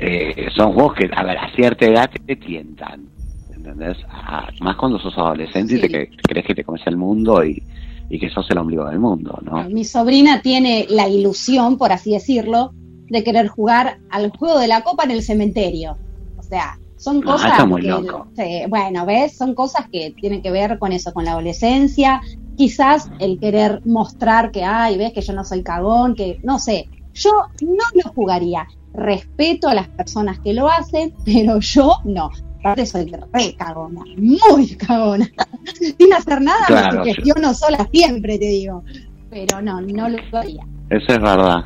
[0.00, 3.08] eh, son juegos que, a ver, a cierta edad te tientan,
[3.52, 3.96] ¿entendés?
[4.08, 7.60] A- más cuando sos adolescente y te cre- crees que te comes el mundo y,
[8.08, 9.68] y que sos el ombligo del mundo, ¿no?
[9.68, 12.72] Mi sobrina tiene la ilusión, por así decirlo,
[13.08, 15.96] de querer jugar al juego de la copa en el cementerio.
[16.36, 18.28] O sea, son Ah, cosas está muy que, loco.
[18.36, 22.20] sí, bueno, ves, son cosas que tienen que ver con eso, con la adolescencia.
[22.56, 26.88] Quizás el querer mostrar que, ay, ves que yo no soy cagón, que no sé.
[27.14, 27.30] Yo
[27.62, 28.66] no lo jugaría.
[28.94, 32.30] Respeto a las personas que lo hacen, pero yo no.
[32.60, 35.28] Aparte soy re cagona, muy cagona.
[35.98, 38.82] Sin hacer nada, Claro, me gestiono sola siempre, te digo.
[39.30, 40.66] Pero no, no lo haría.
[40.90, 41.64] Eso es verdad.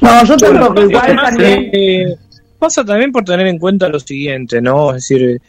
[0.00, 1.70] No, yo tampoco, Bueno, igual también.
[1.74, 2.16] eh,
[2.62, 4.90] pasa también por tener en cuenta lo siguiente, ¿no?
[4.94, 5.40] Es decir,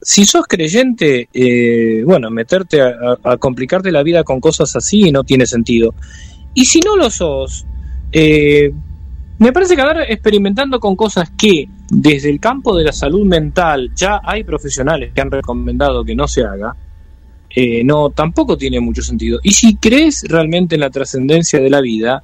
[0.00, 2.88] si sos creyente, eh, bueno, meterte a,
[3.22, 5.94] a- a complicarte la vida con cosas así no tiene sentido.
[6.54, 7.66] Y si no lo sos,
[8.10, 8.72] eh,
[9.38, 13.90] me parece que andar experimentando con cosas que desde el campo de la salud mental
[13.94, 16.74] ya hay profesionales que han recomendado que no se haga,
[17.54, 19.38] eh, no, tampoco tiene mucho sentido.
[19.42, 22.22] Y si crees realmente en la trascendencia de la vida,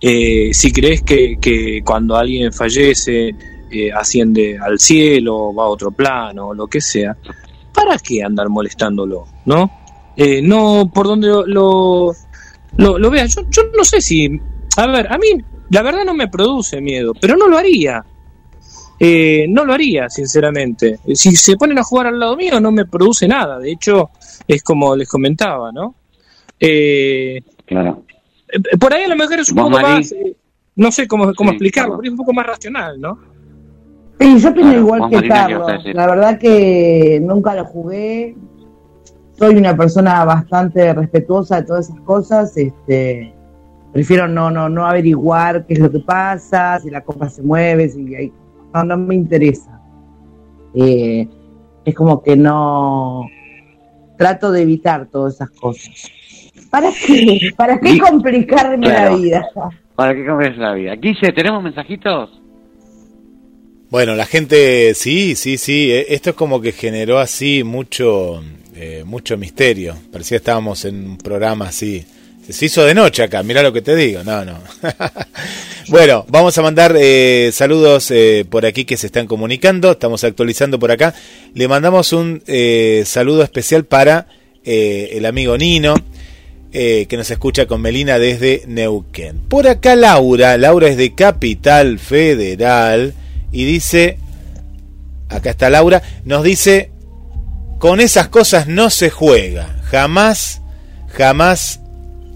[0.00, 3.34] eh, si crees que, que cuando alguien fallece
[3.70, 7.16] eh, asciende al cielo, va a otro plano, lo que sea,
[7.72, 9.26] ¿para qué andar molestándolo?
[9.46, 9.70] ¿No?
[10.16, 12.12] Eh, no, por donde lo, lo,
[12.76, 13.34] lo, lo veas.
[13.34, 14.30] Yo, yo no sé si.
[14.76, 15.28] A ver, a mí
[15.70, 18.04] la verdad no me produce miedo, pero no lo haría.
[18.98, 21.00] Eh, no lo haría, sinceramente.
[21.14, 23.58] Si se ponen a jugar al lado mío, no me produce nada.
[23.58, 24.10] De hecho,
[24.48, 25.94] es como les comentaba, ¿no?
[26.58, 28.04] Eh, Claro.
[28.78, 30.36] Por ahí a lo mejor es un ¿Vos, poco más, eh,
[30.74, 31.98] no sé cómo, cómo Sí, explicarlo, claro.
[32.00, 33.18] pero es un poco más racional, ¿no?
[34.18, 35.94] Sí, yo Claro, igual que Marina, ¿qué vas a Carlos.
[35.94, 38.36] La verdad que nunca lo jugué.
[39.38, 42.56] Soy una persona bastante respetuosa de todas esas cosas.
[42.56, 43.34] Este,
[43.92, 47.88] prefiero no, no, no averiguar qué es lo que pasa, si la copa se mueve,
[47.90, 48.32] si hay,
[48.72, 49.80] no, no me interesa.
[50.74, 51.28] Eh,
[51.84, 53.26] es como que no
[54.16, 56.10] trato de evitar todas esas cosas.
[56.76, 57.50] ¿Para qué?
[57.56, 59.46] ¿Para qué complicarme la vida?
[59.94, 60.94] ¿Para qué cambias la vida?
[60.96, 62.28] Guille, ¿tenemos mensajitos?
[63.88, 65.90] Bueno, la gente, sí, sí, sí.
[65.90, 68.42] eh, Esto es como que generó así mucho,
[68.74, 69.96] eh, mucho misterio.
[70.12, 72.04] Parecía que estábamos en un programa así.
[72.46, 74.22] Se hizo de noche acá, mira lo que te digo.
[74.22, 74.58] No, no.
[75.88, 79.92] bueno, vamos a mandar eh, saludos eh, por aquí que se están comunicando.
[79.92, 81.14] Estamos actualizando por acá.
[81.54, 84.26] Le mandamos un eh, saludo especial para
[84.62, 85.94] eh, el amigo Nino.
[86.78, 89.40] Eh, que nos escucha con Melina desde Neuquén.
[89.48, 93.14] Por acá Laura, Laura es de Capital Federal
[93.50, 94.18] y dice,
[95.30, 96.90] acá está Laura, nos dice,
[97.78, 100.60] con esas cosas no se juega, jamás,
[101.08, 101.80] jamás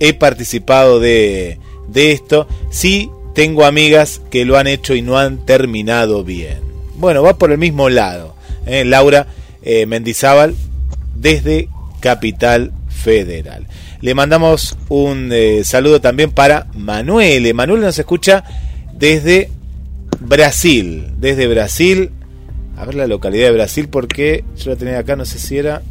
[0.01, 1.59] he participado de,
[1.89, 6.61] de esto, sí tengo amigas que lo han hecho y no han terminado bien.
[6.97, 8.37] Bueno, va por el mismo lado.
[8.65, 8.87] ¿eh?
[8.87, 9.27] Laura
[9.61, 10.57] eh, Mendizábal
[11.15, 11.69] desde
[12.01, 13.67] Capital Federal.
[14.01, 17.53] Le mandamos un eh, saludo también para Manuel.
[17.55, 18.45] Manuel nos escucha
[18.95, 19.51] desde
[20.21, 22.11] Brasil, desde Brasil.
[22.77, 25.83] A ver la localidad de Brasil porque yo la tenía acá, no sé si era...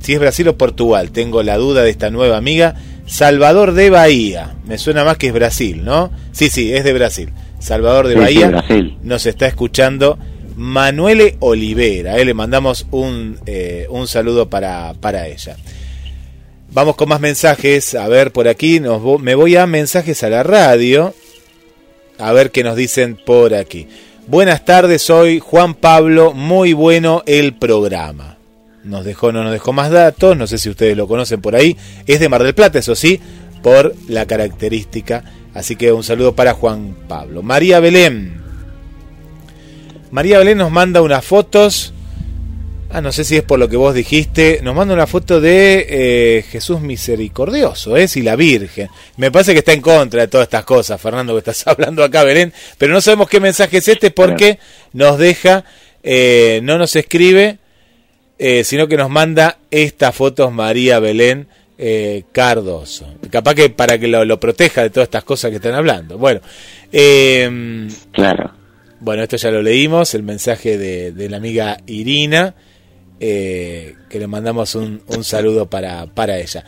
[0.00, 2.76] Si es Brasil o Portugal, tengo la duda de esta nueva amiga.
[3.06, 6.12] Salvador de Bahía, me suena más que es Brasil, ¿no?
[6.30, 7.30] Sí, sí, es de Brasil.
[7.58, 8.96] Salvador de Sí, Bahía Brasil.
[9.02, 10.16] nos está escuchando
[10.56, 12.16] Manuele Olivera.
[12.16, 15.56] eh, Le mandamos un, eh, un saludo para, para ella.
[16.70, 17.94] Vamos con más mensajes.
[17.94, 21.14] A ver, por aquí nos me voy a mensajes a la radio.
[22.18, 23.88] A ver qué nos dicen por aquí.
[24.26, 26.34] Buenas tardes, soy Juan Pablo.
[26.34, 28.36] Muy bueno el programa.
[28.84, 30.36] Nos dejó, no nos dejó más datos.
[30.36, 31.76] No sé si ustedes lo conocen por ahí.
[32.06, 33.18] Es de Mar del Plata, eso sí,
[33.62, 35.24] por la característica.
[35.54, 37.42] Así que un saludo para Juan Pablo.
[37.42, 38.42] María Belén.
[40.10, 41.94] María Belén nos manda unas fotos.
[42.90, 44.60] Ah, no sé si es por lo que vos dijiste.
[44.62, 48.06] Nos manda una foto de eh, Jesús Misericordioso, ¿eh?
[48.14, 48.88] Y la Virgen.
[49.18, 52.24] Me parece que está en contra de todas estas cosas, Fernando, que estás hablando acá,
[52.24, 52.52] Belén.
[52.78, 54.58] Pero no sabemos qué mensaje es este porque
[54.94, 55.64] nos deja,
[56.02, 57.58] eh, no nos escribe,
[58.38, 61.46] eh, sino que nos manda estas fotos María Belén
[61.76, 63.06] eh, Cardoso.
[63.30, 66.16] Capaz que para que lo, lo proteja de todas estas cosas que están hablando.
[66.16, 66.40] Bueno,
[66.90, 68.52] eh, Claro.
[69.00, 72.54] bueno, esto ya lo leímos, el mensaje de, de la amiga Irina,
[73.20, 76.64] eh, que le mandamos un, un saludo para, para ella.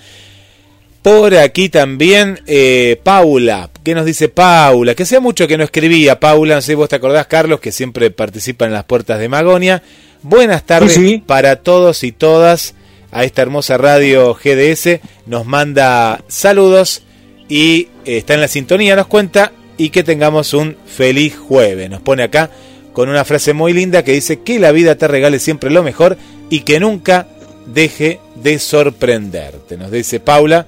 [1.02, 4.94] Por aquí también eh, Paula, ¿qué nos dice Paula?
[4.94, 7.72] Que hacía mucho que no escribía Paula, no sé si vos te acordás, Carlos, que
[7.72, 9.82] siempre participa en las puertas de Magonia.
[10.22, 11.22] Buenas tardes Sí, sí.
[11.26, 12.74] para todos y todas
[13.12, 15.00] a esta hermosa radio GDS.
[15.24, 17.02] Nos manda saludos
[17.48, 21.88] y eh, está en la sintonía, nos cuenta y que tengamos un feliz jueves.
[21.88, 22.50] Nos pone acá
[22.92, 26.18] con una frase muy linda que dice que la vida te regale siempre lo mejor
[26.50, 27.26] y que nunca
[27.66, 29.76] deje de sorprenderte.
[29.78, 30.66] Nos dice Paula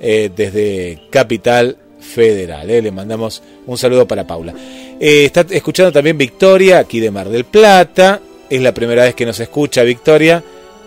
[0.00, 2.70] eh, desde Capital Federal.
[2.70, 2.80] eh.
[2.80, 4.54] Le mandamos un saludo para Paula.
[5.00, 8.20] Eh, está escuchando también Victoria, aquí de Mar del Plata.
[8.48, 10.42] Es la primera vez que nos escucha Victoria.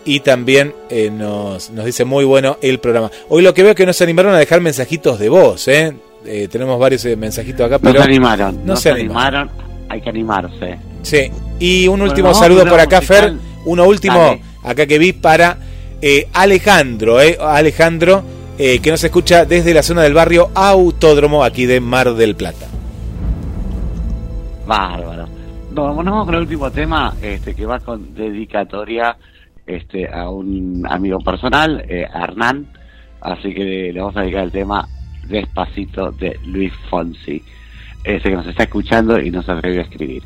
[0.05, 0.73] Y también
[1.11, 3.11] nos, nos dice muy bueno el programa.
[3.27, 5.65] Hoy lo que veo es que nos animaron a dejar mensajitos de voz.
[6.49, 8.55] tenemos varios mensajitos acá, No pero se animaron.
[8.65, 9.49] no No, se animaron.
[9.49, 9.67] animaron.
[9.89, 10.77] Hay que animarse.
[11.01, 11.29] Sí,
[11.59, 13.33] y un último saludo por acá, Fer.
[13.67, 14.41] Uno último, Dale.
[14.63, 15.57] acá que vi para
[16.01, 18.23] eh, Alejandro, eh, Alejandro,
[18.57, 22.65] eh, que nos escucha desde la zona del barrio Autódromo, aquí de Mar del Plata.
[24.65, 25.27] Bárbaro.
[25.71, 29.17] No, nos vamos con el último tema, este, que va con dedicatoria
[29.65, 32.67] este, a un amigo personal, eh, a Hernán.
[33.19, 34.87] Así que le vamos a dedicar el tema
[35.27, 37.43] Despacito de Luis Fonsi.
[38.01, 40.23] Ese que nos está escuchando y nos atrevió a escribir.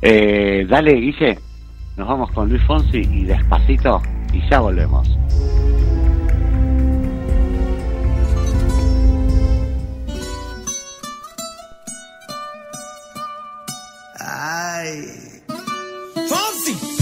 [0.00, 1.51] Dale, Guille.
[1.96, 4.00] Nos vamos con Luis Fonsi y Despacito
[4.32, 5.08] y ya volvemos.
[14.18, 15.04] Ay.
[16.14, 17.01] Fonsi.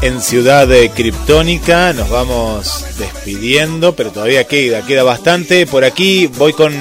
[0.00, 1.92] en Ciudad Criptónica.
[1.92, 5.66] Nos vamos despidiendo, pero todavía queda, queda bastante.
[5.66, 6.72] Por aquí voy con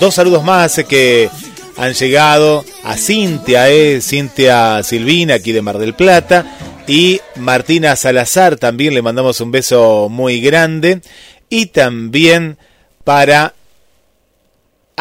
[0.00, 1.30] dos saludos más eh, que
[1.78, 6.44] han llegado a Cintia, eh, Cintia Silvina, aquí de Mar del Plata.
[6.86, 11.00] Y Martina Salazar, también le mandamos un beso muy grande.
[11.48, 12.58] Y también
[13.02, 13.54] para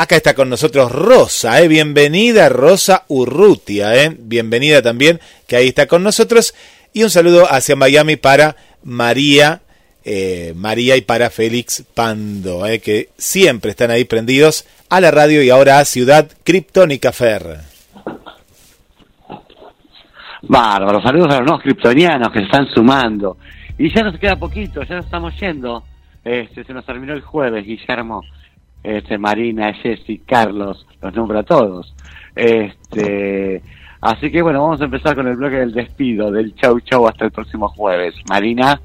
[0.02, 1.68] Acá está con nosotros Rosa, ¿eh?
[1.68, 4.16] bienvenida Rosa Urrutia, ¿eh?
[4.18, 6.56] bienvenida también, que ahí está con nosotros.
[6.94, 9.60] Y un saludo hacia Miami para María,
[10.06, 12.80] eh, María y para Félix Pando, ¿eh?
[12.80, 17.58] que siempre están ahí prendidos a la radio y ahora a Ciudad Criptónica Fer.
[20.44, 23.36] Bárbaro, saludos a los nuevos kryptonianos que se están sumando.
[23.78, 25.84] Y ya nos queda poquito, ya nos estamos yendo.
[26.24, 28.24] Este, se nos terminó el jueves, Guillermo,
[28.84, 31.94] este, Marina, Jessy, Carlos, los nombro a todos.
[32.36, 33.62] Este,
[34.02, 37.26] así que bueno, vamos a empezar con el bloque del despido, del chau chau hasta
[37.26, 38.16] el próximo jueves.
[38.30, 38.80] Marina,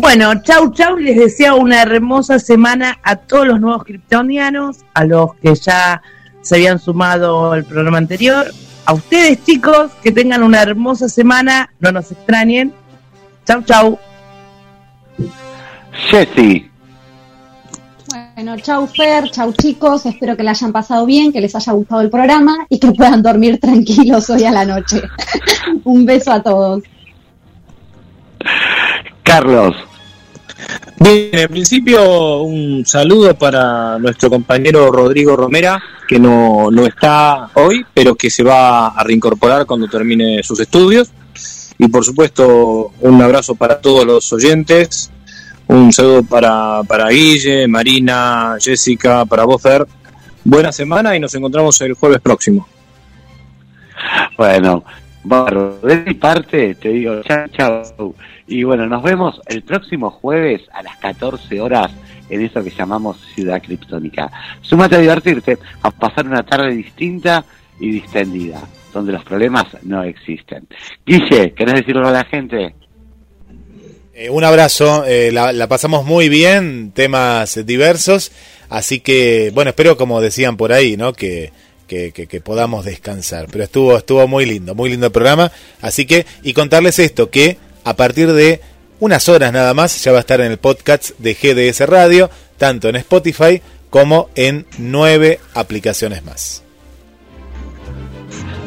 [0.00, 5.34] Bueno, chau chau, les deseo una hermosa semana a todos los nuevos kryptonianos, a los
[5.36, 6.02] que ya
[6.42, 8.46] se habían sumado al programa anterior,
[8.86, 12.72] a ustedes chicos, que tengan una hermosa semana, no nos extrañen.
[13.46, 13.98] Chau chau.
[16.08, 16.69] Jessy,
[18.42, 22.00] Bueno, chau Fer, chau chicos, espero que la hayan pasado bien, que les haya gustado
[22.00, 25.02] el programa y que puedan dormir tranquilos hoy a la noche.
[25.84, 26.82] Un beso a todos.
[29.22, 29.76] Carlos,
[31.00, 37.84] Bien, en principio un saludo para nuestro compañero Rodrigo Romera, que no, no está hoy,
[37.92, 41.10] pero que se va a reincorporar cuando termine sus estudios.
[41.76, 45.10] Y por supuesto, un abrazo para todos los oyentes.
[45.70, 49.86] Un saludo para, para Guille, Marina, Jessica, para vos, Fer.
[50.42, 52.66] Buena semana y nos encontramos el jueves próximo.
[54.36, 54.82] Bueno,
[55.22, 58.16] Barro, de mi parte te digo chao, chao.
[58.48, 61.92] Y bueno, nos vemos el próximo jueves a las 14 horas
[62.28, 64.28] en eso que llamamos Ciudad Criptónica.
[64.62, 67.44] Súmate a divertirte, a pasar una tarde distinta
[67.78, 68.60] y distendida,
[68.92, 70.66] donde los problemas no existen.
[71.06, 72.74] Guille, ¿querés decirlo a la gente?
[74.20, 78.32] Eh, un abrazo, eh, la, pasamos muy bien, temas diversos,
[78.68, 81.14] así que, bueno, espero como decían por ahí, ¿no?
[81.14, 81.52] Que,
[81.86, 83.46] que, que- que podamos descansar.
[83.50, 87.56] Pero estuvo, estuvo muy lindo, muy lindo el programa, así que, y contarles esto, que
[87.84, 88.60] a partir de
[88.98, 92.28] unas horas nada más ya va a estar en el podcast de GDS Radio,
[92.58, 96.62] tanto en Spotify como en nueve aplicaciones más.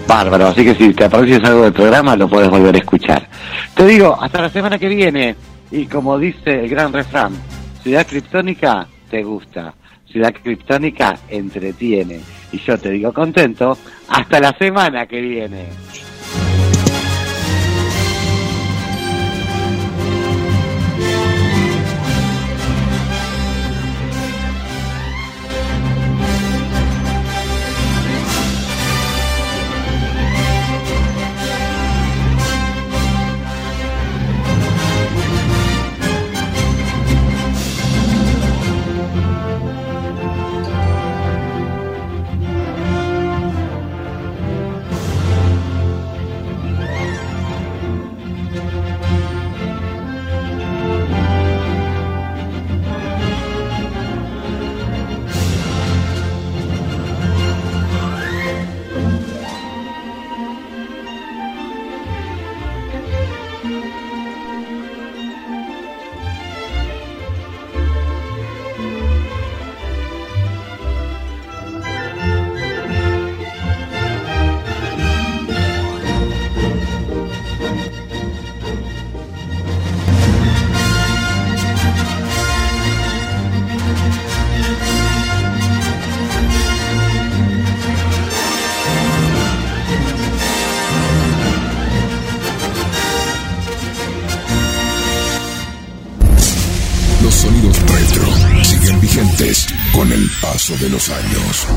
[0.07, 3.27] Bárbaro, así que si te apareces algo del programa lo puedes volver a escuchar.
[3.75, 5.35] Te digo, hasta la semana que viene.
[5.71, 7.33] Y como dice el gran refrán,
[7.81, 9.73] Ciudad Criptónica te gusta,
[10.05, 12.19] Ciudad Criptónica entretiene.
[12.51, 13.77] Y yo te digo contento,
[14.07, 15.65] hasta la semana que viene.
[100.69, 101.67] De los años.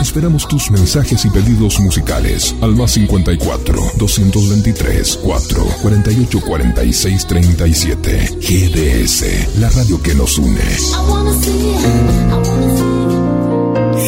[0.00, 8.38] Esperamos tus mensajes y pedidos musicales al más 54 223 4 48 46 37.
[8.40, 10.60] GDS, la radio que nos une.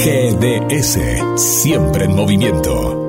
[0.03, 0.99] GDS,
[1.37, 3.00] siempre en movimiento.